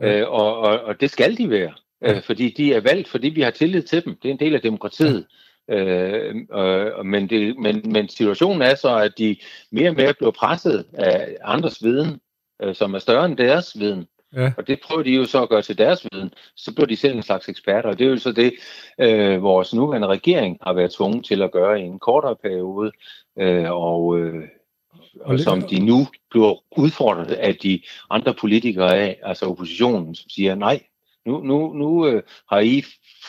ja. 0.00 0.20
Øh, 0.20 0.30
og, 0.30 0.58
og, 0.58 0.80
og 0.80 1.00
det 1.00 1.10
skal 1.10 1.38
de 1.38 1.50
være, 1.50 1.74
ja. 2.02 2.16
øh, 2.16 2.22
fordi 2.22 2.54
de 2.56 2.74
er 2.74 2.80
valgt, 2.80 3.08
fordi 3.08 3.28
vi 3.28 3.40
har 3.40 3.50
tillid 3.50 3.82
til 3.82 4.04
dem. 4.04 4.16
Det 4.22 4.28
er 4.28 4.32
en 4.32 4.40
del 4.40 4.54
af 4.54 4.60
demokratiet. 4.60 5.26
Øh, 5.70 6.34
øh, 6.54 7.04
men, 7.04 7.30
det, 7.30 7.58
men, 7.58 7.82
men 7.92 8.08
situationen 8.08 8.62
er 8.62 8.74
så, 8.74 8.96
at 8.96 9.12
de 9.18 9.36
mere 9.70 9.88
og 9.88 9.94
mere 9.94 10.14
bliver 10.14 10.30
presset 10.30 10.86
af 10.92 11.36
andres 11.44 11.84
viden, 11.84 12.20
øh, 12.62 12.74
som 12.74 12.94
er 12.94 12.98
større 12.98 13.26
end 13.26 13.36
deres 13.36 13.78
viden. 13.78 14.06
Ja. 14.36 14.52
Og 14.56 14.66
det 14.66 14.80
prøver 14.84 15.02
de 15.02 15.10
jo 15.10 15.24
så 15.24 15.42
at 15.42 15.48
gøre 15.48 15.62
til 15.62 15.78
deres 15.78 16.06
viden. 16.12 16.30
Så 16.56 16.74
bliver 16.74 16.86
de 16.86 16.96
selv 16.96 17.16
en 17.16 17.22
slags 17.22 17.48
eksperter, 17.48 17.88
og 17.88 17.98
det 17.98 18.06
er 18.06 18.10
jo 18.10 18.16
så 18.16 18.32
det, 18.32 18.52
øh, 19.00 19.42
vores 19.42 19.74
nuværende 19.74 20.08
regering 20.08 20.58
har 20.62 20.72
været 20.72 20.92
tvunget 20.92 21.24
til 21.24 21.42
at 21.42 21.52
gøre 21.52 21.80
i 21.80 21.84
en 21.84 21.98
kortere 21.98 22.36
periode, 22.36 22.92
øh, 23.38 23.70
og, 23.70 24.18
øh, 24.18 24.42
og 25.20 25.40
som 25.40 25.62
de 25.62 25.80
nu 25.80 26.06
bliver 26.30 26.54
udfordret 26.78 27.30
af 27.30 27.56
de 27.56 27.80
andre 28.10 28.34
politikere 28.34 28.96
af, 28.96 29.18
altså 29.22 29.46
oppositionen, 29.46 30.14
som 30.14 30.30
siger, 30.30 30.54
nej, 30.54 30.80
nu, 31.26 31.40
nu, 31.40 31.72
nu 31.72 32.06
øh, 32.06 32.22
har 32.50 32.60
I 32.60 32.84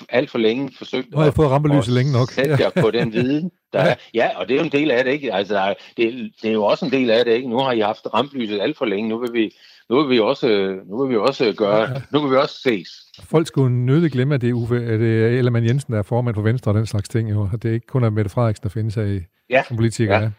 alt 0.09 0.29
for 0.29 0.37
længe 0.37 0.71
forsøgt 0.77 1.11
nu 1.11 1.17
har 1.17 1.23
jeg 1.23 1.33
fået 1.33 1.49
rampelyset 1.49 1.93
længe 1.93 2.11
nok. 2.11 2.31
sætte 2.31 2.57
jer 2.59 2.81
på 2.81 2.91
den 2.91 3.13
viden, 3.13 3.51
der 3.73 3.79
ja. 3.85 3.91
er. 3.91 3.95
Ja, 4.13 4.39
og 4.39 4.47
det 4.47 4.53
er 4.53 4.59
jo 4.59 4.65
en 4.65 4.71
del 4.71 4.91
af 4.91 5.03
det, 5.03 5.11
ikke? 5.11 5.33
Altså, 5.33 5.53
der 5.53 5.61
er, 5.61 5.73
det, 5.97 6.31
det 6.41 6.49
er 6.49 6.53
jo 6.53 6.63
også 6.63 6.85
en 6.85 6.91
del 6.91 7.09
af 7.09 7.25
det, 7.25 7.33
ikke? 7.33 7.49
Nu 7.49 7.57
har 7.57 7.71
I 7.71 7.79
haft 7.79 8.07
rampelyset 8.13 8.61
alt 8.61 8.77
for 8.77 8.85
længe, 8.85 9.09
nu 9.09 9.17
vil 9.17 9.33
vi, 9.33 9.51
nu 9.89 10.01
vil 10.01 10.09
vi 10.09 10.19
også, 10.19 10.77
nu 10.85 11.01
vil 11.01 11.09
vi 11.09 11.17
også 11.17 11.53
gøre, 11.57 12.01
nu 12.11 12.21
vil 12.21 12.31
vi 12.31 12.35
også 12.35 12.61
ses. 12.61 12.89
Folk 13.23 13.47
skulle 13.47 13.85
nødig 13.85 14.11
glemme, 14.11 14.35
at 14.35 14.41
det 14.41 14.49
er, 14.49 14.53
Uffe, 14.53 14.75
at 14.75 14.99
det 14.99 15.23
er 15.23 15.27
Ellemann 15.27 15.65
Jensen, 15.65 15.93
der 15.93 15.99
er 15.99 16.03
formand 16.03 16.35
for 16.35 16.41
Venstre 16.41 16.71
og 16.71 16.75
den 16.75 16.85
slags 16.85 17.09
ting, 17.09 17.31
jo. 17.31 17.49
Det 17.51 17.65
er 17.65 17.73
ikke 17.73 17.87
kun 17.87 18.03
at 18.03 18.13
Mette 18.13 18.29
Frederiksen, 18.29 18.63
der 18.63 18.69
findes 18.69 18.97
af 18.97 19.25
ja. 19.49 19.63
som 19.67 19.77
politiker. 19.77 20.19
Ja. 20.19 20.29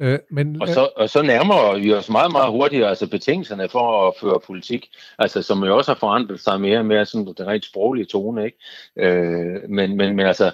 Øh, 0.00 0.18
men, 0.30 0.62
og, 0.62 0.68
så, 0.68 0.88
og 0.96 1.10
så 1.10 1.22
nærmer 1.22 1.78
vi 1.78 1.94
os 1.94 2.10
meget, 2.10 2.32
meget 2.32 2.50
hurtigere 2.50 2.88
altså 2.88 3.10
betingelserne 3.10 3.68
for 3.68 4.08
at 4.08 4.14
føre 4.20 4.40
politik, 4.46 4.88
altså 5.18 5.42
som 5.42 5.64
jo 5.64 5.76
også 5.76 5.90
har 5.90 5.98
forandret 5.98 6.40
sig 6.40 6.60
mere 6.60 6.78
og 6.78 6.86
mere 6.86 7.06
sådan 7.06 7.26
den 7.26 7.46
rent 7.46 7.64
sproglige 7.64 8.06
tone, 8.06 8.44
ikke? 8.44 8.58
Øh, 8.96 9.70
men, 9.70 9.96
men, 9.96 10.16
men 10.16 10.26
altså, 10.26 10.52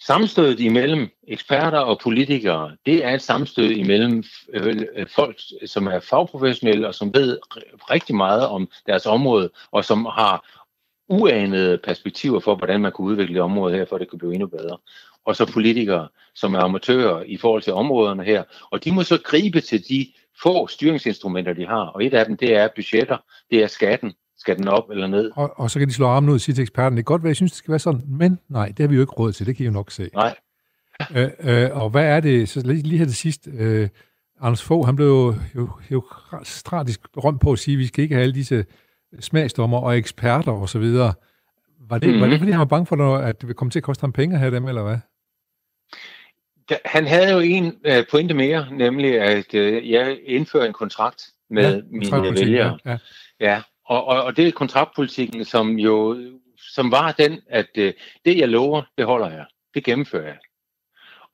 samstødet 0.00 0.60
imellem 0.60 1.08
eksperter 1.28 1.78
og 1.78 2.00
politikere, 2.02 2.76
det 2.86 3.04
er 3.04 3.10
et 3.10 3.22
samstød 3.22 3.70
imellem 3.70 4.24
øh, 4.48 4.76
øh, 4.96 5.06
folk, 5.08 5.36
som 5.66 5.86
er 5.86 6.00
fagprofessionelle 6.00 6.86
og 6.86 6.94
som 6.94 7.14
ved 7.14 7.38
rigtig 7.90 8.14
meget 8.14 8.46
om 8.46 8.68
deres 8.86 9.06
område, 9.06 9.50
og 9.70 9.84
som 9.84 10.04
har 10.04 10.60
uanede 11.08 11.78
perspektiver 11.78 12.40
for, 12.40 12.54
hvordan 12.54 12.80
man 12.80 12.92
kan 12.92 13.04
udvikle 13.04 13.42
området 13.42 13.78
her, 13.78 13.84
for 13.84 13.96
at 13.96 14.00
det 14.00 14.10
kan 14.10 14.18
blive 14.18 14.34
endnu 14.34 14.46
bedre 14.46 14.78
og 15.24 15.36
så 15.36 15.52
politikere, 15.52 16.08
som 16.34 16.54
er 16.54 16.60
amatører 16.60 17.22
i 17.22 17.36
forhold 17.36 17.62
til 17.62 17.72
områderne 17.72 18.24
her. 18.24 18.42
Og 18.70 18.84
de 18.84 18.92
må 18.92 19.02
så 19.02 19.18
gribe 19.24 19.60
til 19.60 19.88
de 19.88 20.12
få 20.42 20.66
styringsinstrumenter, 20.66 21.52
de 21.52 21.66
har. 21.66 21.86
Og 21.86 22.04
et 22.04 22.14
af 22.14 22.26
dem, 22.26 22.36
det 22.36 22.56
er 22.56 22.68
budgetter, 22.76 23.16
det 23.50 23.62
er 23.62 23.66
skatten. 23.66 24.14
Skal 24.44 24.56
den 24.56 24.68
op 24.68 24.90
eller 24.90 25.06
ned? 25.06 25.30
Og, 25.36 25.52
og 25.56 25.70
så 25.70 25.78
kan 25.78 25.88
de 25.88 25.94
slå 25.94 26.06
armen 26.06 26.30
ud 26.30 26.34
og 26.34 26.40
sige 26.40 26.54
til 26.54 26.62
eksperten, 26.62 26.96
det 26.96 27.02
er 27.02 27.04
godt, 27.04 27.22
hvad 27.22 27.28
jeg 27.28 27.36
synes, 27.36 27.52
det 27.52 27.58
skal 27.58 27.72
være 27.72 27.78
sådan, 27.78 28.02
men 28.08 28.38
nej, 28.48 28.66
det 28.68 28.78
har 28.78 28.88
vi 28.88 28.94
jo 28.94 29.00
ikke 29.00 29.12
råd 29.12 29.32
til, 29.32 29.46
det 29.46 29.56
kan 29.56 29.64
I 29.64 29.66
jo 29.66 29.72
nok 29.72 29.90
se. 29.90 30.10
Nej. 30.14 30.34
øh, 31.16 31.30
øh, 31.40 31.82
og 31.82 31.90
hvad 31.90 32.04
er 32.04 32.20
det, 32.20 32.48
så 32.48 32.66
lige, 32.66 32.82
lige 32.82 32.98
her 32.98 33.04
til 33.04 33.16
sidst, 33.16 33.48
øh, 33.54 33.88
Anders 34.40 34.62
Fogh, 34.62 34.86
han 34.86 34.96
blev 34.96 35.06
jo, 35.06 35.34
jo, 35.54 35.70
jo 35.90 36.04
stratisk 36.42 37.12
berømt 37.12 37.40
på 37.40 37.52
at 37.52 37.58
sige, 37.58 37.74
at 37.74 37.78
vi 37.78 37.86
skal 37.86 38.02
ikke 38.02 38.14
have 38.14 38.22
alle 38.22 38.34
disse 38.34 38.64
smagsdommer 39.20 39.78
og 39.78 39.98
eksperter 39.98 40.52
osv. 40.52 40.82
Var 40.82 41.14
det, 41.98 42.08
mm-hmm. 42.08 42.20
var 42.20 42.26
det, 42.26 42.32
mhm. 42.32 42.38
fordi 42.38 42.50
han 42.50 42.58
var 42.58 42.64
bange 42.64 42.86
for, 42.86 43.16
at 43.16 43.40
det 43.40 43.48
ville 43.48 43.56
komme 43.56 43.70
til 43.70 43.78
at 43.78 43.82
koste 43.82 44.00
ham 44.00 44.12
penge 44.12 44.38
her 44.38 44.50
dem, 44.50 44.68
eller 44.68 44.82
hvad? 44.82 44.98
han 46.84 47.06
havde 47.06 47.32
jo 47.32 47.38
en 47.38 47.74
øh, 47.84 48.04
pointe 48.10 48.34
mere, 48.34 48.68
nemlig 48.72 49.20
at 49.20 49.54
øh, 49.54 49.90
jeg 49.90 50.18
indfører 50.24 50.66
en 50.66 50.72
kontrakt 50.72 51.22
med 51.50 51.74
ja, 51.74 51.80
mine 51.90 52.34
vælgere. 52.40 52.78
Ja. 52.84 52.98
ja. 53.40 53.62
Og, 53.86 54.04
og, 54.06 54.22
og 54.22 54.36
det 54.36 54.48
er 54.48 54.52
kontraktpolitikken, 54.52 55.44
som 55.44 55.78
jo 55.78 56.16
som 56.74 56.90
var 56.90 57.12
den, 57.12 57.40
at 57.48 57.68
øh, 57.76 57.92
det 58.24 58.38
jeg 58.38 58.48
lover, 58.48 58.82
det 58.98 59.06
holder 59.06 59.30
jeg. 59.30 59.44
Det 59.74 59.84
gennemfører 59.84 60.26
jeg. 60.26 60.38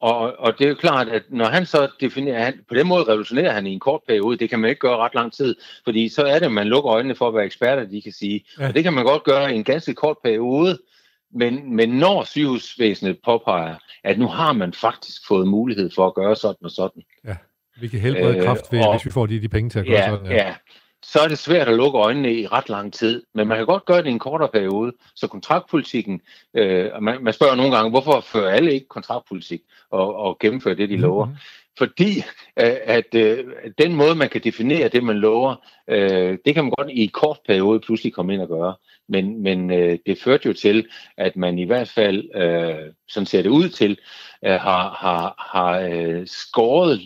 Og, 0.01 0.39
og 0.39 0.59
det 0.59 0.65
er 0.65 0.69
jo 0.69 0.75
klart, 0.75 1.09
at 1.09 1.23
når 1.29 1.45
han 1.45 1.67
så 1.67 1.89
definerer, 2.01 2.45
han, 2.45 2.65
på 2.69 2.75
den 2.75 2.87
måde 2.87 3.05
revolutionerer 3.05 3.53
han 3.53 3.67
i 3.67 3.73
en 3.73 3.81
kort 3.81 4.01
periode, 4.09 4.37
det 4.37 4.51
kan 4.51 4.59
man 4.59 4.71
ikke 4.71 4.81
gøre 4.81 4.97
ret 4.97 5.15
lang 5.15 5.33
tid, 5.33 5.57
fordi 5.85 6.09
så 6.09 6.23
er 6.23 6.39
det, 6.39 6.47
at 6.47 6.53
man 6.53 6.69
lukker 6.69 6.93
øjnene 6.93 7.15
for, 7.15 7.31
hvad 7.31 7.45
eksperter 7.45 7.85
de 7.85 8.03
kan 8.03 8.13
sige. 8.13 8.45
Ja. 8.59 8.69
Og 8.69 8.75
det 8.75 8.83
kan 8.83 8.93
man 8.93 9.05
godt 9.05 9.25
gøre 9.25 9.53
i 9.53 9.57
en 9.57 9.65
ganske 9.65 9.95
kort 9.95 10.17
periode, 10.25 10.79
men, 11.35 11.77
men 11.77 11.89
når 11.89 12.25
sygehusvæsenet 12.25 13.19
påpeger, 13.25 13.75
at 14.05 14.19
nu 14.19 14.27
har 14.27 14.53
man 14.53 14.73
faktisk 14.73 15.27
fået 15.29 15.49
mulighed 15.49 15.91
for 15.95 16.07
at 16.07 16.15
gøre 16.15 16.37
sådan 16.37 16.65
og 16.65 16.71
sådan. 16.71 17.03
Ja, 17.25 17.37
vi 17.81 17.89
kan 17.89 18.01
helbrede 18.01 18.37
øh, 18.37 18.45
kraft, 18.45 18.73
ved, 18.73 18.85
og, 18.87 18.95
hvis 18.95 19.07
vi 19.07 19.11
får 19.11 19.27
de, 19.27 19.43
de 19.43 19.49
penge 19.49 19.71
til 19.71 19.79
at 19.79 19.87
gøre 19.87 19.99
ja, 19.99 20.09
sådan. 20.09 20.27
Ja. 20.27 20.35
ja, 20.35 20.55
så 21.03 21.21
er 21.21 21.29
det 21.29 21.39
svært 21.39 21.69
at 21.69 21.77
lukke 21.77 21.99
øjnene 21.99 22.35
i 22.35 22.47
ret 22.47 22.69
lang 22.69 22.93
tid. 22.93 23.23
Men 23.35 23.49
man 23.49 23.57
kan 23.57 23.67
godt 23.67 23.85
gøre 23.85 23.99
det 23.99 24.07
i 24.07 24.11
en 24.11 24.19
kortere 24.19 24.49
periode. 24.49 24.93
Så 25.15 25.27
kontraktpolitikken, 25.27 26.21
øh, 26.55 26.91
man, 27.03 27.25
man 27.25 27.33
spørger 27.33 27.55
nogle 27.55 27.77
gange, 27.77 27.91
hvorfor 27.91 28.21
fører 28.21 28.51
alle 28.51 28.73
ikke 28.73 28.89
kontraktpolitik 28.89 29.61
og, 29.91 30.15
og 30.15 30.39
gennemfører 30.39 30.75
det, 30.75 30.89
de 30.89 30.95
mm-hmm. 30.95 31.09
lover? 31.09 31.29
Fordi 31.79 32.19
øh, 32.61 32.77
at 32.85 33.15
øh, 33.15 33.45
den 33.79 33.95
måde, 33.95 34.15
man 34.15 34.29
kan 34.29 34.41
definere 34.45 34.89
det, 34.89 35.05
man 35.05 35.17
lover, 35.17 35.55
øh, 35.89 36.39
det 36.45 36.55
kan 36.55 36.65
man 36.65 36.73
godt 36.79 36.91
i 36.91 37.03
en 37.03 37.09
kort 37.09 37.39
periode 37.47 37.81
pludselig 37.81 38.13
komme 38.13 38.35
ind 38.35 38.43
og 38.43 38.49
gøre. 38.49 38.75
Men, 39.09 39.43
men 39.43 39.73
øh, 39.73 39.99
det 40.07 40.19
førte 40.19 40.49
jo 40.49 40.53
til, 40.53 40.87
at 41.17 41.37
man 41.37 41.59
i 41.59 41.65
hvert 41.65 41.89
fald, 41.89 42.35
øh, 42.35 42.93
sådan 43.09 43.27
ser 43.27 43.43
det 43.43 43.51
ud 43.51 43.69
til, 43.69 43.99
øh, 44.45 44.53
har, 44.53 44.97
har, 45.01 45.35
har 45.53 45.81
øh, 45.81 46.27
skåret 46.27 47.01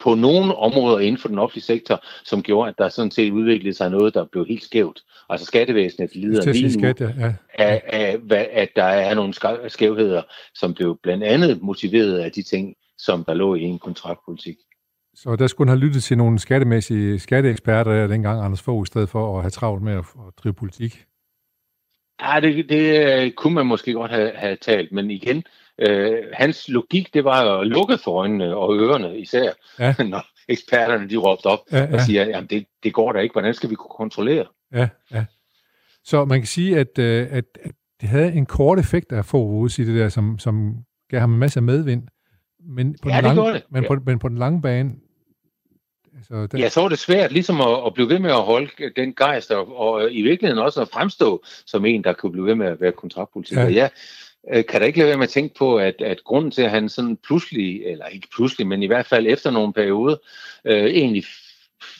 på 0.00 0.14
nogle 0.14 0.56
områder 0.56 0.98
inden 0.98 1.20
for 1.20 1.28
den 1.28 1.38
offentlige 1.38 1.64
sektor, 1.64 2.04
som 2.24 2.42
gjorde, 2.42 2.68
at 2.68 2.74
der 2.78 2.88
sådan 2.88 3.10
set 3.10 3.32
udviklede 3.32 3.74
sig 3.74 3.90
noget, 3.90 4.14
der 4.14 4.24
blev 4.24 4.46
helt 4.46 4.64
skævt. 4.64 5.02
Altså 5.28 5.46
skattevæsenet 5.46 6.14
lider 6.14 6.52
lige 6.52 6.64
nu 6.64 6.70
skat, 6.70 7.00
ja. 7.00 7.06
Ja. 7.18 7.34
Af, 7.54 7.82
af, 8.30 8.48
at 8.52 8.68
der 8.76 8.84
er 8.84 9.14
nogle 9.14 9.34
skævheder, 9.68 10.22
som 10.54 10.74
blev 10.74 10.98
blandt 11.02 11.24
andet 11.24 11.62
motiveret 11.62 12.18
af 12.18 12.32
de 12.32 12.42
ting, 12.42 12.74
som 12.98 13.24
der 13.24 13.34
lå 13.34 13.54
i 13.54 13.62
en 13.62 13.78
kontraktpolitik. 13.78 14.56
Så 15.14 15.36
der 15.36 15.46
skulle 15.46 15.70
han 15.70 15.78
have 15.78 15.86
lyttet 15.86 16.02
til 16.02 16.18
nogle 16.18 16.38
skattemæssige 16.38 17.18
skatteeksperter 17.18 18.06
dengang, 18.06 18.44
Anders 18.44 18.62
Fogh, 18.62 18.82
i 18.82 18.86
stedet 18.86 19.08
for 19.08 19.36
at 19.36 19.42
have 19.42 19.50
travlt 19.50 19.82
med 19.82 19.92
at, 19.92 19.98
at 19.98 20.32
drive 20.42 20.54
politik? 20.54 21.04
Ja, 22.22 22.40
det, 22.40 22.68
det 22.68 23.06
øh, 23.06 23.32
kunne 23.32 23.54
man 23.54 23.66
måske 23.66 23.92
godt 23.92 24.10
have, 24.10 24.32
have 24.34 24.56
talt, 24.56 24.92
men 24.92 25.10
igen, 25.10 25.36
øh, 25.36 25.42
hans 26.32 26.68
logik, 26.68 27.14
det 27.14 27.24
var 27.24 27.58
at 27.58 27.66
lukke 27.66 27.98
for 27.98 28.20
øjnene 28.20 28.56
og 28.56 28.76
ørerne 28.76 29.18
især, 29.18 29.52
ja. 29.78 29.94
når 30.04 30.26
eksperterne 30.48 31.10
de 31.10 31.16
råbte 31.16 31.46
op 31.46 31.60
ja, 31.72 31.78
ja. 31.78 31.94
og 31.94 32.00
siger, 32.00 32.38
at 32.38 32.50
det, 32.50 32.66
det 32.82 32.92
går 32.92 33.12
da 33.12 33.18
ikke, 33.18 33.32
hvordan 33.32 33.54
skal 33.54 33.70
vi 33.70 33.74
kunne 33.74 33.94
kontrollere? 33.96 34.46
Ja, 34.72 34.88
ja. 35.12 35.24
Så 36.04 36.24
man 36.24 36.40
kan 36.40 36.46
sige, 36.46 36.78
at, 36.78 36.98
øh, 36.98 37.26
at, 37.30 37.44
at 37.62 37.72
det 38.00 38.08
havde 38.08 38.32
en 38.32 38.46
kort 38.46 38.78
effekt 38.78 39.12
af 39.12 39.24
få 39.24 39.66
i 39.66 39.84
det 39.84 39.94
der, 39.94 40.08
som, 40.08 40.38
som 40.38 40.74
gav 41.10 41.20
ham 41.20 41.32
en 41.32 41.38
masse 41.38 41.60
medvind. 41.60 42.02
Men 42.60 42.96
på, 43.02 43.08
ja, 43.08 43.16
den, 43.16 43.24
lange, 43.24 43.52
det. 43.52 43.62
Men, 43.70 43.82
ja. 43.82 43.88
på, 43.88 44.00
men 44.06 44.18
på 44.18 44.28
den 44.28 44.38
lange 44.38 44.62
bane, 44.62 44.94
Altså, 46.18 46.46
den... 46.46 46.60
Ja, 46.60 46.68
så 46.68 46.80
var 46.80 46.88
det 46.88 46.98
svært 46.98 47.32
ligesom 47.32 47.60
at, 47.60 47.86
at 47.86 47.94
blive 47.94 48.08
ved 48.08 48.18
med 48.18 48.30
at 48.30 48.42
holde 48.42 48.70
den 48.96 49.14
gejst, 49.14 49.50
og, 49.50 49.76
og 49.76 50.12
i 50.12 50.22
virkeligheden 50.22 50.64
også 50.64 50.82
at 50.82 50.88
fremstå 50.88 51.44
som 51.66 51.84
en, 51.84 52.04
der 52.04 52.12
kunne 52.12 52.32
blive 52.32 52.46
ved 52.46 52.54
med 52.54 52.66
at 52.66 52.80
være 52.80 52.92
kontraktpolitiker. 52.92 53.68
Ja. 53.68 53.84
øh, 53.84 53.90
kan 54.68 54.80
da 54.80 54.86
ikke 54.86 54.98
lade 54.98 55.08
være 55.08 55.16
med 55.16 55.26
at 55.26 55.30
tænke 55.30 55.54
på, 55.54 55.76
at, 55.76 55.94
at 56.00 56.24
grunden 56.24 56.50
til, 56.50 56.62
at 56.62 56.70
han 56.70 56.88
sådan 56.88 57.16
pludselig, 57.16 57.82
eller 57.84 58.06
ikke 58.06 58.28
pludselig, 58.34 58.66
men 58.66 58.82
i 58.82 58.86
hvert 58.86 59.06
fald 59.06 59.26
efter 59.26 59.50
nogle 59.50 59.72
perioder, 59.72 60.16
øh, 60.64 60.84
egentlig 60.84 61.24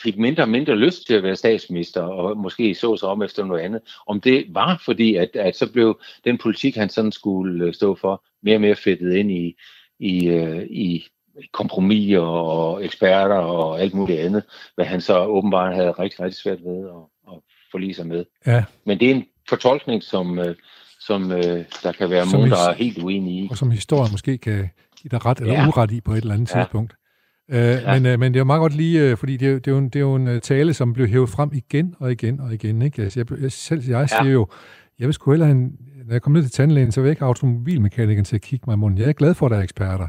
fik 0.03 0.19
mindre 0.19 0.43
og 0.43 0.49
mindre 0.49 0.77
lyst 0.77 1.07
til 1.07 1.15
at 1.15 1.23
være 1.23 1.37
statsminister, 1.37 2.03
og 2.03 2.37
måske 2.37 2.75
så 2.75 2.97
sig 2.97 3.09
om 3.09 3.23
efter 3.23 3.45
noget 3.45 3.63
andet. 3.63 3.81
Om 4.07 4.21
det 4.21 4.47
var 4.49 4.83
fordi, 4.85 5.15
at, 5.15 5.37
at 5.37 5.57
så 5.57 5.73
blev 5.73 6.01
den 6.25 6.39
politik, 6.39 6.77
han 6.77 6.89
sådan 6.89 7.13
skulle 7.13 7.65
øh, 7.65 7.75
stå 7.75 7.95
for, 7.95 8.25
mere 8.43 8.57
og 8.57 8.61
mere 8.61 8.77
fedtet 8.77 9.15
ind 9.15 9.31
i, 9.31 9.57
i, 9.99 10.29
øh, 10.29 10.63
i 10.63 11.07
kompromis 11.53 12.17
og 12.17 12.85
eksperter 12.85 13.37
og 13.37 13.81
alt 13.81 13.95
muligt 13.95 14.21
andet, 14.21 14.43
hvad 14.75 14.85
han 14.85 15.01
så 15.01 15.25
åbenbart 15.25 15.75
havde 15.75 15.91
rigtig, 15.91 16.21
rigtig 16.21 16.41
svært 16.41 16.65
ved 16.65 16.89
at, 16.89 17.33
at 17.35 17.41
forlige 17.71 17.95
sig 17.95 18.07
med. 18.07 18.25
Ja. 18.47 18.65
Men 18.85 19.01
det 19.01 19.11
er 19.11 19.15
en 19.15 19.27
fortolkning, 19.49 20.03
som, 20.03 20.39
øh, 20.39 20.57
som 21.09 21.33
øh, 21.33 21.65
der 21.83 21.93
kan 21.99 22.11
være 22.11 22.27
som 22.27 22.39
nogen, 22.39 22.51
der 22.51 22.69
er 22.71 22.75
helt 22.75 22.99
uenige 22.99 23.45
i. 23.45 23.49
Og 23.51 23.57
som 23.57 23.71
historien 23.71 24.13
måske 24.13 24.39
kan 24.39 24.71
give 24.97 25.11
dig 25.11 25.27
ret 25.27 25.39
eller 25.39 25.55
ja. 25.55 25.69
uret 25.69 25.91
i 25.91 26.01
på 26.01 26.13
et 26.13 26.17
eller 26.17 26.35
andet 26.35 26.55
ja. 26.55 26.61
tidspunkt. 26.61 26.95
Uh, 27.49 27.57
ja. 27.57 27.99
men, 28.01 28.13
uh, 28.13 28.21
men 28.21 28.35
det 28.35 28.39
er 28.39 28.41
jo 28.41 28.45
meget 28.45 28.61
godt 28.61 28.75
lige, 28.75 29.13
uh, 29.13 29.19
fordi 29.19 29.37
det 29.37 29.49
er, 29.49 29.55
det, 29.55 29.67
er 29.67 29.73
jo 29.73 29.79
en, 29.79 29.89
det 29.89 29.97
er 29.97 30.01
jo 30.01 30.15
en 30.15 30.41
tale, 30.41 30.75
som 30.75 30.93
bliver 30.93 31.09
hævet 31.09 31.29
frem 31.29 31.51
igen 31.53 31.95
og 31.99 32.13
igen 32.13 32.41
og 32.41 32.55
igen. 32.55 32.83
Ikke? 32.83 33.03
Altså, 33.03 33.21
jeg, 33.21 33.41
jeg, 33.43 33.53
selv 33.53 33.83
jeg 33.89 34.09
siger 34.09 34.25
ja. 34.25 34.31
jo, 34.31 34.47
jeg 34.99 35.07
vil 35.07 35.15
sgu 35.15 35.31
hellere, 35.31 35.51
en, 35.51 35.73
når 36.07 36.15
jeg 36.15 36.23
kommer 36.23 36.39
ned 36.39 36.49
til 36.49 36.53
tandlægen, 36.53 36.93
så 36.93 37.01
vil 37.01 37.09
jeg 37.09 37.13
ikke 37.13 37.25
automobilmekanikeren 37.25 38.25
til 38.25 38.37
at 38.37 38.43
kigge 38.43 38.65
mig 38.67 38.75
i 38.75 38.77
munden. 38.77 38.99
Jeg 38.99 39.09
er 39.09 39.13
glad 39.13 39.35
for, 39.35 39.47
at 39.47 39.51
der 39.51 39.59
er 39.59 39.63
eksperter. 39.63 40.09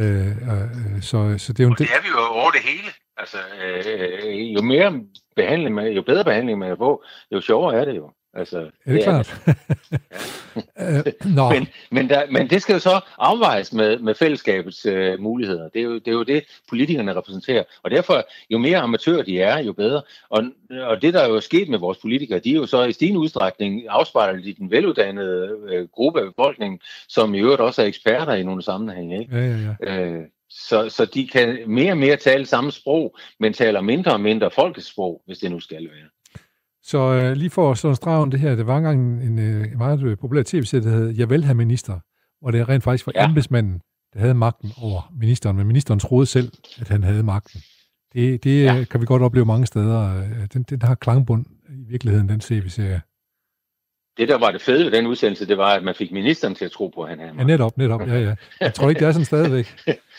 Øh, 0.00 0.26
øh, 0.26 1.02
så, 1.02 1.34
så 1.38 1.52
det 1.52 1.60
er 1.60 1.64
jo 1.64 1.70
en 1.70 1.76
det 1.78 1.88
er 1.96 2.02
vi 2.02 2.08
jo 2.08 2.40
over 2.40 2.50
det 2.50 2.60
hele. 2.60 2.90
Altså, 3.16 3.38
øh, 3.64 4.54
jo 4.54 4.62
mere 4.62 5.00
behandling 5.36 5.74
man, 5.74 5.92
jo 5.92 6.02
bedre 6.02 6.24
behandling 6.24 6.58
man 6.58 6.76
får, 6.76 7.04
jo 7.32 7.40
sjovere 7.40 7.80
er 7.80 7.84
det 7.84 7.96
jo. 7.96 8.10
Altså, 8.34 8.70
ja, 8.86 8.92
det 8.92 9.06
er 9.06 9.16
det 9.16 9.26
klart. 9.26 9.40
øh, 10.80 11.12
nå. 11.36 11.50
Men, 11.50 11.68
men, 11.90 12.08
der, 12.08 12.22
men 12.30 12.50
det 12.50 12.62
skal 12.62 12.72
jo 12.72 12.78
så 12.78 13.00
afvejes 13.18 13.72
med, 13.72 13.98
med 13.98 14.14
fællesskabets 14.14 14.86
øh, 14.86 15.20
muligheder. 15.20 15.68
Det 15.68 15.78
er, 15.78 15.84
jo, 15.84 15.94
det 15.94 16.08
er 16.08 16.12
jo 16.12 16.22
det, 16.22 16.44
politikerne 16.68 17.14
repræsenterer. 17.14 17.64
Og 17.82 17.90
derfor, 17.90 18.24
jo 18.50 18.58
mere 18.58 18.78
amatører 18.78 19.22
de 19.22 19.40
er, 19.40 19.58
jo 19.58 19.72
bedre. 19.72 20.02
Og, 20.28 20.44
og 20.70 21.02
det, 21.02 21.14
der 21.14 21.20
er 21.20 21.28
jo 21.28 21.40
sket 21.40 21.68
med 21.68 21.78
vores 21.78 21.98
politikere, 21.98 22.38
de 22.38 22.50
er 22.50 22.56
jo 22.56 22.66
så 22.66 22.84
i 22.84 22.92
stigende 22.92 23.20
udstrækning 23.20 23.82
afspejlet 23.88 24.46
i 24.46 24.52
den 24.52 24.70
veluddannede 24.70 25.58
øh, 25.68 25.88
gruppe 25.88 26.20
af 26.20 26.26
befolkningen, 26.26 26.80
som 27.08 27.34
i 27.34 27.38
øvrigt 27.38 27.60
også 27.60 27.82
er 27.82 27.86
eksperter 27.86 28.32
i 28.32 28.42
nogle 28.42 28.62
sammenhænge. 28.62 29.20
Ikke? 29.20 29.36
Ja, 29.36 29.46
ja, 29.46 29.74
ja. 29.80 30.00
Øh, 30.00 30.24
så, 30.50 30.88
så 30.88 31.04
de 31.04 31.28
kan 31.28 31.58
mere 31.66 31.92
og 31.92 31.98
mere 31.98 32.16
tale 32.16 32.46
samme 32.46 32.72
sprog, 32.72 33.16
men 33.38 33.52
taler 33.52 33.80
mindre 33.80 34.12
og 34.12 34.20
mindre 34.20 34.50
folkesprog, 34.50 35.22
hvis 35.26 35.38
det 35.38 35.50
nu 35.50 35.60
skal 35.60 35.84
være. 35.84 36.08
Så 36.92 36.98
øh, 36.98 37.32
lige 37.32 37.50
for 37.50 37.70
at 37.70 37.78
slå 37.78 37.90
en 37.90 37.96
streg 37.96 38.14
om 38.14 38.30
det 38.30 38.40
her, 38.40 38.54
det 38.54 38.66
var 38.66 38.76
engang 38.76 39.00
en, 39.00 39.22
en, 39.22 39.38
en 39.38 39.78
meget 39.78 40.02
øh, 40.02 40.18
populær 40.18 40.42
tv-serie, 40.42 40.84
der 40.84 40.90
hed 40.90 41.08
Jeg 41.16 41.30
vil 41.30 41.44
have 41.44 41.54
minister, 41.54 41.98
hvor 42.40 42.50
det 42.50 42.68
rent 42.68 42.84
faktisk 42.84 43.06
var 43.06 43.12
ja. 43.14 43.28
embedsmanden, 43.28 43.80
der 44.14 44.20
havde 44.20 44.34
magten 44.34 44.72
over 44.82 45.12
ministeren, 45.20 45.56
men 45.56 45.66
ministeren 45.66 46.00
troede 46.00 46.26
selv, 46.26 46.52
at 46.80 46.88
han 46.88 47.02
havde 47.02 47.22
magten. 47.22 47.60
Det, 48.14 48.44
det 48.44 48.64
ja. 48.64 48.84
kan 48.90 49.00
vi 49.00 49.06
godt 49.06 49.22
opleve 49.22 49.46
mange 49.46 49.66
steder. 49.66 50.18
Øh, 50.18 50.46
den, 50.52 50.62
den 50.62 50.82
har 50.82 50.94
klangbund 50.94 51.46
i 51.68 51.84
virkeligheden, 51.88 52.28
den 52.28 52.40
tv-serie. 52.40 53.00
Det, 54.16 54.28
der 54.28 54.38
var 54.38 54.50
det 54.50 54.62
fede 54.62 54.84
ved 54.84 54.92
den 54.92 55.06
udsendelse, 55.06 55.46
det 55.46 55.58
var, 55.58 55.74
at 55.74 55.82
man 55.82 55.94
fik 55.94 56.12
ministeren 56.12 56.54
til 56.54 56.64
at 56.64 56.70
tro 56.70 56.88
på, 56.94 57.02
at 57.02 57.08
han 57.08 57.18
havde 57.18 57.32
magten. 57.32 57.48
Ja, 57.48 57.56
netop, 57.56 57.78
netop. 57.78 58.00
Ja, 58.00 58.18
ja. 58.18 58.34
Jeg 58.60 58.74
tror 58.74 58.88
ikke, 58.88 58.98
det 58.98 59.08
er 59.08 59.12
sådan 59.12 59.24
stadigvæk. 59.24 59.76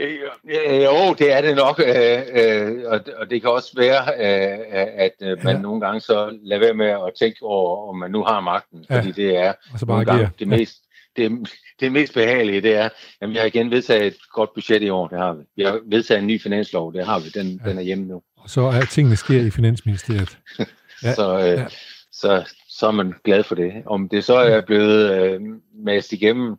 Øh, 0.00 0.84
jo, 0.84 1.14
det 1.18 1.32
er 1.32 1.40
det 1.40 1.56
nok, 1.56 1.80
øh, 1.80 2.22
øh, 2.32 2.82
og, 2.86 3.00
og 3.16 3.30
det 3.30 3.40
kan 3.40 3.50
også 3.50 3.72
være, 3.76 4.02
øh, 4.02 4.58
at 4.96 5.12
øh, 5.22 5.44
man 5.44 5.56
ja. 5.56 5.62
nogle 5.62 5.80
gange 5.80 6.00
så 6.00 6.38
lader 6.42 6.60
være 6.60 6.74
med 6.74 6.86
at 6.86 7.12
tænke 7.18 7.42
over, 7.42 7.88
om 7.88 7.96
man 7.96 8.10
nu 8.10 8.24
har 8.24 8.40
magten, 8.40 8.84
ja. 8.90 8.98
fordi 8.98 9.12
det 9.12 9.36
er 9.36 9.52
og 9.72 9.78
så 9.78 9.86
bare 9.86 10.04
nogle 10.04 10.20
gange 10.20 10.30
det 10.38 10.48
mest, 10.48 10.76
det, 11.16 11.48
det 11.80 11.92
mest 11.92 12.14
behagelige, 12.14 12.60
det 12.60 12.74
er, 12.74 12.88
at 13.20 13.30
vi 13.30 13.34
har 13.36 13.44
igen 13.44 13.70
vedtaget 13.70 14.06
et 14.06 14.16
godt 14.32 14.54
budget 14.54 14.82
i 14.82 14.90
år, 14.90 15.08
det 15.08 15.18
har 15.18 15.34
vi. 15.34 15.44
Vi 15.56 15.62
har 15.62 15.80
vedtaget 15.86 16.20
en 16.20 16.26
ny 16.26 16.42
finanslov, 16.42 16.92
det 16.92 17.06
har 17.06 17.18
vi, 17.18 17.28
den, 17.28 17.60
ja. 17.64 17.70
den 17.70 17.78
er 17.78 17.82
hjemme 17.82 18.04
nu. 18.04 18.22
Og 18.36 18.50
så 18.50 18.60
er 18.60 18.80
tingene 18.80 19.16
sker 19.16 19.40
i 19.40 19.50
Finansministeriet. 19.50 20.38
Ja. 21.02 21.14
så, 21.14 21.38
øh, 21.38 21.44
ja. 21.44 21.66
så, 22.12 22.52
så 22.68 22.86
er 22.86 22.90
man 22.90 23.14
glad 23.24 23.42
for 23.42 23.54
det. 23.54 23.72
Om 23.86 24.08
det 24.08 24.24
så 24.24 24.34
er 24.34 24.60
blevet 24.60 25.12
øh, 25.12 25.40
mast 25.84 26.12
igennem 26.12 26.56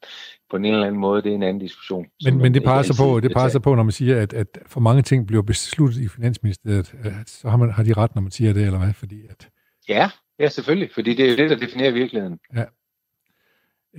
på 0.49 0.57
en 0.57 0.65
eller 0.65 0.87
anden 0.87 1.01
måde, 1.01 1.21
det 1.21 1.31
er 1.31 1.35
en 1.35 1.43
anden 1.43 1.59
diskussion. 1.59 2.05
Men, 2.23 2.37
men 2.37 2.53
det 2.53 2.63
passer 2.63 2.93
på, 3.03 3.19
det 3.19 3.31
passer 3.33 3.59
på, 3.59 3.75
når 3.75 3.83
man 3.83 3.91
siger, 3.91 4.21
at, 4.21 4.33
at 4.33 4.59
for 4.65 4.79
mange 4.79 5.01
ting 5.01 5.27
bliver 5.27 5.43
besluttet 5.43 6.01
i 6.01 6.07
Finansministeriet, 6.07 6.95
så 7.25 7.49
har, 7.49 7.57
man, 7.57 7.71
har 7.71 7.83
de 7.83 7.93
ret, 7.93 8.15
når 8.15 8.21
man 8.21 8.31
siger 8.31 8.53
det, 8.53 8.65
eller 8.65 8.79
hvad? 8.79 8.93
Fordi 8.93 9.21
at... 9.29 9.49
Ja, 9.89 10.09
ja, 10.39 10.49
selvfølgelig, 10.49 10.89
fordi 10.93 11.13
det 11.13 11.31
er 11.31 11.35
det, 11.35 11.49
der 11.49 11.55
definerer 11.55 11.91
virkeligheden. 11.91 12.39
Ja. 12.55 12.63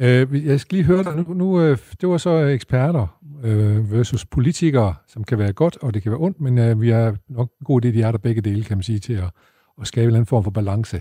Øh, 0.01 0.47
jeg 0.47 0.61
skal 0.61 0.77
lige 0.77 0.87
høre 0.87 1.05
dig, 1.05 1.17
nu, 1.17 1.35
nu 1.35 1.61
øh, 1.61 1.79
det 2.01 2.09
var 2.09 2.17
så 2.17 2.31
eksperter 2.31 3.21
øh, 3.45 3.93
versus 3.93 4.25
politikere, 4.25 4.95
som 5.07 5.25
kan 5.25 5.39
være 5.39 5.53
godt, 5.53 5.77
og 5.83 5.95
det 5.95 6.03
kan 6.03 6.13
være 6.13 6.21
ondt, 6.21 6.41
men 6.41 6.59
øh, 6.59 6.81
vi 6.81 6.89
har 6.89 7.17
nok 7.29 7.53
en 7.61 7.65
god 7.65 7.85
idé, 7.85 7.89
de 7.89 8.03
er 8.03 8.11
der 8.11 8.19
begge 8.19 8.41
dele, 8.41 8.65
kan 8.65 8.77
man 8.77 8.83
sige, 8.83 8.99
til 8.99 9.13
at, 9.13 9.31
at 9.81 9.87
skabe 9.87 10.03
en 10.03 10.07
eller 10.07 10.17
anden 10.17 10.27
form 10.27 10.45
for 10.45 10.51
balance. 10.51 11.01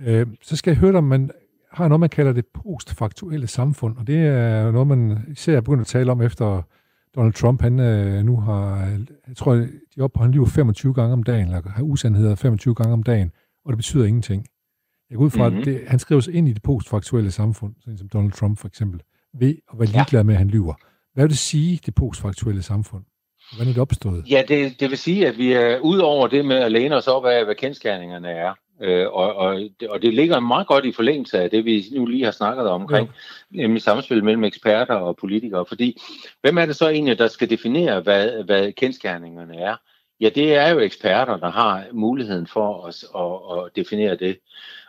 Øh, 0.00 0.26
så 0.42 0.56
skal 0.56 0.70
jeg 0.70 0.78
høre 0.78 0.90
dig, 0.92 0.98
om 0.98 1.04
man 1.04 1.30
har 1.72 1.88
noget, 1.88 2.00
man 2.00 2.08
kalder 2.08 2.32
det 2.32 2.46
postfaktuelle 2.46 3.46
samfund, 3.46 3.96
og 3.96 4.06
det 4.06 4.26
er 4.26 4.70
noget, 4.70 4.86
man 4.86 5.24
især 5.28 5.56
er 5.56 5.60
begyndt 5.60 5.80
at 5.80 5.86
tale 5.86 6.12
om 6.12 6.22
efter 6.22 6.62
Donald 7.14 7.32
Trump, 7.32 7.62
han 7.62 7.80
øh, 7.80 8.24
nu 8.24 8.36
har, 8.40 8.76
jeg 9.28 9.36
tror, 9.36 9.54
de 9.54 9.68
er 9.98 10.02
oppe 10.02 10.18
på, 10.18 10.22
han 10.22 10.32
lyver 10.32 10.46
25 10.46 10.94
gange 10.94 11.12
om 11.12 11.22
dagen, 11.22 11.46
eller 11.46 11.70
har 11.70 11.82
usandheder 11.82 12.34
25 12.34 12.74
gange 12.74 12.92
om 12.92 13.02
dagen, 13.02 13.32
og 13.64 13.72
det 13.72 13.78
betyder 13.78 14.04
ingenting. 14.04 14.46
Jeg 15.10 15.18
går 15.18 15.24
ud 15.24 15.30
fra, 15.30 15.48
mm-hmm. 15.48 15.60
at 15.60 15.66
det, 15.66 15.82
han 15.86 15.98
skriver 15.98 16.20
sig 16.20 16.34
ind 16.34 16.48
i 16.48 16.52
det 16.52 16.62
postfaktuelle 16.62 17.30
samfund, 17.30 17.74
sådan 17.80 17.98
som 17.98 18.08
Donald 18.08 18.32
Trump 18.32 18.58
for 18.58 18.68
eksempel, 18.68 19.00
ved 19.34 19.54
at 19.72 19.78
være 19.78 19.88
ligeglad 19.88 20.20
ja. 20.20 20.22
med, 20.22 20.34
at 20.34 20.38
han 20.38 20.48
lyver. 20.48 20.74
Hvad 21.14 21.24
vil 21.24 21.30
det 21.30 21.38
sige, 21.38 21.80
det 21.86 21.94
postfaktuelle 21.94 22.62
samfund? 22.62 23.04
Hvordan 23.52 23.68
er 23.68 23.72
det 23.72 23.82
opstået? 23.82 24.24
Ja, 24.30 24.42
det, 24.48 24.80
det 24.80 24.90
vil 24.90 24.98
sige, 24.98 25.26
at 25.26 25.38
vi 25.38 25.52
er 25.52 25.78
ud 25.78 25.98
over 25.98 26.26
det 26.26 26.44
med 26.44 26.56
at 26.56 26.72
læne 26.72 26.96
os 26.96 27.08
op 27.08 27.24
af, 27.24 27.44
hvad 27.44 27.54
kendskærningerne 27.54 28.28
er, 28.28 28.54
Øh, 28.82 29.06
og, 29.12 29.34
og, 29.34 29.60
det, 29.80 29.88
og 29.88 30.02
det 30.02 30.14
ligger 30.14 30.40
meget 30.40 30.66
godt 30.66 30.84
i 30.84 30.92
forlængelse 30.92 31.40
af 31.40 31.50
det, 31.50 31.64
vi 31.64 31.84
nu 31.92 32.06
lige 32.06 32.24
har 32.24 32.30
snakket 32.30 32.68
omkring, 32.68 33.10
ja. 33.54 33.62
nemlig 33.62 33.82
samspil 33.82 34.24
mellem 34.24 34.44
eksperter 34.44 34.94
og 34.94 35.16
politikere. 35.16 35.66
Fordi, 35.66 36.00
hvem 36.40 36.58
er 36.58 36.66
det 36.66 36.76
så 36.76 36.88
egentlig, 36.88 37.18
der 37.18 37.28
skal 37.28 37.50
definere, 37.50 38.00
hvad, 38.00 38.44
hvad 38.44 38.72
kendskærningerne 38.72 39.56
er? 39.56 39.76
Ja, 40.20 40.28
det 40.28 40.54
er 40.54 40.68
jo 40.68 40.78
eksperter, 40.78 41.36
der 41.36 41.50
har 41.50 41.84
muligheden 41.92 42.46
for 42.46 42.86
at, 42.86 43.04
at, 43.16 43.64
at 43.64 43.76
definere 43.76 44.16
det. 44.16 44.38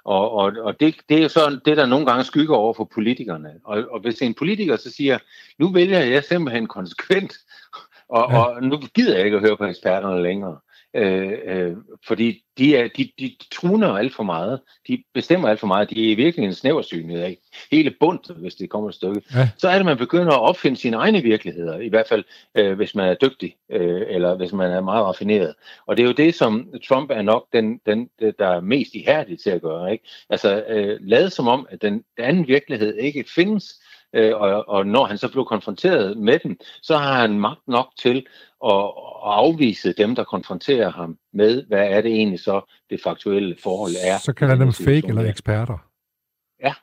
Og, 0.04 0.32
og, 0.32 0.54
og 0.62 0.80
det, 0.80 0.96
det 1.10 1.18
er 1.18 1.22
jo 1.22 1.30
så 1.30 1.60
det, 1.66 1.78
der 1.78 1.86
nogle 1.86 2.06
gange 2.06 2.24
skygger 2.24 2.56
over 2.56 2.74
for 2.74 2.90
politikerne. 2.94 3.54
Og, 3.64 3.84
og 3.92 4.00
hvis 4.00 4.22
en 4.22 4.34
politiker 4.34 4.76
så 4.78 4.92
siger, 4.92 5.18
nu 5.58 5.72
vælger 5.72 6.00
jeg 6.00 6.24
simpelthen 6.24 6.68
konsekvent, 6.68 7.34
og, 8.10 8.32
ja. 8.32 8.44
og 8.44 8.64
nu 8.64 8.78
gider 8.78 9.16
jeg 9.16 9.26
ikke 9.26 9.38
at 9.38 9.44
høre 9.44 9.58
på 9.58 9.66
eksperterne 9.66 10.24
længere, 10.24 10.58
Øh, 10.96 11.32
øh, 11.46 11.76
fordi 12.08 12.44
de, 12.58 12.76
er, 12.78 12.88
de, 12.98 13.12
de 13.20 13.36
truner 13.52 13.88
alt 13.88 14.14
for 14.14 14.24
meget. 14.24 14.60
De 14.88 15.04
bestemmer 15.14 15.50
alt 15.50 15.60
for 15.60 15.68
meget. 15.68 15.90
De 15.90 16.08
er 16.08 16.12
i 16.12 16.16
virkeligheden 16.16 16.56
snæversynede 16.56 17.24
af 17.24 17.38
hele 17.72 17.96
bundet, 18.00 18.36
hvis 18.38 18.56
det 18.56 18.70
kommer 18.70 18.90
et 18.90 18.96
stykke. 18.96 19.22
Ja. 19.34 19.50
Så 19.58 19.70
er 19.70 19.76
det, 19.76 19.86
man 19.86 19.98
begynder 19.98 20.32
at 20.32 20.42
opfinde 20.42 20.78
sine 20.78 20.98
egne 20.98 21.22
virkeligheder, 21.22 21.80
i 21.80 21.90
hvert 21.90 22.08
fald 22.08 22.24
øh, 22.56 22.74
hvis 22.74 22.96
man 22.96 23.10
er 23.10 23.14
dygtig, 23.14 23.56
øh, 23.72 24.02
eller 24.10 24.36
hvis 24.36 24.54
man 24.54 24.72
er 24.72 24.82
meget 24.82 25.06
raffineret. 25.06 25.54
Og 25.86 25.98
det 25.98 26.04
er 26.04 26.08
jo 26.08 26.14
det, 26.14 26.36
som 26.36 26.74
Trump 26.88 27.12
er 27.12 27.22
nok 27.22 27.48
den, 27.54 27.78
den 27.86 28.10
der 28.40 28.48
er 28.48 28.62
mest 28.62 28.96
ihærdig 28.96 29.40
til 29.40 29.50
at 29.50 29.62
gøre. 29.62 29.92
Ikke? 29.92 30.10
Altså 30.30 30.64
øh, 30.70 30.98
lade 31.02 31.30
som 31.30 31.48
om, 31.48 31.68
at 31.70 31.82
den, 31.82 31.94
den 31.94 32.26
anden 32.26 32.48
virkelighed 32.48 32.98
ikke 32.98 33.26
findes, 33.36 33.83
øh, 34.14 34.36
og, 34.36 34.70
og 34.70 34.88
når 34.88 35.06
han 35.06 35.18
så 35.18 35.32
blev 35.32 35.46
konfronteret 35.46 36.18
med 36.18 36.40
den, 36.40 36.58
så 36.82 36.98
har 36.98 37.22
han 37.22 37.40
magt 37.40 37.68
nok 37.68 37.88
til 38.00 38.26
at, 38.66 38.84
at 39.26 39.34
afvise 39.34 39.94
dem, 39.94 40.16
der 40.16 40.24
konfronterer 40.24 40.92
ham 40.92 41.18
med, 41.34 41.64
hvad 41.68 41.88
er 41.88 42.02
det 42.02 42.12
egentlig 42.12 42.40
så 42.40 42.74
det 42.90 43.00
faktuelle 43.04 43.56
forhold 43.64 43.92
er. 44.04 44.18
Så 44.18 44.34
kalder 44.34 44.56
dem 44.56 44.74
fake 44.74 45.08
eller 45.08 45.30
eksperter. 45.30 45.78
Ja, 46.64 46.74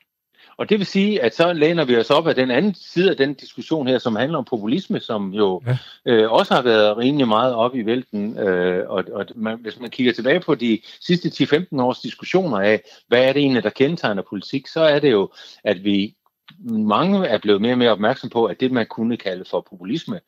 og 0.61 0.69
det 0.69 0.79
vil 0.79 0.87
sige, 0.87 1.23
at 1.23 1.35
så 1.35 1.53
læner 1.53 1.85
vi 1.85 1.97
os 1.97 2.11
op 2.11 2.27
af 2.27 2.35
den 2.35 2.51
anden 2.51 2.75
side 2.75 3.11
af 3.11 3.17
den 3.17 3.35
diskussion 3.35 3.87
her, 3.87 3.99
som 3.99 4.17
handler 4.17 4.39
om 4.39 4.45
populisme, 4.45 5.01
som 5.01 5.35
jo 5.35 5.63
ja. 5.67 5.79
øh, 6.07 6.33
også 6.33 6.55
har 6.55 6.63
været 6.63 6.97
rimelig 6.97 7.29
meget 7.29 7.55
op 7.55 7.75
i 7.75 7.87
vælten. 7.87 8.39
Øh, 8.39 8.91
og 8.91 9.05
og 9.13 9.27
man, 9.35 9.59
hvis 9.61 9.81
man 9.81 9.91
kigger 9.91 10.13
tilbage 10.13 10.41
på 10.41 10.55
de 10.55 10.81
sidste 11.01 11.29
10-15 11.29 11.83
års 11.83 12.01
diskussioner 12.01 12.59
af, 12.59 12.83
hvad 13.09 13.25
er 13.25 13.33
det 13.33 13.41
egentlig, 13.41 13.63
der 13.63 13.71
kendetegner 13.71 14.23
politik, 14.23 14.67
så 14.67 14.81
er 14.81 14.99
det 14.99 15.11
jo, 15.11 15.31
at 15.65 15.85
vi 15.85 16.15
mange 16.59 17.27
er 17.27 17.39
blevet 17.39 17.61
mere 17.61 17.73
og 17.73 17.79
mere 17.79 17.91
opmærksom 17.91 18.31
på, 18.31 18.45
at 18.45 18.61
det, 18.61 18.73
man 18.73 18.87
kunne 18.87 19.17
kalde 19.17 19.45
for 19.51 19.67
populisme, 19.71 20.21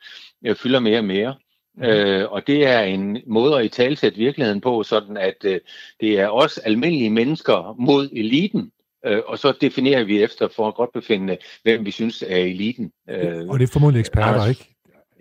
øh, 0.47 0.57
fylder 0.57 0.81
mere 0.81 0.99
og 0.99 1.05
mere. 1.05 1.35
Mm. 1.77 1.83
Øh, 1.83 2.33
og 2.33 2.47
det 2.47 2.67
er 2.67 2.81
en 2.81 3.19
måde 3.27 3.59
at 3.59 3.65
i 3.65 3.69
talsætte 3.69 4.19
virkeligheden 4.19 4.61
på, 4.61 4.83
sådan 4.83 5.17
at 5.17 5.37
øh, 5.45 5.61
det 6.01 6.21
er 6.21 6.29
os 6.29 6.59
almindelige 6.59 7.11
mennesker 7.11 7.75
mod 7.79 8.09
eliten, 8.13 8.71
øh, 9.07 9.21
og 9.27 9.39
så 9.39 9.53
definerer 9.61 10.05
vi 10.05 10.23
efter 10.23 10.49
for 10.57 10.69
at 10.69 10.75
godt 10.75 10.93
befinde, 10.93 11.37
hvem 11.63 11.87
vi 11.87 11.91
synes 11.91 12.23
er 12.23 12.37
eliten. 12.37 12.93
Øh, 13.11 13.49
og 13.49 13.59
det 13.59 13.69
er 13.69 13.73
formodentlig 13.73 14.01
eksperter, 14.01 14.29
Anders, 14.29 14.49
ikke? 14.49 14.75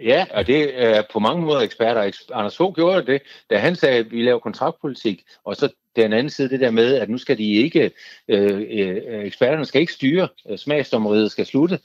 Ja, 0.03 0.25
og 0.31 0.47
det 0.47 0.83
er 0.83 1.03
på 1.11 1.19
mange 1.19 1.45
måder 1.45 1.59
eksperter. 1.59 2.11
Anders 2.33 2.57
Fogh 2.57 2.75
gjorde 2.75 3.11
det, 3.11 3.21
da 3.49 3.57
han 3.57 3.75
sagde, 3.75 3.97
at 3.97 4.11
vi 4.11 4.23
laver 4.23 4.39
kontraktpolitik, 4.39 5.23
og 5.43 5.55
så 5.55 5.69
den 5.95 6.13
anden 6.13 6.29
side 6.29 6.49
det 6.49 6.59
der 6.59 6.71
med, 6.71 6.95
at 6.95 7.09
nu 7.09 7.17
skal 7.17 7.37
de 7.37 7.53
ikke, 7.53 7.91
øh, 8.27 8.61
øh, 8.69 9.25
eksperterne 9.25 9.65
skal 9.65 9.81
ikke 9.81 9.93
styre, 9.93 10.27
øh, 10.49 10.57
smagsdommeriet 10.57 11.31
skal 11.31 11.45
slutte. 11.45 11.79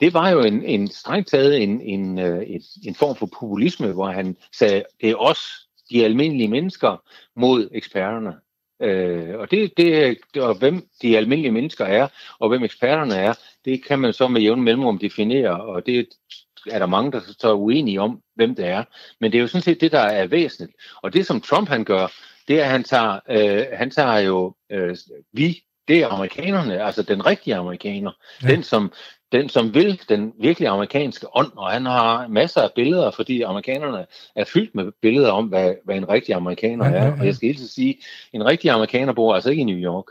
Det 0.00 0.14
var 0.14 0.30
jo 0.30 0.40
en, 0.40 0.64
en 0.64 0.88
strengt 0.88 1.28
taget 1.28 1.62
en, 1.62 1.80
en, 1.80 2.18
øh, 2.18 2.42
en, 2.46 2.62
en 2.86 2.94
form 2.94 3.16
for 3.16 3.26
populisme, 3.26 3.92
hvor 3.92 4.06
han 4.06 4.36
sagde, 4.52 4.84
det 5.00 5.10
er 5.10 5.16
os, 5.16 5.40
de 5.90 6.04
almindelige 6.04 6.48
mennesker, 6.48 7.02
mod 7.36 7.68
eksperterne. 7.72 8.34
Øh, 8.82 9.38
og 9.38 9.50
det, 9.50 9.72
det, 9.76 10.18
og 10.36 10.58
hvem 10.58 10.86
de 11.02 11.16
almindelige 11.16 11.52
mennesker 11.52 11.84
er, 11.84 12.08
og 12.38 12.48
hvem 12.48 12.64
eksperterne 12.64 13.14
er, 13.14 13.34
det 13.64 13.84
kan 13.84 13.98
man 13.98 14.12
så 14.12 14.28
med 14.28 14.40
jævn 14.40 14.62
mellemrum 14.62 14.98
definere, 14.98 15.60
og 15.60 15.86
det 15.86 16.08
er 16.70 16.78
der 16.78 16.86
mange, 16.86 17.12
der 17.12 17.20
så 17.38 17.48
er 17.48 17.54
uenige 17.54 18.00
om, 18.00 18.22
hvem 18.34 18.54
det 18.54 18.66
er. 18.66 18.84
Men 19.20 19.32
det 19.32 19.38
er 19.38 19.42
jo 19.42 19.48
sådan 19.48 19.62
set 19.62 19.80
det, 19.80 19.92
der 19.92 20.00
er 20.00 20.26
væsentligt. 20.26 20.72
Og 21.02 21.12
det, 21.12 21.26
som 21.26 21.40
Trump 21.40 21.68
han 21.68 21.84
gør, 21.84 22.06
det 22.48 22.60
er, 22.60 22.64
at 22.64 22.70
han 22.70 22.84
tager, 22.84 23.18
øh, 23.30 23.66
han 23.72 23.90
tager 23.90 24.18
jo 24.18 24.54
øh, 24.70 24.96
vi, 25.32 25.62
det 25.88 25.98
er 26.02 26.08
amerikanerne, 26.08 26.82
altså 26.82 27.02
den 27.02 27.26
rigtige 27.26 27.56
amerikaner, 27.56 28.10
ja. 28.42 28.48
den 28.48 28.62
som 28.62 28.92
den 29.32 29.48
som 29.48 29.74
vil 29.74 30.00
den 30.08 30.32
virkelige 30.40 30.68
amerikanske 30.68 31.36
ånd, 31.36 31.52
og 31.56 31.70
han 31.70 31.86
har 31.86 32.28
masser 32.28 32.60
af 32.60 32.70
billeder, 32.74 33.10
fordi 33.10 33.42
amerikanerne 33.42 34.06
er 34.36 34.44
fyldt 34.44 34.74
med 34.74 34.92
billeder 35.02 35.30
om, 35.30 35.46
hvad, 35.46 35.74
hvad 35.84 35.96
en 35.96 36.08
rigtig 36.08 36.34
amerikaner 36.34 36.86
ja, 36.86 36.90
ja, 36.90 37.04
ja. 37.04 37.08
er. 37.08 37.18
Og 37.20 37.26
jeg 37.26 37.34
skal 37.34 37.46
helt 37.46 37.70
sige, 37.70 37.98
en 38.32 38.46
rigtig 38.46 38.70
amerikaner 38.70 39.12
bor 39.12 39.34
altså 39.34 39.50
ikke 39.50 39.60
i 39.60 39.64
New 39.64 39.76
York. 39.76 40.04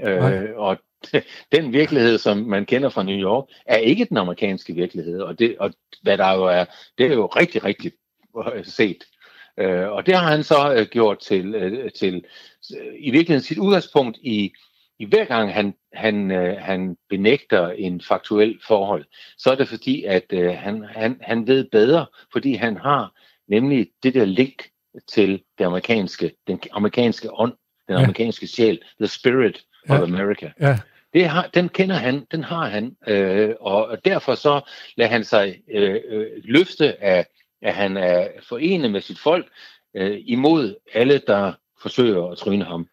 Øh, 0.00 0.50
og 0.56 0.78
den 1.56 1.72
virkelighed, 1.72 2.18
som 2.18 2.36
man 2.36 2.66
kender 2.66 2.88
fra 2.88 3.02
New 3.02 3.16
York, 3.16 3.44
er 3.66 3.76
ikke 3.76 4.04
den 4.04 4.16
amerikanske 4.16 4.74
virkelighed. 4.74 5.20
Og, 5.20 5.38
det, 5.38 5.58
og 5.58 5.74
hvad 6.02 6.18
der 6.18 6.32
jo 6.32 6.44
er, 6.44 6.64
det 6.98 7.06
er 7.06 7.14
jo 7.14 7.26
rigtig, 7.26 7.64
rigtig 7.64 7.92
set. 8.64 9.04
Øh, 9.58 9.88
og 9.88 10.06
det 10.06 10.14
har 10.14 10.30
han 10.30 10.44
så 10.44 10.74
øh, 10.74 10.86
gjort 10.86 11.18
til, 11.18 11.54
øh, 11.54 11.90
til 11.92 12.24
øh, 12.80 12.94
i 12.98 13.10
virkeligheden 13.10 13.42
sit 13.42 13.58
udgangspunkt 13.58 14.18
i, 14.22 14.52
i 14.98 15.04
hver 15.04 15.24
gang 15.24 15.54
han, 15.54 15.74
han, 15.92 16.30
øh, 16.30 16.56
han 16.60 16.96
benægter 17.08 17.68
en 17.68 18.00
faktuel 18.00 18.58
forhold, 18.66 19.04
så 19.38 19.50
er 19.50 19.54
det 19.54 19.68
fordi, 19.68 20.04
at 20.04 20.24
øh, 20.32 20.50
han, 20.54 20.84
han, 20.84 21.18
han 21.20 21.46
ved 21.46 21.64
bedre, 21.72 22.06
fordi 22.32 22.54
han 22.54 22.76
har 22.76 23.12
nemlig 23.48 23.90
det 24.02 24.14
der 24.14 24.24
link 24.24 24.68
til 25.08 25.42
det 25.58 25.64
amerikanske, 25.64 26.32
den 26.46 26.60
amerikanske 26.72 27.32
ånd, 27.32 27.52
den 27.88 27.96
ja. 27.96 28.02
amerikanske 28.02 28.46
sjæl, 28.46 28.80
the 29.00 29.08
spirit 29.08 29.64
ja. 29.88 29.94
of 29.94 30.02
America. 30.02 30.52
Ja. 30.60 30.78
Det 31.12 31.28
har, 31.28 31.50
den 31.54 31.68
kender 31.68 31.96
han, 31.96 32.26
den 32.30 32.44
har 32.44 32.68
han, 32.68 32.96
øh, 33.08 33.54
og 33.60 33.98
derfor 34.04 34.34
så 34.34 34.60
lader 34.96 35.10
han 35.10 35.24
sig 35.24 35.60
øh, 35.70 36.00
øh, 36.08 36.26
løfte 36.44 37.02
af, 37.02 37.26
at 37.62 37.74
han 37.74 37.96
er 37.96 38.28
forenet 38.42 38.90
med 38.90 39.00
sit 39.00 39.18
folk 39.18 39.46
øh, 39.94 40.18
imod 40.24 40.74
alle, 40.94 41.20
der 41.26 41.52
forsøger 41.82 42.24
at 42.26 42.38
tryne 42.38 42.64
ham. 42.64 42.88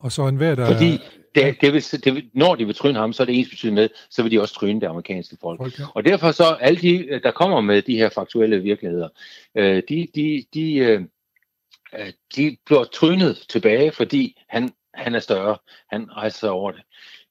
Og 0.00 0.12
så 0.12 0.28
en 0.28 0.36
hver, 0.36 0.54
der... 0.54 0.66
Fordi 0.66 0.98
det, 1.34 1.60
det 1.60 1.72
vil, 1.72 2.04
det 2.04 2.14
vil, 2.14 2.30
når 2.32 2.54
de 2.54 2.66
vil 2.66 2.74
tryne 2.74 2.98
ham, 2.98 3.12
så 3.12 3.22
er 3.22 3.24
det 3.24 3.38
ens 3.38 3.48
betydning 3.48 3.74
med, 3.74 3.88
så 4.10 4.22
vil 4.22 4.32
de 4.32 4.40
også 4.40 4.54
tryne 4.54 4.80
det 4.80 4.86
amerikanske 4.86 5.36
folk. 5.40 5.60
folk 5.60 5.78
ja. 5.78 5.84
Og 5.94 6.04
derfor 6.04 6.30
så, 6.30 6.44
alle 6.44 6.80
de, 6.80 7.20
der 7.22 7.30
kommer 7.30 7.60
med 7.60 7.82
de 7.82 7.96
her 7.96 8.08
faktuelle 8.08 8.62
virkeligheder, 8.62 9.08
øh, 9.54 9.82
de, 9.88 10.08
de, 10.14 10.44
de, 10.54 10.74
øh, 10.74 11.02
de 12.36 12.56
bliver 12.66 12.84
trynet 12.84 13.44
tilbage, 13.48 13.92
fordi 13.92 14.42
han, 14.48 14.70
han 14.94 15.14
er 15.14 15.20
større. 15.20 15.56
Han 15.90 16.10
rejser 16.12 16.38
sig 16.38 16.50
over 16.50 16.72
det. 16.72 16.82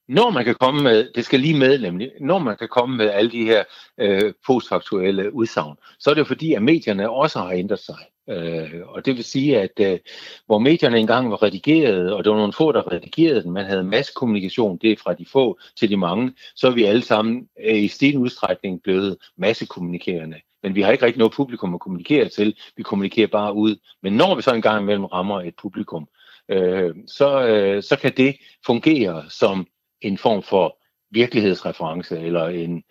Når 0.08 0.30
man 0.30 0.44
kan 0.44 0.54
komme 0.54 0.82
med, 0.82 1.12
det 1.14 1.24
skal 1.24 1.40
lige 1.40 1.58
med 1.58 1.78
nemlig, 1.78 2.10
når 2.20 2.38
man 2.38 2.56
kan 2.56 2.68
komme 2.68 2.96
med 2.96 3.10
alle 3.10 3.30
de 3.30 3.44
her 3.44 3.64
øh, 3.98 4.32
postfaktuelle 4.46 5.34
udsagn, 5.34 5.76
så 5.98 6.10
er 6.10 6.14
det 6.14 6.26
fordi, 6.26 6.54
at 6.54 6.62
medierne 6.62 7.10
også 7.10 7.38
har 7.38 7.50
ændret 7.50 7.78
sig. 7.78 7.98
Øh, 8.30 8.80
og 8.86 9.06
det 9.06 9.16
vil 9.16 9.24
sige, 9.24 9.60
at 9.60 9.80
øh, 9.80 9.98
hvor 10.46 10.58
medierne 10.58 10.98
engang 10.98 11.30
var 11.30 11.42
redigeret, 11.42 12.12
og 12.12 12.24
det 12.24 12.30
var 12.30 12.38
nogle 12.38 12.52
få, 12.52 12.72
der 12.72 12.92
redigerede 12.92 13.42
den, 13.42 13.50
man 13.50 13.64
havde 13.64 13.84
massekommunikation, 13.84 14.78
det 14.82 14.92
er 14.92 14.96
fra 14.96 15.14
de 15.14 15.26
få 15.26 15.58
til 15.76 15.90
de 15.90 15.96
mange, 15.96 16.32
så 16.56 16.66
er 16.66 16.72
vi 16.72 16.84
alle 16.84 17.02
sammen 17.02 17.48
øh, 17.64 17.82
i 17.82 17.88
stigende 17.88 18.20
udstrækning 18.20 18.82
blevet 18.82 19.16
massekommunikerende. 19.36 20.36
Men 20.62 20.74
vi 20.74 20.82
har 20.82 20.92
ikke 20.92 21.04
rigtig 21.04 21.18
noget 21.18 21.32
publikum 21.32 21.74
at 21.74 21.80
kommunikere 21.80 22.28
til, 22.28 22.56
vi 22.76 22.82
kommunikerer 22.82 23.26
bare 23.26 23.54
ud. 23.54 23.76
Men 24.02 24.12
når 24.12 24.34
vi 24.34 24.42
så 24.42 24.54
engang 24.54 24.82
imellem 24.82 25.04
rammer 25.04 25.40
et 25.40 25.54
publikum, 25.62 26.08
øh, 26.48 26.94
så, 27.06 27.46
øh, 27.46 27.82
så 27.82 27.96
kan 27.96 28.12
det 28.16 28.36
fungere 28.66 29.24
som 29.30 29.66
en 30.00 30.18
form 30.18 30.42
for 30.42 30.78
virkelighedsreference, 31.10 32.20
eller 32.20 32.48
en, 32.48 32.84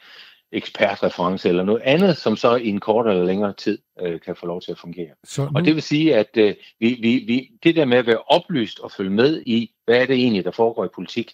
ekspertreference 0.52 1.50
eller 1.50 1.64
noget 1.64 1.82
andet, 1.82 2.18
som 2.18 2.38
så 2.38 2.56
i 2.56 2.68
en 2.68 2.80
kortere 2.80 3.14
eller 3.14 3.26
længere 3.26 3.54
tid 3.54 3.78
øh, 4.02 4.22
kan 4.22 4.36
få 4.36 4.46
lov 4.46 4.62
til 4.62 4.72
at 4.72 4.80
fungere. 4.80 5.12
Så 5.24 5.42
nu... 5.42 5.52
Og 5.56 5.66
det 5.66 5.76
vil 5.76 5.84
sige, 5.84 6.16
at 6.16 6.30
øh, 6.38 6.56
vi, 6.80 6.98
vi, 7.02 7.24
vi, 7.28 7.50
det 7.64 7.76
der 7.76 7.86
med 7.86 7.98
at 7.98 8.08
være 8.08 8.22
oplyst 8.28 8.80
og 8.80 8.92
følge 8.92 9.10
med 9.10 9.44
i, 9.46 9.72
hvad 9.86 10.02
er 10.02 10.06
det 10.06 10.16
egentlig, 10.16 10.46
der 10.46 10.52
foregår 10.52 10.86
i 10.86 10.90
politik, 10.96 11.32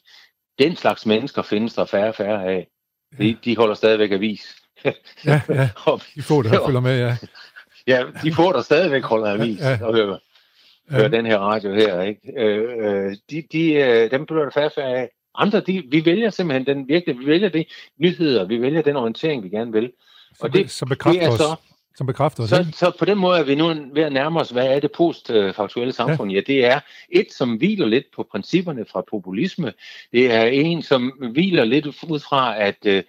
den 0.59 0.75
slags 0.75 1.05
mennesker 1.05 1.41
findes 1.41 1.73
der 1.73 1.85
færre 1.85 2.07
og 2.07 2.15
færre 2.15 2.45
af. 2.45 2.67
De, 3.17 3.27
ja. 3.27 3.35
de 3.45 3.57
holder 3.57 3.75
stadigvæk 3.75 4.11
avis. 4.11 4.55
ja, 4.85 4.91
ja. 5.25 5.69
De 6.15 6.21
få, 6.21 6.41
der 6.41 6.65
følger 6.65 6.79
med, 6.79 6.99
ja. 6.99 7.17
Ja, 7.87 8.03
de 8.23 8.33
få, 8.33 8.51
der 8.51 8.61
stadigvæk 8.61 9.03
holder 9.03 9.33
avis 9.33 9.59
ja, 9.59 9.69
ja. 9.69 9.85
og 9.85 9.95
hører, 9.95 10.17
hører 10.89 11.01
ja. 11.01 11.17
den 11.17 11.25
her 11.25 11.37
radio 11.37 11.73
her. 11.73 12.01
Ikke? 12.01 12.33
Øh, 12.37 12.69
øh, 12.77 13.15
de, 13.29 13.43
de, 13.51 13.73
øh, 13.73 14.11
dem 14.11 14.25
bliver 14.25 14.43
der 14.43 14.51
færre 14.51 14.65
og 14.65 14.71
færre 14.75 14.97
af. 14.97 15.09
Andre, 15.35 15.59
de, 15.59 15.83
vi 15.91 16.05
vælger 16.05 16.29
simpelthen 16.29 16.77
den 16.77 16.87
virkelig, 16.87 17.19
vi 17.19 17.25
vælger 17.25 17.49
de 17.49 17.65
nyheder, 17.97 18.45
vi 18.45 18.61
vælger 18.61 18.81
den 18.81 18.95
orientering, 18.95 19.43
vi 19.43 19.49
gerne 19.49 19.71
vil. 19.71 19.91
Og 20.39 20.53
det, 20.53 20.71
så 20.71 20.85
bekræfter 20.85 21.21
det 21.21 21.33
er 21.33 21.37
så, 21.37 21.55
som 21.97 22.07
bekræfter. 22.07 22.45
Så, 22.45 22.65
så 22.73 22.91
på 22.99 23.05
den 23.05 23.17
måde 23.17 23.39
er 23.39 23.43
vi 23.43 23.55
nu 23.55 23.67
ved 23.93 24.03
at 24.03 24.13
nærme 24.13 24.39
os, 24.39 24.49
hvad 24.49 24.67
er 24.67 24.79
det 24.79 24.91
postfaktuelle 24.91 25.93
samfund? 25.93 26.31
Ja. 26.31 26.35
ja, 26.35 26.41
det 26.47 26.65
er 26.65 26.79
et, 27.09 27.27
som 27.31 27.55
hviler 27.55 27.85
lidt 27.85 28.05
på 28.15 28.27
principperne 28.31 28.85
fra 28.85 29.01
populisme. 29.09 29.73
Det 30.11 30.31
er 30.31 30.43
en, 30.43 30.81
som 30.81 31.13
hviler 31.31 31.63
lidt 31.63 31.85
ud 31.85 32.19
fra, 32.19 32.61
at, 32.61 32.77
øh, 32.85 33.03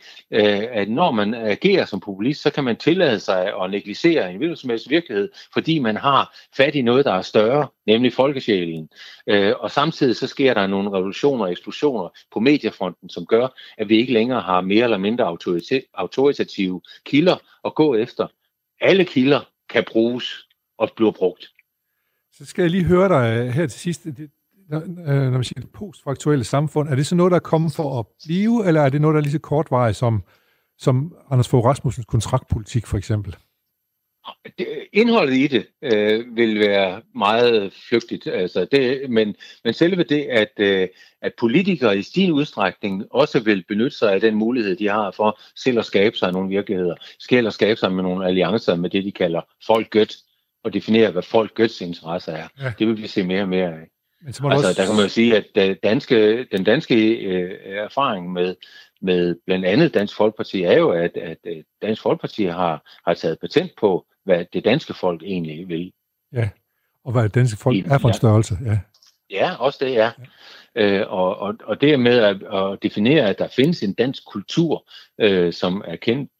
at 0.72 0.88
når 0.88 1.10
man 1.10 1.34
agerer 1.34 1.84
som 1.84 2.00
populist, 2.00 2.42
så 2.42 2.50
kan 2.50 2.64
man 2.64 2.76
tillade 2.76 3.20
sig 3.20 3.52
at 3.62 3.70
negligere 3.70 4.30
en 4.30 4.36
hvilken 4.36 4.78
virkelighed, 4.88 5.28
fordi 5.52 5.78
man 5.78 5.96
har 5.96 6.36
fat 6.56 6.74
i 6.74 6.82
noget, 6.82 7.04
der 7.04 7.12
er 7.12 7.22
større, 7.22 7.66
nemlig 7.86 8.12
folkesjælen. 8.12 8.88
Øh, 9.26 9.52
og 9.60 9.70
samtidig 9.70 10.16
så 10.16 10.26
sker 10.26 10.54
der 10.54 10.66
nogle 10.66 10.90
revolutioner 10.90 11.44
og 11.44 11.52
eksplosioner 11.52 12.08
på 12.32 12.40
mediefronten, 12.40 13.08
som 13.08 13.26
gør, 13.26 13.48
at 13.78 13.88
vi 13.88 13.96
ikke 13.96 14.12
længere 14.12 14.40
har 14.40 14.60
mere 14.60 14.84
eller 14.84 14.98
mindre 14.98 15.36
autoritative 15.94 16.80
kilder 17.04 17.36
at 17.64 17.74
gå 17.74 17.94
efter 17.94 18.26
alle 18.80 19.04
kilder 19.04 19.40
kan 19.70 19.84
bruges 19.92 20.48
og 20.78 20.90
bliver 20.96 21.12
brugt. 21.12 21.46
Så 22.32 22.44
skal 22.44 22.62
jeg 22.62 22.70
lige 22.70 22.84
høre 22.84 23.08
dig 23.08 23.38
øh, 23.38 23.48
her 23.48 23.66
til 23.66 23.80
sidst. 23.80 24.04
Det, 24.04 24.30
når, 24.68 24.80
øh, 24.80 25.22
når 25.22 25.30
man 25.30 25.44
siger 25.44 25.60
det 25.60 25.70
postfaktuelle 25.72 26.44
samfund, 26.44 26.88
er 26.88 26.94
det 26.94 27.06
så 27.06 27.14
noget, 27.14 27.30
der 27.30 27.36
er 27.36 27.40
kommet 27.40 27.72
for 27.72 27.98
at 27.98 28.06
blive, 28.24 28.66
eller 28.66 28.80
er 28.82 28.88
det 28.88 29.00
noget, 29.00 29.14
der 29.14 29.20
er 29.20 29.22
lige 29.22 29.32
så 29.32 29.38
kortvarigt 29.38 29.96
som, 29.96 30.22
som 30.78 31.16
Anders 31.30 31.48
Fogh 31.48 31.66
Rasmussens 31.66 32.06
kontraktpolitik 32.06 32.86
for 32.86 32.98
eksempel? 32.98 33.36
Det, 34.58 34.66
indholdet 34.92 35.34
i 35.34 35.46
det 35.46 35.66
øh, 35.82 36.36
vil 36.36 36.60
være 36.60 37.02
meget 37.14 37.72
flygtigt, 37.88 38.26
altså 38.26 38.64
det, 38.64 39.10
men, 39.10 39.36
men 39.64 39.74
selve 39.74 40.02
det, 40.02 40.22
at, 40.22 40.52
øh, 40.58 40.88
at 41.22 41.32
politikere 41.38 41.98
i 41.98 42.02
stigende 42.02 42.34
udstrækning 42.34 43.04
også 43.10 43.40
vil 43.40 43.64
benytte 43.68 43.96
sig 43.96 44.12
af 44.12 44.20
den 44.20 44.34
mulighed, 44.34 44.76
de 44.76 44.88
har 44.88 45.10
for 45.10 45.40
selv 45.56 45.78
at 45.78 45.84
skabe 45.84 46.16
sig 46.16 46.32
nogle 46.32 46.48
virkeligheder, 46.48 46.94
skal 47.18 47.46
at 47.46 47.52
skabe 47.52 47.80
sig 47.80 47.92
med 47.92 48.02
nogle 48.02 48.26
alliancer 48.26 48.74
med 48.74 48.90
det, 48.90 49.04
de 49.04 49.12
kalder 49.12 49.40
folkgødt, 49.66 50.16
og 50.64 50.74
definere, 50.74 51.10
hvad 51.10 51.22
folkgøds 51.22 51.80
interesse 51.80 52.32
er. 52.32 52.48
Ja. 52.60 52.72
Det 52.78 52.86
vil 52.86 53.02
vi 53.02 53.06
se 53.06 53.22
mere 53.22 53.42
og 53.42 53.48
mere 53.48 53.68
af. 53.68 53.88
Men 54.22 54.32
så 54.32 54.48
altså, 54.48 54.68
også... 54.68 54.80
der 54.80 54.86
kan 54.86 54.94
man 54.94 55.04
jo 55.04 55.08
sige, 55.08 55.36
at 55.36 55.46
den 55.54 55.76
danske, 55.82 56.44
den 56.44 56.64
danske 56.64 57.14
øh, 57.14 57.58
erfaring 57.64 58.32
med, 58.32 58.54
med 59.02 59.36
blandt 59.46 59.64
andet 59.64 59.94
Dansk 59.94 60.16
Folkeparti 60.16 60.62
er 60.62 60.78
jo, 60.78 60.90
at, 60.90 61.16
at 61.16 61.38
Dansk 61.82 62.02
Folkeparti 62.02 62.44
har, 62.44 63.00
har 63.06 63.14
taget 63.14 63.38
patent 63.40 63.72
på 63.80 64.06
hvad 64.24 64.44
det 64.52 64.64
danske 64.64 64.94
folk 64.94 65.22
egentlig 65.22 65.68
vil. 65.68 65.92
Ja, 66.32 66.48
og 67.04 67.12
hvad 67.12 67.22
det 67.22 67.34
danske 67.34 67.58
folk 67.58 67.86
er 67.86 67.98
for 67.98 68.08
en 68.08 68.14
størrelse. 68.14 68.58
Ja, 68.64 68.78
ja 69.30 69.54
også 69.54 69.78
det, 69.84 69.92
ja. 69.92 70.10
ja. 70.18 70.24
Øh, 70.76 71.12
og, 71.12 71.36
og, 71.36 71.54
og 71.64 71.80
det 71.80 72.00
med 72.00 72.18
at, 72.18 72.36
at 72.54 72.82
definere, 72.82 73.28
at 73.28 73.38
der 73.38 73.48
findes 73.48 73.82
en 73.82 73.94
dansk 73.94 74.22
kultur, 74.26 74.88
øh, 75.20 75.52
som 75.52 75.84
er 75.86 75.96
kendt 75.96 76.30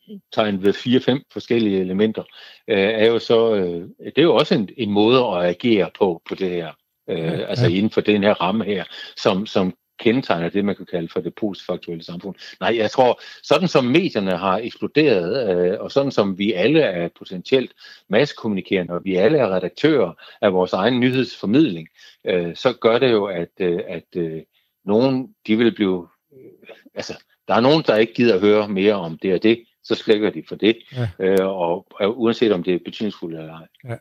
ved 0.62 0.72
fire-fem 0.72 1.22
forskellige 1.32 1.80
elementer, 1.80 2.22
øh, 2.68 2.78
er 2.78 3.07
jo 3.07 3.18
så, 3.18 3.55
øh, 3.55 3.89
det 3.99 4.18
er 4.18 4.22
jo 4.22 4.35
også 4.35 4.55
en, 4.55 4.68
en 4.76 4.91
måde 4.91 5.18
at 5.18 5.45
agere 5.45 5.91
på, 5.99 6.22
på 6.28 6.35
det 6.35 6.51
her. 6.51 6.72
Øh, 7.11 7.18
ja, 7.18 7.30
altså 7.30 7.66
inden 7.66 7.91
for 7.91 8.01
den 8.01 8.22
her 8.22 8.35
ramme 8.35 8.64
her, 8.64 8.85
som, 9.16 9.47
som 9.47 9.74
kendetegner 9.99 10.49
det, 10.49 10.65
man 10.65 10.77
kan 10.77 10.87
kalde 10.87 11.09
for 11.13 11.21
det 11.21 11.35
postfaktuelle 11.35 12.05
samfund. 12.05 12.35
Nej, 12.61 12.77
jeg 12.79 12.91
tror, 12.91 13.21
sådan 13.43 13.69
som 13.69 13.85
medierne 13.85 14.37
har 14.37 14.59
eksploderet, 14.59 15.57
øh, 15.57 15.81
og 15.81 15.91
sådan 15.91 16.11
som 16.11 16.39
vi 16.39 16.53
alle 16.53 16.81
er 16.81 17.09
potentielt 17.19 17.73
massekommunikerende, 18.09 18.95
og 18.95 19.01
vi 19.05 19.15
alle 19.15 19.39
er 19.39 19.57
redaktører 19.57 20.13
af 20.41 20.53
vores 20.53 20.73
egen 20.73 21.01
nyhedsformidling, 21.01 21.89
øh, 22.25 22.57
så 22.57 22.73
gør 22.73 22.99
det 22.99 23.13
jo, 23.13 23.25
at, 23.25 23.51
øh, 23.61 23.81
at 23.89 24.17
øh, 24.17 24.43
nogen, 24.85 25.35
de 25.47 25.57
vil 25.57 25.75
blive, 25.75 26.09
øh, 26.33 26.69
altså, 26.95 27.23
der 27.49 27.55
er 27.55 27.61
nogen, 27.61 27.85
der 27.87 27.97
ikke 27.97 28.15
gider 28.15 28.35
at 28.35 28.41
høre 28.41 28.69
mere 28.69 28.95
om 28.95 29.19
det 29.19 29.35
og 29.35 29.43
det, 29.43 29.65
så 29.85 29.95
slækker 29.95 30.31
de 30.31 30.43
for 30.49 30.57
det, 30.57 30.77
ja. 30.97 31.09
øh, 31.19 31.47
og, 31.47 31.87
og 32.01 32.21
uanset 32.21 32.53
om 32.53 32.63
det 32.63 32.75
er 32.75 32.79
betydningsfuldt 32.85 33.39
eller 33.39 33.53
ej. 33.53 33.67
Ja. 33.85 33.97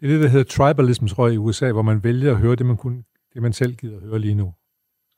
Det 0.00 0.06
er 0.06 0.12
det, 0.12 0.22
der 0.22 0.28
hedder 0.28 0.44
tribalism, 0.44 1.06
tror 1.06 1.26
jeg, 1.26 1.34
i 1.34 1.38
USA, 1.38 1.72
hvor 1.72 1.82
man 1.82 2.04
vælger 2.04 2.30
at 2.30 2.36
høre 2.36 2.56
det, 2.56 2.66
man, 2.66 2.76
kun, 2.76 3.04
det, 3.34 3.42
man 3.42 3.52
selv 3.52 3.74
gider 3.74 3.96
at 3.96 4.02
høre 4.02 4.18
lige 4.18 4.34
nu. 4.34 4.54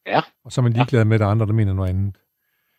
Ja. 0.07 0.21
Og 0.45 0.53
så 0.53 0.61
er 0.61 0.63
man 0.63 0.73
ligeglad 0.73 1.01
ja. 1.01 1.05
med, 1.05 1.21
at 1.21 1.27
andre, 1.27 1.47
der 1.47 1.53
mener 1.53 1.73
noget 1.73 1.89
andet. 1.89 2.17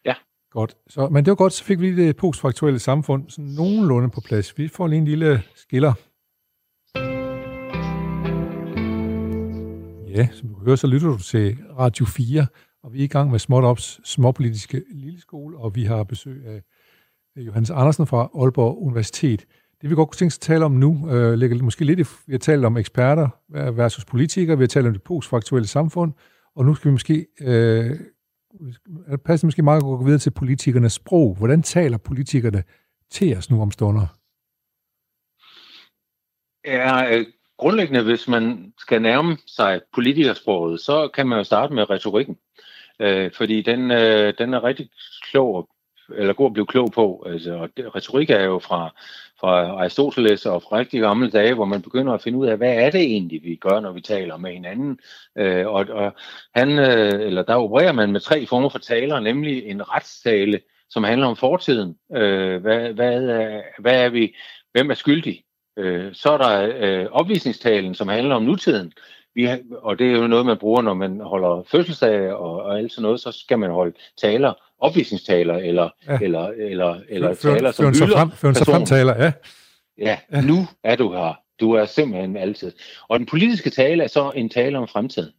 Ja. 0.06 0.14
Godt. 0.52 0.76
Så, 0.88 1.10
men 1.10 1.26
det 1.26 1.32
var 1.32 1.36
godt, 1.36 1.54
så 1.54 1.64
fik 1.64 1.80
vi 1.80 1.92
lige 1.92 2.08
det 2.08 2.16
postfaktuelle 2.16 2.80
samfund 2.80 3.30
sådan 3.30 3.52
nogenlunde 3.52 4.10
på 4.10 4.22
plads. 4.22 4.58
Vi 4.58 4.68
får 4.68 4.88
lige 4.88 5.00
en 5.00 5.06
lille 5.06 5.44
skiller. 5.56 5.94
Ja, 10.16 10.28
som 10.32 10.50
du 10.50 10.56
kan 10.56 10.66
høre, 10.66 10.78
så 10.78 10.88
lytter 10.88 11.08
du 11.08 11.18
til 11.18 11.58
Radio 11.80 12.06
4, 12.06 12.46
og 12.84 12.94
vi 12.94 13.00
er 13.00 13.04
i 13.04 13.08
gang 13.08 13.32
med 13.32 13.40
Småtops 13.40 14.00
småpolitiske 14.04 14.84
lille 14.92 15.22
skole, 15.22 15.58
og 15.58 15.76
vi 15.76 15.84
har 15.84 16.04
besøg 16.04 16.46
af 16.46 16.62
Johannes 17.36 17.70
Andersen 17.70 18.08
fra 18.08 18.30
Aalborg 18.42 18.82
Universitet. 18.82 19.46
Det 19.82 19.90
vi 19.90 19.96
godt 19.96 20.10
kunne 20.10 20.18
tænke 20.18 20.32
os 20.32 20.38
at 20.38 20.42
tale 20.42 20.66
om 20.66 20.72
nu, 20.72 21.10
øh, 21.12 21.34
ligger 21.34 21.64
måske 21.64 21.86
lidt 21.86 22.00
i, 22.00 22.04
vi 22.28 22.34
har 22.34 22.40
talt 22.40 22.66
om 22.66 22.78
eksperter 22.78 23.30
versus 23.72 24.06
politikere, 24.06 24.58
vi 24.58 24.64
har 24.64 24.68
talt 24.68 24.88
om 24.88 24.94
det 24.94 25.04
postfaktuelle 25.04 25.68
samfund, 25.68 26.14
og 26.56 26.66
nu 26.66 26.76
skal 26.76 26.90
vi 26.90 26.92
måske, 26.92 27.28
øh, 27.42 28.00
det 29.12 29.22
passer 29.26 29.48
måske 29.48 29.64
meget 29.64 29.84
godt 29.84 29.94
at 29.94 30.00
gå 30.00 30.06
videre 30.06 30.20
til 30.20 30.32
politikernes 30.32 30.94
sprog. 30.94 31.36
Hvordan 31.38 31.62
taler 31.64 31.98
politikerne 31.98 32.64
til 33.10 33.38
os 33.38 33.50
nu 33.50 33.62
om 33.62 33.72
stunder? 33.72 34.08
Ja, 36.66 37.18
øh, 37.18 37.26
grundlæggende, 37.58 38.04
hvis 38.04 38.28
man 38.28 38.74
skal 38.78 39.02
nærme 39.02 39.38
sig 39.48 39.82
politikersproget, 39.94 40.80
så 40.80 41.08
kan 41.08 41.28
man 41.28 41.38
jo 41.38 41.44
starte 41.44 41.74
med 41.74 41.90
retorikken. 41.90 42.38
Øh, 43.00 43.32
fordi 43.34 43.62
den, 43.62 43.92
øh, 43.92 44.34
den 44.38 44.54
er 44.54 44.64
rigtig 44.64 44.90
klog 45.32 45.56
og 45.56 45.70
eller 46.16 46.34
god 46.34 46.46
at 46.46 46.54
blive 46.54 46.66
klog 46.66 46.92
på. 46.92 47.26
Altså, 47.30 47.68
det, 47.78 47.96
retorik 47.96 48.30
er 48.30 48.44
jo 48.44 48.60
fra, 48.60 48.90
fra 49.40 49.68
Aristoteles 49.68 50.46
og 50.46 50.64
fra 50.64 50.78
rigtig 50.78 51.02
gamle 51.02 51.30
dage, 51.30 51.54
hvor 51.54 51.66
man 51.66 51.82
begynder 51.82 52.14
at 52.14 52.22
finde 52.22 52.38
ud 52.38 52.48
af, 52.48 52.58
hvad 52.58 52.74
er 52.74 52.90
det 52.90 53.02
egentlig, 53.02 53.44
vi 53.44 53.56
gør, 53.56 53.80
når 53.80 53.92
vi 53.92 54.02
taler 54.02 54.38
med 54.38 54.52
hinanden. 54.52 55.00
Øh, 55.38 55.68
og, 55.68 55.86
og 55.90 56.14
han, 56.56 56.80
øh, 56.80 57.28
eller 57.28 57.44
der 57.44 57.56
opererer 57.56 57.92
man 57.92 58.12
med 58.12 58.20
tre 58.20 58.46
former 58.46 58.70
for 58.70 58.80
taler, 58.80 59.20
nemlig 59.20 59.66
en 59.66 59.90
retstale, 59.90 60.60
som 60.90 61.04
handler 61.04 61.28
om 61.28 61.36
fortiden. 61.36 61.96
Øh, 62.16 62.62
hvad, 62.62 62.94
hvad, 62.94 63.24
er, 63.24 63.62
hvad 63.80 64.06
er 64.06 64.10
vi? 64.10 64.36
Hvem 64.72 64.92
er 64.92 64.96
skyldig? 64.96 65.44
Øh, 65.78 66.14
så 66.14 66.32
er 66.32 66.38
der 66.38 66.74
øh, 66.80 67.08
opvisningstalen, 67.12 67.96
som 67.96 68.08
handler 68.08 68.36
om 68.36 68.44
nutiden. 68.44 68.94
Vi 69.36 69.44
har, 69.44 69.60
og 69.82 70.00
det 70.00 70.08
er 70.08 70.18
jo 70.18 70.28
noget, 70.28 70.46
man 70.46 70.58
bruger, 70.58 70.82
når 70.82 70.94
man 70.94 71.20
holder 71.20 71.64
fødselsdag 71.68 72.34
og, 72.34 72.62
og 72.62 72.78
alt 72.78 72.92
sådan 72.92 73.02
noget, 73.02 73.20
så 73.20 73.32
skal 73.32 73.60
man 73.60 73.72
holde 73.72 73.94
taler, 74.18 74.54
opvisningstaler, 74.82 75.56
eller, 75.56 75.90
ja. 76.08 76.18
eller, 76.22 76.54
eller, 76.58 77.02
eller 77.10 77.34
før, 77.34 77.54
taler, 77.56 77.72
som 77.72 77.86
hylder 77.86 78.18
frem, 78.18 78.32
Før 78.32 78.54
så 78.54 78.66
frem 78.66 78.86
taler, 78.86 79.16
ja. 79.16 79.32
ja. 79.98 80.18
Ja, 80.32 80.42
nu 80.42 80.66
er 80.84 80.96
du 80.96 81.12
her. 81.14 81.40
Du 81.60 81.72
er 81.72 81.86
simpelthen 81.86 82.38
altid. 82.38 82.72
Og 83.10 83.20
den 83.20 83.26
politiske 83.26 83.70
tale 83.70 84.04
er 84.04 84.08
så 84.08 84.32
en 84.36 84.50
tale 84.50 84.78
om 84.78 84.88
fremtiden. 84.88 85.32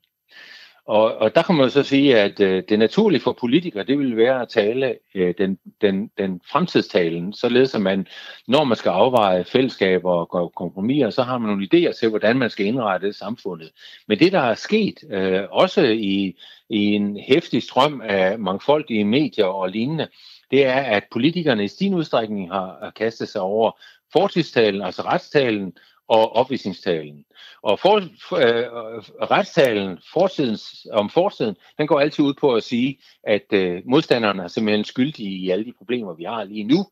Og, 0.86 1.16
og 1.16 1.34
der 1.34 1.42
kan 1.42 1.54
man 1.54 1.70
så 1.70 1.82
sige, 1.82 2.18
at 2.18 2.40
øh, 2.40 2.62
det 2.68 2.78
naturlige 2.78 3.20
for 3.20 3.36
politikere, 3.40 3.84
det 3.84 3.98
vil 3.98 4.16
være 4.16 4.42
at 4.42 4.48
tale 4.48 4.98
øh, 5.14 5.34
den, 5.38 5.58
den, 5.80 6.10
den 6.18 6.40
fremtidstalen, 6.50 7.32
således 7.32 7.74
at 7.74 7.80
man, 7.80 8.06
når 8.48 8.64
man 8.64 8.76
skal 8.76 8.90
afveje 8.90 9.44
fællesskaber 9.44 10.34
og 10.34 10.52
kompromiser, 10.56 11.10
så 11.10 11.22
har 11.22 11.38
man 11.38 11.48
nogle 11.48 11.68
idéer 11.74 11.98
til, 12.00 12.08
hvordan 12.08 12.38
man 12.38 12.50
skal 12.50 12.66
indrette 12.66 13.12
samfundet. 13.12 13.70
Men 14.08 14.18
det, 14.18 14.32
der 14.32 14.40
er 14.40 14.54
sket, 14.54 15.04
øh, 15.10 15.42
også 15.50 15.82
i, 15.82 16.38
i 16.68 16.78
en 16.78 17.16
hæftig 17.28 17.62
strøm 17.62 18.00
af 18.04 18.38
mangfoldige 18.38 19.04
medier 19.04 19.44
og 19.44 19.68
lignende, 19.68 20.08
det 20.50 20.66
er, 20.66 20.80
at 20.80 21.04
politikerne 21.12 21.64
i 21.64 21.68
sin 21.68 21.94
udstrækning 21.94 22.52
har, 22.52 22.78
har 22.82 22.90
kastet 22.90 23.28
sig 23.28 23.40
over 23.40 23.78
fortidstalen, 24.12 24.82
altså 24.82 25.02
retstalen, 25.02 25.72
og 26.12 26.36
opvisningstalen. 26.36 27.24
Og 27.62 27.78
for, 27.78 27.96
øh, 27.96 28.66
retstalen 29.30 29.98
fortidens, 30.12 30.86
om 30.92 31.10
fortiden, 31.10 31.56
den 31.78 31.86
går 31.86 32.00
altid 32.00 32.24
ud 32.24 32.34
på 32.34 32.54
at 32.54 32.62
sige, 32.62 32.98
at 33.24 33.46
øh, 33.52 33.82
modstanderne 33.84 34.42
er 34.42 34.48
simpelthen 34.48 34.84
skyldige 34.84 35.30
i 35.30 35.50
alle 35.50 35.64
de 35.64 35.72
problemer, 35.78 36.14
vi 36.14 36.24
har 36.24 36.44
lige 36.44 36.64
nu. 36.64 36.86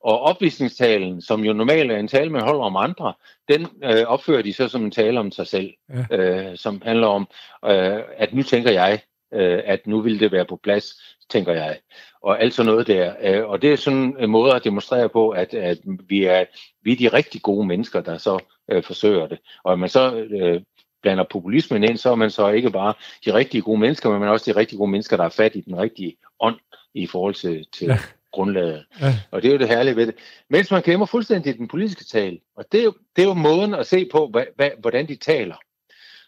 Og 0.00 0.20
opvisningstalen, 0.20 1.20
som 1.20 1.44
jo 1.44 1.52
normalt 1.52 1.90
er 1.90 1.96
en 1.96 2.08
tale, 2.08 2.30
man 2.30 2.42
holder 2.42 2.64
om 2.64 2.76
andre, 2.76 3.12
den 3.48 3.66
øh, 3.84 4.04
opfører 4.06 4.42
de 4.42 4.52
så 4.52 4.68
som 4.68 4.84
en 4.84 4.90
tale 4.90 5.20
om 5.20 5.30
sig 5.30 5.46
selv, 5.46 5.70
ja. 6.10 6.16
øh, 6.16 6.56
som 6.56 6.82
handler 6.84 7.06
om, 7.06 7.28
øh, 7.64 8.02
at 8.16 8.34
nu 8.34 8.42
tænker 8.42 8.70
jeg, 8.70 9.00
øh, 9.34 9.62
at 9.64 9.86
nu 9.86 10.00
vil 10.00 10.20
det 10.20 10.32
være 10.32 10.44
på 10.44 10.56
plads, 10.56 10.94
tænker 11.30 11.52
jeg. 11.52 11.78
Og 12.22 12.42
alt 12.42 12.54
sådan 12.54 12.72
noget 12.72 12.86
der. 12.86 13.14
Øh, 13.22 13.48
og 13.48 13.62
det 13.62 13.72
er 13.72 13.76
sådan 13.76 14.16
en 14.20 14.30
måde 14.30 14.54
at 14.54 14.64
demonstrere 14.64 15.08
på, 15.08 15.30
at, 15.30 15.54
at 15.54 15.78
vi, 16.08 16.24
er, 16.24 16.44
vi 16.82 16.92
er 16.92 16.96
de 16.96 17.08
rigtig 17.08 17.42
gode 17.42 17.66
mennesker, 17.66 18.00
der 18.00 18.18
så 18.18 18.38
øh, 18.70 18.82
forsøger 18.82 19.26
det. 19.26 19.38
Og 19.64 19.72
at 19.72 19.78
man 19.78 19.88
så 19.88 20.14
øh, 20.14 20.60
blander 21.02 21.24
populismen 21.30 21.84
ind, 21.84 21.96
så 21.96 22.10
er 22.10 22.14
man 22.14 22.30
så 22.30 22.48
ikke 22.48 22.70
bare 22.70 22.94
de 23.24 23.34
rigtig 23.34 23.62
gode 23.62 23.80
mennesker, 23.80 24.10
men 24.10 24.18
man 24.18 24.28
er 24.28 24.32
også 24.32 24.52
de 24.52 24.58
rigtig 24.58 24.78
gode 24.78 24.90
mennesker, 24.90 25.16
der 25.16 25.24
er 25.24 25.28
fat 25.28 25.52
i 25.54 25.60
den 25.60 25.78
rigtige 25.78 26.16
ånd 26.40 26.56
i 26.94 27.06
forhold 27.06 27.34
til, 27.34 27.66
til 27.72 27.86
ja. 27.86 27.98
grundlaget. 28.32 28.84
Ja. 29.00 29.14
Og 29.30 29.42
det 29.42 29.48
er 29.48 29.52
jo 29.52 29.58
det 29.58 29.68
herlige 29.68 29.96
ved 29.96 30.06
det. 30.06 30.14
Mens 30.50 30.70
man 30.70 30.82
glemmer 30.82 31.06
fuldstændig 31.06 31.58
den 31.58 31.68
politiske 31.68 32.04
tale. 32.04 32.38
Og 32.56 32.64
det 32.72 32.80
er 32.80 32.84
jo, 32.84 32.94
det 33.16 33.22
er 33.22 33.26
jo 33.26 33.34
måden 33.34 33.74
at 33.74 33.86
se 33.86 34.08
på, 34.12 34.28
hvad, 34.28 34.44
hvad, 34.56 34.70
hvordan 34.80 35.08
de 35.08 35.16
taler 35.16 35.56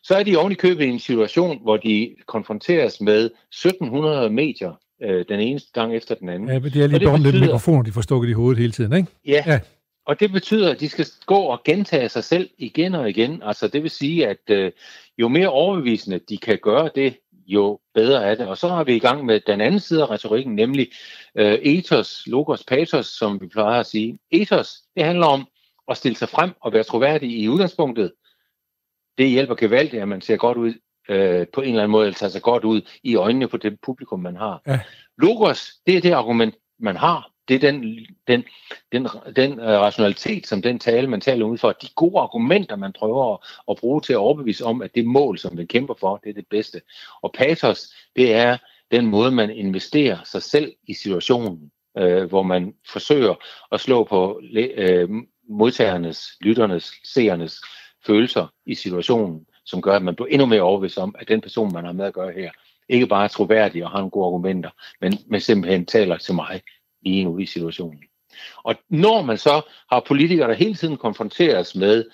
så 0.07 0.15
er 0.15 0.23
de 0.23 0.37
oven 0.37 0.53
i 0.53 0.55
købet 0.55 0.85
i 0.85 0.89
en 0.89 0.99
situation, 0.99 1.63
hvor 1.63 1.77
de 1.77 2.15
konfronteres 2.27 3.01
med 3.01 3.25
1700 3.25 4.31
medier 4.31 4.73
øh, 5.03 5.25
den 5.29 5.41
eneste 5.41 5.71
gang 5.73 5.97
efter 5.97 6.15
den 6.15 6.29
anden. 6.29 6.49
Ja, 6.49 6.59
men 6.59 6.73
det 6.73 6.83
er 6.83 6.87
lige 6.87 7.09
om 7.09 7.23
lidt 7.23 7.41
mikrofoner, 7.41 7.83
de 7.83 7.93
får 7.93 8.01
stukket 8.01 8.29
i 8.29 8.33
hovedet 8.33 8.59
hele 8.59 8.73
tiden, 8.73 8.93
ikke? 8.93 9.09
Ja, 9.27 9.45
ja, 9.47 9.61
og 10.07 10.21
det 10.21 10.33
betyder, 10.33 10.71
at 10.71 10.81
de 10.81 10.89
skal 10.89 11.07
gå 11.27 11.39
og 11.39 11.63
gentage 11.65 12.09
sig 12.09 12.25
selv 12.25 12.51
igen 12.59 12.95
og 12.95 13.11
igen. 13.11 13.43
Altså 13.43 13.69
det 13.69 13.83
vil 13.83 13.91
sige, 13.91 14.29
at 14.29 14.51
øh, 14.51 14.73
jo 15.19 15.29
mere 15.29 15.49
overbevisende 15.49 16.21
de 16.29 16.39
kan 16.39 16.59
gøre 16.63 16.91
det, 16.95 17.19
jo 17.47 17.81
bedre 17.95 18.25
er 18.25 18.35
det. 18.35 18.47
Og 18.47 18.59
så 18.59 18.69
har 18.69 18.85
vi 18.85 18.97
i 18.97 18.99
gang 18.99 19.25
med 19.25 19.41
den 19.41 19.61
anden 19.61 19.81
side 19.81 20.03
af 20.03 20.11
retorikken, 20.11 20.55
nemlig 20.55 20.89
øh, 21.35 21.59
ethos, 21.63 22.23
logos, 22.27 22.65
pathos, 22.65 23.07
som 23.07 23.41
vi 23.41 23.47
plejer 23.47 23.81
at 23.81 23.87
sige. 23.87 24.19
Ethos, 24.31 24.83
det 24.97 25.05
handler 25.05 25.27
om 25.27 25.47
at 25.89 25.97
stille 25.97 26.17
sig 26.17 26.29
frem 26.29 26.51
og 26.61 26.73
være 26.73 26.83
troværdig 26.83 27.31
i 27.31 27.49
udgangspunktet, 27.49 28.13
det 29.19 29.29
hjælper 29.29 29.55
gevaldigt, 29.55 30.03
at 30.03 30.09
man 30.09 30.21
ser 30.21 30.37
godt 30.37 30.59
ud 30.59 30.75
øh, 31.09 31.47
på 31.53 31.61
en 31.61 31.69
eller 31.69 31.83
anden 31.83 31.93
måde, 31.93 32.07
eller 32.07 32.19
tager 32.19 32.31
sig 32.31 32.43
godt 32.43 32.65
ud 32.65 32.83
i 33.03 33.17
øjnene 33.17 33.49
på 33.49 33.57
det 33.57 33.81
publikum, 33.81 34.21
man 34.21 34.37
har. 34.37 34.63
Ja. 34.67 34.81
Logos, 35.19 35.73
det 35.87 35.97
er 35.97 36.01
det 36.01 36.13
argument, 36.13 36.55
man 36.79 36.97
har. 36.97 37.31
Det 37.49 37.55
er 37.55 37.71
den, 37.71 38.07
den, 38.29 38.45
den, 38.93 39.09
den 39.37 39.61
øh, 39.61 39.67
rationalitet, 39.67 40.47
som 40.47 40.63
den 40.63 40.79
tale, 40.79 41.07
man 41.07 41.21
taler 41.21 41.47
ud 41.47 41.59
for. 41.59 41.73
De 41.73 41.89
gode 41.95 42.21
argumenter, 42.21 42.77
man 42.77 42.93
prøver 42.93 43.35
at, 43.35 43.39
at 43.71 43.77
bruge 43.77 44.01
til 44.01 44.13
at 44.13 44.17
overbevise 44.17 44.65
om, 44.65 44.83
at 44.83 44.95
det 44.95 45.07
mål, 45.07 45.39
som 45.39 45.57
man 45.57 45.67
kæmper 45.67 45.95
for, 46.01 46.17
det 46.17 46.31
er 46.31 46.35
det 46.35 46.47
bedste. 46.51 46.81
Og 47.23 47.35
pathos, 47.39 47.95
det 48.17 48.35
er 48.35 48.57
den 48.91 49.07
måde, 49.07 49.31
man 49.31 49.51
investerer 49.51 50.19
sig 50.25 50.43
selv 50.43 50.73
i 50.89 50.95
situationen, 50.95 51.71
øh, 51.99 52.25
hvor 52.25 52.43
man 52.43 52.75
forsøger 52.93 53.35
at 53.73 53.81
slå 53.81 54.05
på 54.05 54.41
øh, 54.55 55.09
modtagernes, 55.49 56.29
lytternes, 56.41 56.93
seernes 57.05 57.61
følelser 58.07 58.47
i 58.67 58.75
situationen, 58.75 59.47
som 59.65 59.83
gør, 59.83 59.97
at 59.97 60.03
man 60.03 60.17
bliver 60.17 60.29
endnu 60.29 60.47
mere 60.47 60.63
overbevist 60.63 60.99
om, 60.99 61.15
at 61.19 61.29
den 61.29 61.41
person, 61.41 61.73
man 61.73 61.85
har 61.85 61.93
med 61.93 62.05
at 62.05 62.15
gøre 62.15 62.33
her, 62.33 62.51
ikke 62.89 63.07
bare 63.07 63.25
er 63.25 63.29
troværdig 63.29 63.85
og 63.85 63.91
har 63.91 63.99
nogle 63.99 64.11
gode 64.11 64.27
argumenter, 64.27 64.71
men, 65.01 65.19
men 65.27 65.41
simpelthen 65.41 65.87
taler 65.87 66.17
til 66.17 66.35
mig 66.35 66.63
lige 67.03 67.25
nu 67.25 67.39
i 67.39 67.47
situationen. 67.47 68.03
Og 68.63 68.75
når 68.89 69.23
man 69.23 69.39
så 69.39 69.63
har 69.91 70.05
politikere, 70.07 70.49
der 70.49 70.55
hele 70.55 70.75
tiden 70.75 70.97
konfronteres 70.97 71.75
med 71.75 72.05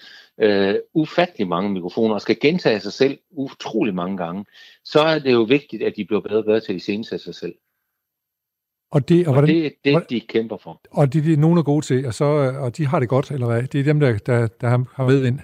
øh, 0.41 0.74
ufattelig 0.95 1.49
mange 1.49 1.70
mikrofoner 1.70 2.14
og 2.14 2.20
skal 2.20 2.41
gentage 2.41 2.80
sig 2.80 2.93
selv 2.93 3.18
utrolig 3.30 3.95
mange 3.95 4.16
gange, 4.16 4.45
så 4.85 5.01
er 5.01 5.18
det 5.18 5.33
jo 5.33 5.43
vigtigt, 5.43 5.83
at 5.83 5.97
de 5.97 6.05
bliver 6.05 6.20
bedre 6.20 6.39
og 6.39 6.45
bedre 6.45 6.61
til 6.61 6.72
at 6.72 6.76
iscenesætte 6.76 7.24
sig 7.24 7.35
selv. 7.35 7.55
Og 8.91 9.09
det, 9.09 9.26
og, 9.26 9.28
og 9.28 9.33
hvordan, 9.33 9.55
det 9.55 9.66
er 9.66 9.70
det, 9.85 9.93
hvordan, 9.93 10.09
de 10.11 10.20
kæmper 10.20 10.57
for. 10.57 10.80
Og 10.91 11.12
det, 11.12 11.24
det 11.24 11.33
er 11.33 11.37
nogen 11.37 11.59
er 11.59 11.62
gode 11.62 11.87
til, 11.87 12.07
og, 12.07 12.14
så, 12.14 12.24
og 12.59 12.76
de 12.76 12.87
har 12.87 13.01
det 13.01 13.09
godt, 13.09 13.30
eller 13.30 13.47
hvad? 13.47 13.62
Det 13.62 13.80
er 13.80 13.85
dem, 13.85 14.01
der, 14.01 14.18
der, 14.18 14.47
der 14.47 14.68
har 14.68 15.07
med 15.07 15.24
ind. 15.24 15.41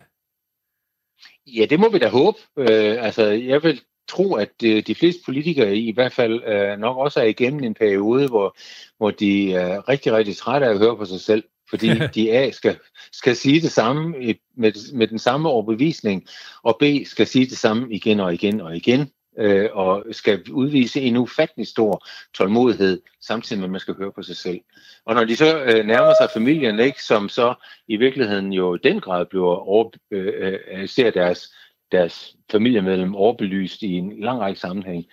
Ja, 1.47 1.67
det 1.71 1.81
må 1.81 1.89
vi 1.91 1.99
da 1.99 2.09
håbe. 2.09 2.39
Øh, 2.57 3.05
altså, 3.05 3.25
jeg 3.25 3.63
vil 3.63 3.81
tro, 4.09 4.35
at 4.35 4.49
de, 4.61 4.83
de 4.83 4.95
fleste 4.95 5.21
politikere 5.25 5.77
i 5.77 5.93
hvert 5.93 6.13
fald 6.13 6.43
øh, 6.45 6.79
nok 6.79 6.97
også 6.97 7.21
er 7.21 7.25
igennem 7.25 7.65
en 7.65 7.75
periode, 7.75 8.29
hvor, 8.29 8.57
hvor 8.99 9.11
de 9.11 9.55
er 9.55 9.89
rigtig, 9.89 10.13
rigtig 10.13 10.37
trætte 10.37 10.67
af 10.67 10.71
at 10.71 10.79
høre 10.79 10.97
på 10.97 11.05
sig 11.05 11.21
selv, 11.21 11.45
fordi 11.71 11.89
de 12.15 12.33
A 12.33 12.51
skal, 12.51 12.77
skal 13.13 13.37
sige 13.37 13.61
det 13.61 13.73
samme 13.73 14.35
med, 14.57 14.95
med 14.95 15.07
den 15.07 15.19
samme 15.19 15.49
overbevisning, 15.49 16.27
og 16.63 16.77
B 16.81 16.85
skal 17.05 17.27
sige 17.27 17.47
det 17.47 17.59
samme 17.59 17.87
igen 17.91 18.21
og 18.21 18.35
igen 18.35 18.61
og 18.61 18.77
igen 18.77 19.11
øh, 19.39 19.69
og 19.73 20.05
skal 20.11 20.43
udvise 20.51 21.01
en 21.01 21.17
ufattelig 21.17 21.67
stor 21.67 22.07
tålmodighed, 22.35 23.03
samtidig 23.21 23.61
med, 23.61 23.67
at 23.67 23.71
man 23.71 23.81
skal 23.81 23.95
høre 23.95 24.13
på 24.13 24.23
sig 24.23 24.37
selv. 24.37 24.61
Og 25.05 25.15
når 25.15 25.25
de 25.25 25.37
så 25.37 25.63
øh, 25.63 25.87
nærmer 25.87 26.15
sig 26.21 26.31
familien, 26.35 26.81
ikke, 26.81 27.03
som 27.03 27.29
så 27.29 27.55
i 27.89 27.97
virkeligheden 27.97 28.53
jo 28.53 28.75
i 28.75 28.79
den 28.83 29.01
grad 29.01 29.27
bliver 29.27 29.69
over, 29.69 29.91
øh, 30.11 30.59
øh, 30.73 30.89
ser 30.89 31.11
deres, 31.11 31.55
deres 31.93 32.37
familiemedlem 32.51 33.15
overbelyst 33.15 33.83
i 33.83 33.93
en 33.93 34.21
lang 34.21 34.41
række 34.41 34.61
sammenhæng, 34.61 35.05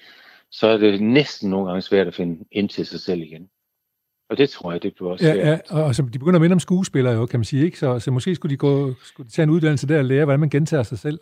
så 0.51 0.67
er 0.67 0.77
det 0.77 1.01
næsten 1.01 1.49
nogle 1.49 1.67
gange 1.67 1.81
svært 1.81 2.07
at 2.07 2.15
finde 2.15 2.45
ind 2.51 2.69
til 2.69 2.85
sig 2.85 2.99
selv 2.99 3.21
igen. 3.21 3.49
Og 4.29 4.37
det 4.37 4.49
tror 4.49 4.71
jeg, 4.71 4.83
det 4.83 4.95
bliver 4.95 5.11
også 5.11 5.25
ja, 5.25 5.49
ja, 5.49 5.59
og 5.69 5.87
altså, 5.87 6.01
de 6.13 6.19
begynder 6.19 6.37
at 6.37 6.41
minde 6.41 6.53
om 6.53 6.59
skuespillere 6.59 7.13
jo, 7.13 7.25
kan 7.25 7.39
man 7.39 7.45
sige, 7.45 7.65
ikke? 7.65 7.79
Så, 7.79 7.99
så 7.99 8.11
måske 8.11 8.35
skulle 8.35 8.51
de, 8.51 8.57
gå, 8.57 8.93
skulle 9.03 9.27
de 9.27 9.33
tage 9.33 9.43
en 9.43 9.49
uddannelse 9.49 9.87
der 9.87 9.97
og 9.97 10.05
lære, 10.05 10.25
hvordan 10.25 10.39
man 10.39 10.49
gentager 10.49 10.83
sig 10.83 10.99
selv. 10.99 11.19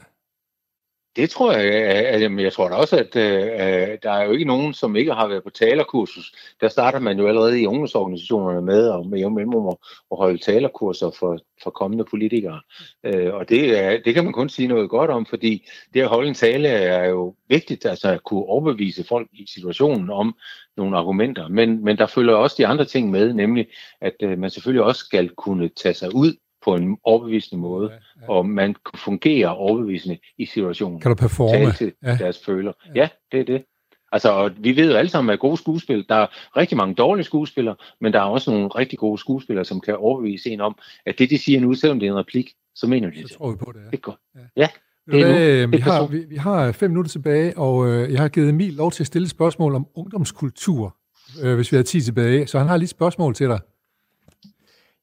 Det 1.15 1.29
tror 1.29 1.51
jeg, 1.51 1.73
at, 1.73 2.41
jeg 2.41 2.53
tror 2.53 2.69
da 2.69 2.75
også, 2.75 2.97
at 2.97 3.15
at 3.15 4.03
der 4.03 4.11
er 4.11 4.25
jo 4.25 4.31
ikke 4.31 4.45
nogen, 4.45 4.73
som 4.73 4.95
ikke 4.95 5.13
har 5.13 5.27
været 5.27 5.43
på 5.43 5.49
talerkursus. 5.49 6.33
Der 6.61 6.67
starter 6.67 6.99
man 6.99 7.19
jo 7.19 7.27
allerede 7.27 7.61
i 7.61 7.65
ungdomsorganisationerne 7.65 8.61
med, 8.61 8.89
og 8.89 9.07
med 9.07 9.29
mellemrum 9.29 9.77
at 10.11 10.17
holde 10.17 10.37
talerkurser 10.37 11.11
for, 11.19 11.37
for 11.63 11.69
kommende 11.69 12.05
politikere. 12.05 12.61
Øh, 13.03 13.33
og 13.33 13.49
det, 13.49 13.79
er, 13.79 13.97
det 14.05 14.13
kan 14.13 14.23
man 14.23 14.33
kun 14.33 14.49
sige 14.49 14.67
noget 14.67 14.89
godt 14.89 15.11
om, 15.11 15.25
fordi 15.25 15.69
det 15.93 16.01
at 16.01 16.07
holde 16.07 16.27
en 16.27 16.33
tale 16.33 16.67
er 16.67 17.09
jo 17.09 17.35
vigtigt, 17.49 17.85
altså 17.85 18.09
at 18.09 18.23
kunne 18.23 18.45
overbevise 18.45 19.03
folk 19.03 19.27
i 19.33 19.45
situationen 19.53 20.09
om 20.09 20.35
nogle 20.77 20.97
argumenter. 20.97 21.47
Men, 21.47 21.83
men 21.83 21.97
der 21.97 22.05
følger 22.05 22.35
også 22.35 22.55
de 22.57 22.67
andre 22.67 22.85
ting 22.85 23.11
med, 23.11 23.33
nemlig 23.33 23.67
at 24.01 24.39
man 24.39 24.49
selvfølgelig 24.49 24.83
også 24.83 24.99
skal 25.05 25.29
kunne 25.29 25.69
tage 25.69 25.93
sig 25.93 26.15
ud 26.15 26.33
på 26.63 26.75
en 26.75 26.97
overbevisende 27.03 27.61
måde, 27.61 27.89
ja, 27.91 27.95
ja. 28.21 28.29
og 28.29 28.45
man 28.45 28.73
kan 28.73 28.99
fungere 28.99 29.55
overbevisende 29.55 30.17
i 30.37 30.45
situationen. 30.45 30.99
Kan 30.99 31.09
du 31.09 31.15
performe? 31.15 31.71
til 31.71 31.93
ja. 32.03 32.17
deres 32.19 32.39
føler. 32.45 32.73
Ja. 32.87 32.91
ja, 33.01 33.09
det 33.31 33.39
er 33.39 33.43
det. 33.43 33.63
Altså, 34.11 34.31
og 34.31 34.51
vi 34.57 34.75
ved 34.75 34.91
jo 34.91 34.97
alle 34.97 35.09
sammen, 35.09 35.33
at 35.33 35.39
gode 35.39 35.57
skuespil, 35.57 36.05
der 36.09 36.15
er 36.15 36.57
rigtig 36.57 36.77
mange 36.77 36.95
dårlige 36.95 37.25
skuespillere, 37.25 37.75
men 38.01 38.13
der 38.13 38.19
er 38.19 38.23
også 38.23 38.51
nogle 38.51 38.67
rigtig 38.67 38.99
gode 38.99 39.17
skuespillere, 39.17 39.65
som 39.65 39.81
kan 39.81 39.95
overbevise 39.95 40.49
en 40.49 40.61
om, 40.61 40.75
at 41.05 41.19
det, 41.19 41.29
de 41.29 41.37
siger 41.37 41.59
nu, 41.59 41.73
selvom 41.73 41.99
det 41.99 42.07
er 42.07 42.11
en 42.11 42.17
replik, 42.17 42.51
så 42.75 42.87
mener 42.87 43.09
de 43.09 43.21
det. 43.21 43.29
Så 43.29 43.37
tror 43.37 43.51
vi 43.51 43.57
på 43.57 43.71
det. 43.71 43.79
Ja. 43.79 43.85
Det 43.85 43.93
er 43.93 44.01
godt. 44.01 44.19
Ja. 44.35 44.41
ja. 44.57 44.67
Det 45.11 45.21
er 45.21 45.67
nu. 45.67 45.71
vi, 45.71 45.77
har, 45.77 46.07
vi, 46.07 46.25
vi 46.29 46.35
har 46.35 46.71
fem 46.71 46.91
minutter 46.91 47.11
tilbage, 47.11 47.57
og 47.57 47.87
øh, 47.87 48.11
jeg 48.11 48.19
har 48.19 48.27
givet 48.27 48.49
Emil 48.49 48.73
lov 48.73 48.91
til 48.91 49.03
at 49.03 49.07
stille 49.07 49.29
spørgsmål 49.29 49.75
om 49.75 49.87
ungdomskultur. 49.95 50.95
øh, 51.43 51.55
hvis 51.55 51.71
vi 51.71 51.77
har 51.77 51.83
tid 51.83 52.01
tilbage. 52.01 52.47
Så 52.47 52.57
han 52.57 52.67
har 52.67 52.77
lige 52.77 52.83
et 52.83 52.89
spørgsmål 52.89 53.35
til 53.35 53.47
dig. 53.47 53.59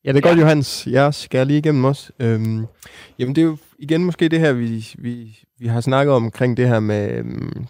Ja, 0.04 0.12
det 0.12 0.16
er 0.16 0.28
godt, 0.28 0.38
ja. 0.38 0.40
Johannes. 0.42 0.86
Jeg 0.86 1.14
skal 1.14 1.46
lige 1.46 1.58
igennem 1.58 1.84
også. 1.84 2.12
Øhm, 2.18 2.66
jamen, 3.18 3.34
det 3.34 3.42
er 3.42 3.46
jo 3.46 3.56
igen 3.78 4.04
måske 4.04 4.28
det 4.28 4.40
her, 4.40 4.52
vi, 4.52 4.88
vi, 4.98 5.38
vi 5.58 5.66
har 5.66 5.80
snakket 5.80 6.14
om, 6.14 6.24
omkring 6.24 6.56
det 6.56 6.68
her 6.68 6.80
med 6.80 7.10
øhm, 7.12 7.66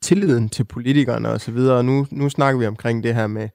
tilliden 0.00 0.48
til 0.48 0.64
politikerne 0.64 1.28
og 1.28 1.40
så 1.40 1.52
videre. 1.52 1.76
Og 1.76 1.84
nu, 1.84 2.06
nu 2.10 2.28
snakker 2.28 2.60
vi 2.60 2.66
omkring 2.66 3.04
det 3.04 3.14
her 3.14 3.26
med, 3.26 3.48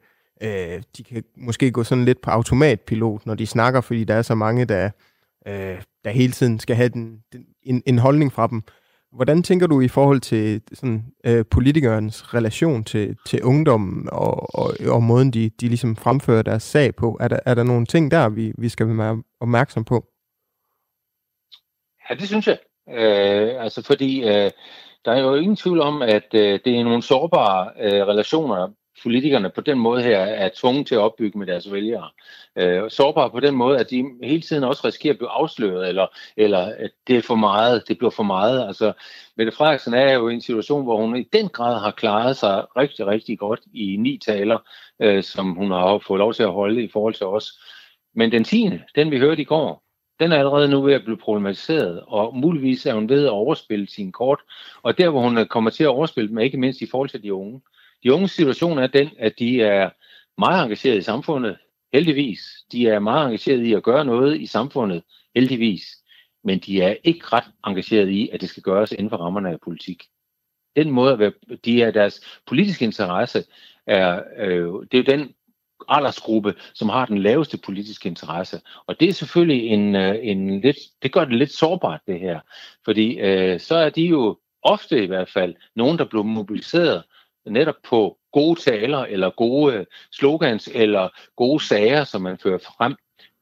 øh, 0.43 0.83
de 0.97 1.03
kan 1.03 1.23
måske 1.37 1.71
gå 1.71 1.83
sådan 1.83 2.05
lidt 2.05 2.21
på 2.21 2.31
automatpilot, 2.31 3.25
når 3.25 3.35
de 3.35 3.47
snakker, 3.47 3.81
fordi 3.81 4.03
der 4.03 4.15
er 4.15 4.21
så 4.21 4.35
mange, 4.35 4.65
der, 4.65 4.89
øh, 5.47 5.81
der 6.03 6.09
hele 6.09 6.33
tiden 6.33 6.59
skal 6.59 6.75
have 6.75 6.89
den, 6.89 7.19
den, 7.33 7.45
en, 7.63 7.83
en 7.85 7.99
holdning 7.99 8.33
fra 8.33 8.47
dem. 8.47 8.61
Hvordan 9.11 9.43
tænker 9.43 9.67
du 9.67 9.81
i 9.81 9.87
forhold 9.87 10.19
til 10.19 10.61
sådan, 10.73 11.05
øh, 11.25 11.45
politikernes 11.51 12.33
relation 12.33 12.83
til, 12.83 13.17
til 13.25 13.43
ungdommen 13.43 14.09
og, 14.11 14.55
og, 14.55 14.73
og 14.87 15.03
måden, 15.03 15.31
de, 15.31 15.49
de 15.49 15.67
ligesom 15.67 15.95
fremfører 15.95 16.41
deres 16.41 16.63
sag 16.63 16.95
på? 16.95 17.17
Er 17.19 17.27
der, 17.27 17.39
er 17.45 17.53
der 17.53 17.63
nogle 17.63 17.85
ting 17.85 18.11
der, 18.11 18.29
vi, 18.29 18.53
vi 18.57 18.69
skal 18.69 18.97
være 18.97 19.23
opmærksom 19.39 19.83
på? 19.83 20.05
Ja, 22.09 22.15
det 22.15 22.27
synes 22.27 22.47
jeg. 22.47 22.57
Øh, 22.89 23.63
altså 23.63 23.83
fordi 23.83 24.23
øh, 24.23 24.51
der 25.05 25.11
er 25.11 25.19
jo 25.19 25.35
ingen 25.35 25.55
tvivl 25.55 25.81
om, 25.81 26.01
at 26.01 26.27
øh, 26.33 26.59
det 26.65 26.79
er 26.79 26.83
nogle 26.83 27.01
sårbare 27.01 27.71
øh, 27.79 28.07
relationer, 28.07 28.67
politikerne 29.03 29.49
på 29.49 29.61
den 29.61 29.79
måde 29.79 30.03
her 30.03 30.19
er 30.19 30.49
tvunget 30.55 30.87
til 30.87 30.95
at 30.95 31.01
opbygge 31.01 31.39
med 31.39 31.47
deres 31.47 31.71
vælgere. 31.71 32.09
Øh, 32.55 32.91
sårbare 32.91 33.29
på 33.29 33.39
den 33.39 33.55
måde, 33.55 33.79
at 33.79 33.89
de 33.89 34.05
hele 34.23 34.41
tiden 34.41 34.63
også 34.63 34.81
risikerer 34.87 35.13
at 35.13 35.17
blive 35.17 35.29
afsløret, 35.29 35.89
eller, 35.89 36.07
eller 36.37 36.59
at 36.59 36.91
det 37.07 37.17
er 37.17 37.21
for 37.21 37.35
meget, 37.35 37.83
det 37.87 37.97
bliver 37.97 38.11
for 38.11 38.23
meget. 38.23 38.67
Altså, 38.67 38.93
Mette 39.37 39.51
Frederiksen 39.51 39.93
er 39.93 40.13
jo 40.13 40.29
i 40.29 40.33
en 40.33 40.41
situation, 40.41 40.83
hvor 40.83 40.97
hun 40.97 41.15
i 41.15 41.23
den 41.23 41.49
grad 41.49 41.79
har 41.79 41.91
klaret 41.91 42.37
sig 42.37 42.65
rigtig, 42.77 43.07
rigtig 43.07 43.39
godt 43.39 43.59
i 43.73 43.95
ni 43.99 44.17
taler, 44.25 44.57
øh, 44.99 45.23
som 45.23 45.51
hun 45.51 45.71
har 45.71 46.03
fået 46.07 46.19
lov 46.19 46.33
til 46.33 46.43
at 46.43 46.53
holde 46.53 46.83
i 46.83 46.89
forhold 46.93 47.13
til 47.13 47.25
os. 47.25 47.51
Men 48.15 48.31
den 48.31 48.43
tiende, 48.43 48.81
den 48.95 49.11
vi 49.11 49.19
hørte 49.19 49.41
i 49.41 49.45
går, 49.45 49.83
den 50.21 50.31
er 50.31 50.37
allerede 50.37 50.67
nu 50.67 50.81
ved 50.81 50.93
at 50.93 51.03
blive 51.03 51.17
problematiseret, 51.17 52.03
og 52.07 52.37
muligvis 52.37 52.85
er 52.85 52.93
hun 52.93 53.09
ved 53.09 53.25
at 53.25 53.31
overspille 53.31 53.89
sin 53.89 54.11
kort. 54.11 54.39
Og 54.83 54.97
der, 54.97 55.09
hvor 55.09 55.21
hun 55.21 55.47
kommer 55.47 55.69
til 55.69 55.83
at 55.83 55.89
overspille 55.89 56.29
dem, 56.29 56.39
ikke 56.39 56.57
mindst 56.57 56.81
i 56.81 56.87
forhold 56.91 57.09
til 57.09 57.23
de 57.23 57.33
unge. 57.33 57.61
De 58.03 58.13
unges 58.13 58.31
situation 58.31 58.79
er 58.79 58.87
den, 58.87 59.09
at 59.19 59.39
de 59.39 59.61
er 59.61 59.89
meget 60.37 60.63
engageret 60.63 60.97
i 60.97 61.01
samfundet, 61.01 61.57
heldigvis. 61.93 62.41
De 62.71 62.87
er 62.87 62.99
meget 62.99 63.25
engageret 63.25 63.63
i 63.63 63.73
at 63.73 63.83
gøre 63.83 64.05
noget 64.05 64.41
i 64.41 64.45
samfundet, 64.45 65.03
heldigvis. 65.35 65.83
Men 66.43 66.59
de 66.59 66.81
er 66.81 66.95
ikke 67.03 67.25
ret 67.25 67.51
engageret 67.67 68.09
i, 68.09 68.29
at 68.29 68.41
det 68.41 68.49
skal 68.49 68.63
gøres 68.63 68.91
inden 68.91 69.09
for 69.09 69.17
rammerne 69.17 69.49
af 69.49 69.61
politik. 69.63 70.03
Den 70.75 70.91
måde, 70.91 71.13
at 71.13 71.19
være, 71.19 71.31
de 71.65 71.83
er 71.83 71.91
deres 71.91 72.39
politiske 72.47 72.85
interesse, 72.85 73.43
er, 73.87 74.23
øh, 74.37 74.73
det 74.91 74.93
er 74.93 74.97
jo 74.97 75.17
den 75.17 75.33
aldersgruppe, 75.89 76.55
som 76.73 76.89
har 76.89 77.05
den 77.05 77.17
laveste 77.17 77.57
politiske 77.57 78.09
interesse. 78.09 78.61
Og 78.85 78.99
det 78.99 79.09
er 79.09 79.13
selvfølgelig 79.13 79.67
en, 79.67 79.95
øh, 79.95 80.15
en 80.21 80.61
lidt, 80.61 80.77
det 81.03 81.11
gør 81.11 81.25
det 81.25 81.37
lidt 81.37 81.51
sårbart, 81.51 82.01
det 82.07 82.19
her. 82.19 82.39
Fordi 82.85 83.19
øh, 83.19 83.59
så 83.59 83.75
er 83.75 83.89
de 83.89 84.01
jo 84.01 84.37
ofte 84.61 85.03
i 85.03 85.07
hvert 85.07 85.29
fald 85.29 85.55
nogen, 85.75 85.97
der 85.97 86.05
bliver 86.05 86.23
mobiliseret 86.23 87.03
netop 87.45 87.75
på 87.83 88.17
gode 88.31 88.59
taler, 88.59 88.97
eller 88.97 89.29
gode 89.29 89.75
øh, 89.75 89.85
slogans, 90.11 90.69
eller 90.73 91.09
gode 91.35 91.63
sager, 91.63 92.03
som 92.03 92.21
man 92.21 92.37
fører 92.37 92.57
frem. 92.57 92.95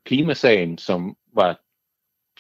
Klimasagen, 0.06 0.78
som 0.78 1.16
var 1.34 1.60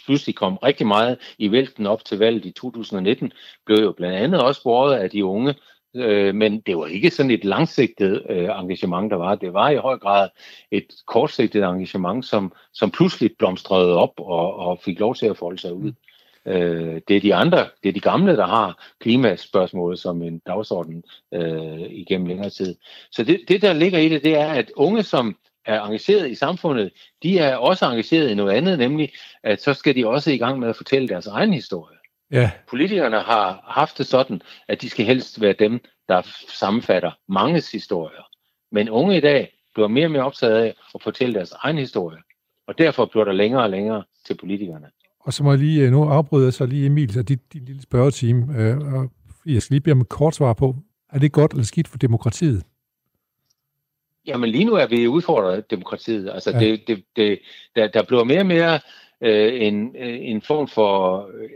pludselig 0.06 0.36
kom 0.36 0.58
rigtig 0.58 0.88
meget 0.88 1.18
i 1.38 1.52
vælten 1.52 1.86
op 1.86 2.06
til 2.06 2.20
valget 2.20 2.46
i 2.46 2.52
2019, 2.52 3.32
blev 3.66 3.78
jo 3.78 3.92
blandt 3.92 4.16
andet 4.16 4.42
også 4.42 4.64
båret 4.64 4.96
af 4.96 5.10
de 5.10 5.26
unge, 5.26 5.56
øh, 5.96 6.36
men 6.36 6.62
det 6.62 6.78
var 6.78 6.86
ikke 6.86 7.10
sådan 7.10 7.32
et 7.32 7.46
langsigtet 7.46 8.26
øh, 8.30 8.50
engagement, 8.50 9.12
der 9.12 9.18
var. 9.18 9.36
Det 9.36 9.54
var 9.54 9.70
i 9.70 9.76
høj 9.76 9.98
grad 9.98 10.30
et 10.72 10.88
kortsigtet 11.06 11.64
engagement, 11.64 12.26
som, 12.26 12.54
som 12.74 12.92
pludselig 12.92 13.32
blomstrede 13.38 13.96
op 13.96 14.14
og, 14.18 14.56
og 14.56 14.80
fik 14.82 15.00
lov 15.00 15.16
til 15.16 15.26
at 15.26 15.38
folde 15.38 15.60
sig 15.60 15.74
ud. 15.74 15.94
Øh, 16.46 17.02
det 17.08 17.18
er 17.18 17.22
de 17.22 17.36
andre, 17.36 17.68
det 17.84 17.90
er 17.90 17.94
de 17.94 18.00
gamle, 18.00 18.36
der 18.38 18.48
har 18.48 18.86
klimaspørgsmålet 19.00 20.00
som 20.00 20.22
en 20.22 20.40
dagsorden 20.40 21.04
øh, 21.34 21.82
igennem 21.90 22.28
længere 22.28 22.50
tid. 22.50 22.76
Så 23.12 23.24
det, 23.24 23.40
det, 23.48 23.62
der 23.62 23.74
ligger 23.74 24.00
i 24.00 24.10
det, 24.10 24.24
det 24.24 24.38
er, 24.38 24.48
at 24.48 24.72
unge, 24.76 25.04
som 25.04 25.38
er 25.66 25.82
engageret 25.82 26.32
i 26.32 26.36
samfundet, 26.36 26.92
de 27.24 27.40
er 27.40 27.56
også 27.56 27.86
engageret 27.86 28.30
i 28.30 28.36
noget 28.36 28.54
andet, 28.54 28.80
nemlig 28.80 29.12
at 29.44 29.62
så 29.62 29.74
skal 29.74 29.96
de 29.96 30.08
også 30.08 30.32
i 30.32 30.38
gang 30.38 30.60
med 30.60 30.70
at 30.70 30.76
fortælle 30.76 31.08
deres 31.08 31.28
egen 31.28 31.54
historie. 31.54 31.98
Ja. 32.32 32.52
Politikerne 32.70 33.20
har 33.20 33.64
haft 33.68 33.98
det 33.98 34.06
sådan, 34.06 34.42
at 34.68 34.82
de 34.82 34.90
skal 34.90 35.06
helst 35.06 35.42
være 35.42 35.54
dem, 35.54 35.80
der 36.08 36.22
sammenfatter 36.48 37.12
manges 37.28 37.72
historier. 37.72 38.24
Men 38.72 38.90
unge 38.90 39.18
i 39.18 39.22
dag 39.22 39.54
bliver 39.74 39.88
mere 39.88 40.06
og 40.06 40.12
mere 40.12 40.24
optaget 40.24 40.58
af 40.58 40.76
at 40.96 41.02
fortælle 41.02 41.36
deres 41.36 41.52
egen 41.52 41.78
historie. 41.78 42.18
Og 42.68 42.78
derfor 42.78 43.06
bliver 43.06 43.26
der 43.26 43.32
længere 43.32 43.64
og 43.64 43.70
længere 43.70 44.04
til 44.26 44.38
politikerne. 44.38 44.90
Og 45.20 45.34
så 45.34 45.44
må 45.44 45.52
jeg 45.52 45.60
lige, 45.60 45.86
øh, 45.86 45.92
nu 45.92 46.04
afbryde 46.04 46.46
jeg 46.46 46.54
så 46.54 46.66
lige 46.66 46.86
Emil, 46.86 47.14
så 47.14 47.24
din, 47.24 47.40
din 47.54 47.66
lille 47.66 47.82
spørgetime, 47.82 48.58
øh, 48.58 48.78
og 48.78 49.10
jeg 49.46 49.62
skal 49.62 49.74
lige 49.74 49.82
bede 49.82 49.92
om 49.92 50.02
et 50.02 50.10
kort 50.10 50.36
svar 50.36 50.54
på, 50.54 50.76
er 51.10 51.20
det 51.20 51.32
godt 51.32 51.52
eller 51.52 51.64
skidt 51.64 51.88
for 51.88 51.98
demokratiet? 51.98 52.64
Jamen 54.28 54.50
lige 54.50 54.66
nu 54.66 54.74
er 54.74 54.88
vi 54.88 55.08
udfordret 55.08 55.72
demokratiet. 55.72 56.30
Altså 56.30 56.52
ja. 56.52 56.60
det, 56.60 56.88
det, 56.88 57.04
det, 57.16 57.40
der, 57.76 57.88
der 57.88 58.04
bliver 58.04 58.24
mere 58.24 58.40
og 58.40 58.46
mere 58.46 58.80
øh, 59.22 59.62
en, 59.62 59.96
øh, 60.00 60.18
en 60.22 60.42
form 60.42 60.68
for, 60.68 61.18
øh, 61.18 61.50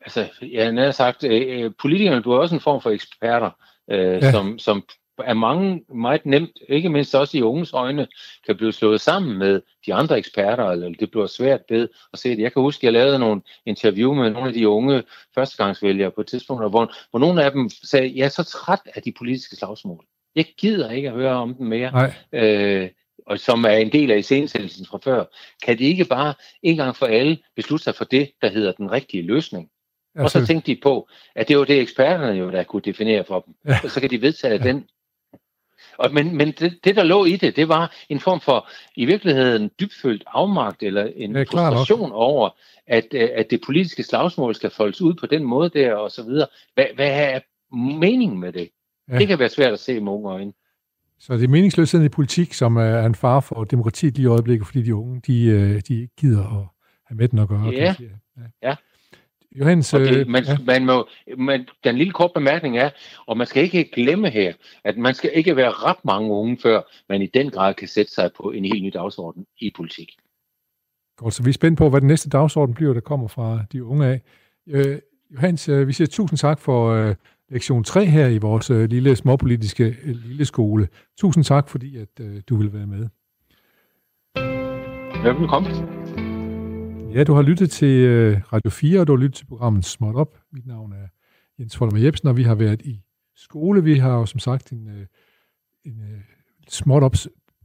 altså 0.00 0.26
jeg 0.42 0.74
har 0.74 0.90
sagt, 0.90 1.24
øh, 1.24 1.70
politikerne 1.82 2.22
bliver 2.22 2.38
også 2.38 2.54
en 2.54 2.60
form 2.60 2.80
for 2.80 2.90
eksperter, 2.90 3.50
øh, 3.90 3.98
ja. 3.98 4.30
som, 4.30 4.58
som 4.58 4.84
er 5.18 5.34
mange 5.34 5.84
meget 5.94 6.26
nemt, 6.26 6.58
ikke 6.68 6.88
mindst 6.88 7.14
også 7.14 7.38
i 7.38 7.42
unges 7.42 7.72
øjne, 7.72 8.06
kan 8.46 8.56
blive 8.56 8.72
slået 8.72 9.00
sammen 9.00 9.38
med 9.38 9.60
de 9.86 9.94
andre 9.94 10.18
eksperter, 10.18 10.64
eller 10.64 10.88
det 11.00 11.10
bliver 11.10 11.26
svært 11.26 11.60
ved 11.68 11.88
at 12.12 12.18
se 12.18 12.30
det. 12.30 12.38
Jeg 12.38 12.52
kan 12.52 12.62
huske, 12.62 12.80
at 12.80 12.84
jeg 12.84 12.92
lavede 12.92 13.18
nogle 13.18 13.42
interview 13.66 14.14
med 14.14 14.30
nogle 14.30 14.48
af 14.48 14.54
de 14.54 14.68
unge 14.68 15.02
førstegangsvælgere 15.34 16.10
på 16.10 16.20
et 16.20 16.26
tidspunkt, 16.26 16.70
hvor, 16.70 16.92
hvor 17.10 17.18
nogle 17.18 17.44
af 17.44 17.52
dem 17.52 17.70
sagde, 17.70 18.12
jeg 18.16 18.24
er 18.24 18.28
så 18.28 18.42
træt 18.42 18.80
af 18.94 19.02
de 19.02 19.12
politiske 19.18 19.56
slagsmål. 19.56 20.04
Jeg 20.34 20.46
gider 20.58 20.90
ikke 20.90 21.08
at 21.08 21.14
høre 21.14 21.34
om 21.34 21.54
dem 21.54 21.66
mere. 21.66 21.90
Nej. 21.90 22.12
Øh, 22.32 22.90
og 23.26 23.38
som 23.38 23.64
er 23.64 23.70
en 23.70 23.92
del 23.92 24.10
af 24.10 24.18
iscenesættelsen 24.18 24.86
fra 24.86 24.98
før, 25.04 25.24
kan 25.64 25.78
de 25.78 25.84
ikke 25.84 26.04
bare 26.04 26.34
en 26.62 26.76
gang 26.76 26.96
for 26.96 27.06
alle 27.06 27.38
beslutte 27.56 27.84
sig 27.84 27.94
for 27.94 28.04
det, 28.04 28.30
der 28.42 28.48
hedder 28.48 28.72
den 28.72 28.90
rigtige 28.92 29.22
løsning? 29.22 29.70
Og 30.18 30.30
så 30.30 30.46
tænkte 30.46 30.74
de 30.74 30.80
på, 30.82 31.08
at 31.34 31.48
det 31.48 31.58
var 31.58 31.64
det 31.64 31.80
eksperterne 31.80 32.38
jo, 32.38 32.50
der 32.50 32.62
kunne 32.62 32.82
definere 32.82 33.24
for 33.24 33.40
dem. 33.40 33.54
Ja. 33.68 33.78
Og 33.84 33.90
så 33.90 34.00
kan 34.00 34.10
de 34.10 34.22
vedtage 34.22 34.54
ja. 34.54 34.62
den 34.62 34.88
og, 35.98 36.14
men 36.14 36.36
men 36.36 36.52
det, 36.52 36.78
det, 36.84 36.96
der 36.96 37.02
lå 37.02 37.24
i 37.24 37.36
det, 37.36 37.56
det 37.56 37.68
var 37.68 37.94
en 38.08 38.20
form 38.20 38.40
for, 38.40 38.68
i 38.96 39.04
virkeligheden, 39.04 39.70
dybfølt 39.80 40.24
afmagt, 40.26 40.82
eller 40.82 41.04
en 41.16 41.36
ja, 41.36 41.42
frustration 41.42 42.12
over, 42.12 42.50
at, 42.86 43.06
øh, 43.12 43.28
at 43.34 43.50
det 43.50 43.60
politiske 43.66 44.02
slagsmål 44.02 44.54
skal 44.54 44.70
foldes 44.70 45.00
ud 45.02 45.14
på 45.14 45.26
den 45.26 45.44
måde 45.44 45.70
der, 45.70 45.94
og 45.94 46.10
så 46.10 46.22
videre. 46.22 46.46
Hvad, 46.74 46.86
hvad 46.94 47.10
er 47.10 47.40
meningen 47.98 48.40
med 48.40 48.52
det? 48.52 48.68
Ja. 49.08 49.18
Det 49.18 49.28
kan 49.28 49.38
være 49.38 49.48
svært 49.48 49.72
at 49.72 49.80
se 49.80 50.00
med 50.00 50.12
unge 50.12 50.30
øjne. 50.30 50.52
Så 51.18 51.36
det 51.36 51.44
er 51.44 51.48
meningsløsheden 51.48 52.06
i 52.06 52.08
politik, 52.08 52.52
som 52.52 52.76
er 52.76 53.06
en 53.06 53.14
far 53.14 53.40
for 53.40 53.64
demokratiet 53.64 54.14
lige 54.14 54.24
i 54.24 54.26
øjeblikket, 54.26 54.66
fordi 54.66 54.82
de 54.82 54.94
unge, 54.94 55.20
de, 55.26 55.46
øh, 55.46 55.80
de 55.88 56.08
gider 56.18 56.40
at 56.40 56.66
have 57.06 57.16
med 57.16 57.28
den 57.28 57.38
at 57.38 57.48
gøre. 57.48 57.64
Ja, 57.64 57.94
ja. 58.00 58.68
ja. 58.68 58.74
Johannes, 59.54 59.90
det, 59.90 60.16
øh, 60.16 60.28
man, 60.28 60.44
ja. 60.44 60.56
man 60.66 60.86
må, 60.86 61.08
man, 61.38 61.68
den 61.84 61.96
lille 61.96 62.12
kort 62.12 62.30
bemærkning 62.34 62.78
er, 62.78 62.90
og 63.26 63.36
man 63.36 63.46
skal 63.46 63.62
ikke 63.62 63.90
glemme 63.92 64.30
her, 64.30 64.52
at 64.84 64.96
man 64.96 65.14
skal 65.14 65.30
ikke 65.34 65.56
være 65.56 65.70
ret 65.70 66.04
mange 66.04 66.30
unge, 66.30 66.58
før 66.62 66.82
man 67.08 67.22
i 67.22 67.26
den 67.26 67.50
grad 67.50 67.74
kan 67.74 67.88
sætte 67.88 68.12
sig 68.12 68.30
på 68.36 68.50
en 68.50 68.64
helt 68.64 68.82
ny 68.82 68.90
dagsorden 68.94 69.46
i 69.60 69.72
politik. 69.76 70.16
Godt, 71.16 71.34
så 71.34 71.42
vi 71.42 71.48
er 71.48 71.54
spændt 71.54 71.78
på, 71.78 71.90
hvad 71.90 72.00
den 72.00 72.08
næste 72.08 72.30
dagsorden 72.30 72.74
bliver, 72.74 72.92
der 72.92 73.00
kommer 73.00 73.28
fra 73.28 73.64
de 73.72 73.84
unge 73.84 74.06
af. 74.06 74.20
Øh, 74.66 74.98
Johannes, 75.32 75.68
øh, 75.68 75.88
vi 75.88 75.92
siger 75.92 76.08
tusind 76.08 76.38
tak 76.38 76.60
for 76.60 76.90
øh, 76.90 77.14
lektion 77.50 77.84
3 77.84 78.04
her 78.04 78.26
i 78.26 78.38
vores 78.38 78.70
øh, 78.70 78.90
lille 78.90 79.16
småpolitiske 79.16 79.84
øh, 79.84 80.16
lille 80.24 80.44
skole. 80.44 80.88
Tusind 81.18 81.44
tak, 81.44 81.68
fordi 81.68 81.96
at 81.96 82.20
øh, 82.20 82.42
du 82.48 82.56
vil 82.56 82.72
være 82.72 82.86
med. 82.86 83.08
Velkommen. 85.24 86.03
Ja, 87.14 87.24
du 87.24 87.32
har 87.34 87.42
lyttet 87.42 87.70
til 87.70 88.00
øh, 88.00 88.52
Radio 88.52 88.70
4, 88.70 89.00
og 89.00 89.06
du 89.06 89.12
har 89.12 89.22
lyttet 89.22 89.34
til 89.36 89.46
programmet 89.46 89.84
Småt 89.84 90.14
Op. 90.14 90.40
Mit 90.52 90.66
navn 90.66 90.92
er 90.92 91.08
Jens 91.58 91.76
Folmer 91.76 91.98
Jebsen, 91.98 92.28
og 92.28 92.36
vi 92.36 92.42
har 92.42 92.54
været 92.54 92.82
i 92.82 93.02
skole. 93.34 93.84
Vi 93.84 93.98
har 93.98 94.10
jo 94.10 94.26
som 94.26 94.40
sagt 94.40 94.72
en, 94.72 94.88
øh, 94.88 95.06
en 95.84 96.00
øh, 96.00 96.20
småt 96.68 97.02
op, 97.02 97.14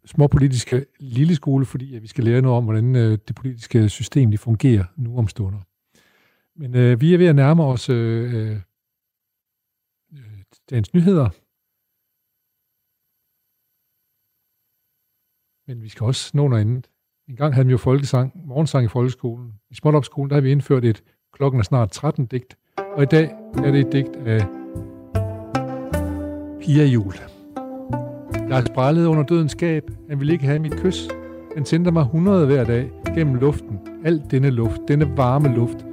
småpolitiske 0.06 0.86
lille 1.00 1.36
skole, 1.36 1.66
fordi 1.66 1.96
at 1.96 2.02
vi 2.02 2.08
skal 2.08 2.24
lære 2.24 2.42
noget 2.42 2.58
om, 2.58 2.64
hvordan 2.64 2.96
øh, 2.96 3.18
det 3.28 3.36
politiske 3.36 3.90
system 3.90 4.32
det 4.32 4.40
fungerer 4.40 4.86
nu 4.96 5.18
om 5.18 5.28
stunder. 5.28 5.60
Men 6.56 6.76
øh, 6.76 7.02
vi 7.02 7.14
er 7.14 7.18
ved 7.18 7.28
at 7.28 7.36
nærme 7.36 7.64
os 7.64 7.90
øh, 7.90 8.52
øh, 10.14 10.44
dagens 10.70 10.94
nyheder. 10.94 11.30
Men 15.68 15.82
vi 15.82 15.90
skal 15.90 16.06
også 16.06 16.32
nå 16.34 16.48
noget 16.48 16.62
andet. 16.62 16.90
En 17.30 17.36
gang 17.36 17.54
havde 17.54 17.66
vi 17.66 17.72
jo 17.72 17.78
folkesang, 17.78 18.32
morgensang 18.46 18.86
i 18.86 18.88
folkeskolen. 18.88 19.54
I 19.72 19.76
Småtopskolen, 19.76 20.30
der 20.30 20.36
har 20.36 20.42
vi 20.42 20.52
indført 20.52 20.86
et 20.86 21.04
klokken 21.34 21.60
er 21.60 21.64
snart 21.64 21.92
13 21.92 22.26
digt, 22.26 22.58
og 22.96 23.04
i 23.04 23.06
dag 23.06 23.32
er 23.58 23.72
det 23.72 23.80
et 23.80 23.92
digt 23.92 24.16
af 24.26 24.46
Pia 26.62 26.86
Jul. 26.86 27.14
Jeg 28.50 28.64
sprællede 28.66 29.08
under 29.08 29.24
dødens 29.24 29.52
skab. 29.52 29.84
Han 30.10 30.20
ville 30.20 30.34
ikke 30.34 30.46
have 30.46 30.60
mit 30.60 30.76
kys. 30.76 31.08
Han 31.56 31.66
sendte 31.66 31.92
mig 31.92 32.02
100 32.02 32.46
hver 32.46 32.64
dag 32.64 32.92
gennem 33.16 33.36
luften. 33.36 33.80
Alt 34.06 34.32
denne 34.32 34.50
luft, 34.50 34.82
denne 34.88 35.18
varme 35.18 35.56
luft. 35.56 35.86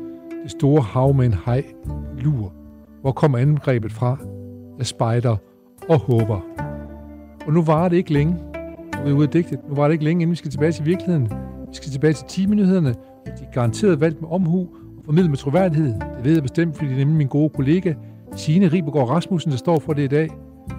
Det 0.42 0.50
store 0.50 0.82
hav 0.82 1.14
med 1.14 1.26
en 1.26 1.34
hej. 1.46 1.64
Lur. 2.18 2.52
Hvor 3.00 3.12
kommer 3.12 3.38
angrebet 3.38 3.92
fra? 3.92 4.18
Jeg 4.78 4.86
spejder 4.86 5.36
og 5.88 5.98
håber. 5.98 6.40
Og 7.46 7.52
nu 7.52 7.62
var 7.62 7.88
det 7.88 7.96
ikke 7.96 8.12
længe. 8.12 8.55
Nu 9.06 9.12
er 9.12 9.16
ude 9.16 9.26
af 9.26 9.30
digtet. 9.30 9.58
Nu 9.68 9.74
var 9.74 9.84
det 9.84 9.92
ikke 9.92 10.04
længe, 10.04 10.22
inden 10.22 10.30
vi 10.30 10.36
skal 10.36 10.50
tilbage 10.50 10.72
til 10.72 10.86
virkeligheden. 10.86 11.24
Vi 11.68 11.74
skal 11.74 11.90
tilbage 11.90 12.12
til 12.12 12.26
10 12.28 12.46
minutterne. 12.46 12.88
De 13.26 13.44
er 13.44 13.52
garanteret 13.52 14.00
valgt 14.00 14.20
med 14.20 14.28
omhu 14.32 14.60
og 14.98 15.04
formidlet 15.04 15.30
med 15.30 15.38
troværdighed. 15.38 15.94
Det 15.94 16.24
ved 16.24 16.32
jeg 16.32 16.42
bestemt, 16.42 16.76
fordi 16.76 16.88
det 16.88 16.94
er 16.94 16.98
nemlig 16.98 17.16
min 17.16 17.26
gode 17.26 17.50
kollega, 17.50 17.94
Signe 18.36 18.68
Ribergaard 18.68 19.08
Rasmussen, 19.08 19.50
der 19.50 19.58
står 19.58 19.78
for 19.78 19.92
det 19.92 20.02
i 20.02 20.06
dag. 20.06 20.30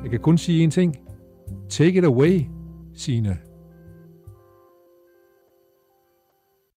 Jeg 0.04 0.12
kan 0.12 0.20
kun 0.20 0.38
sige 0.38 0.68
én 0.68 0.70
ting. 0.70 0.96
Take 1.70 1.98
it 1.98 2.06
away, 2.06 2.42
Signe. 2.94 3.38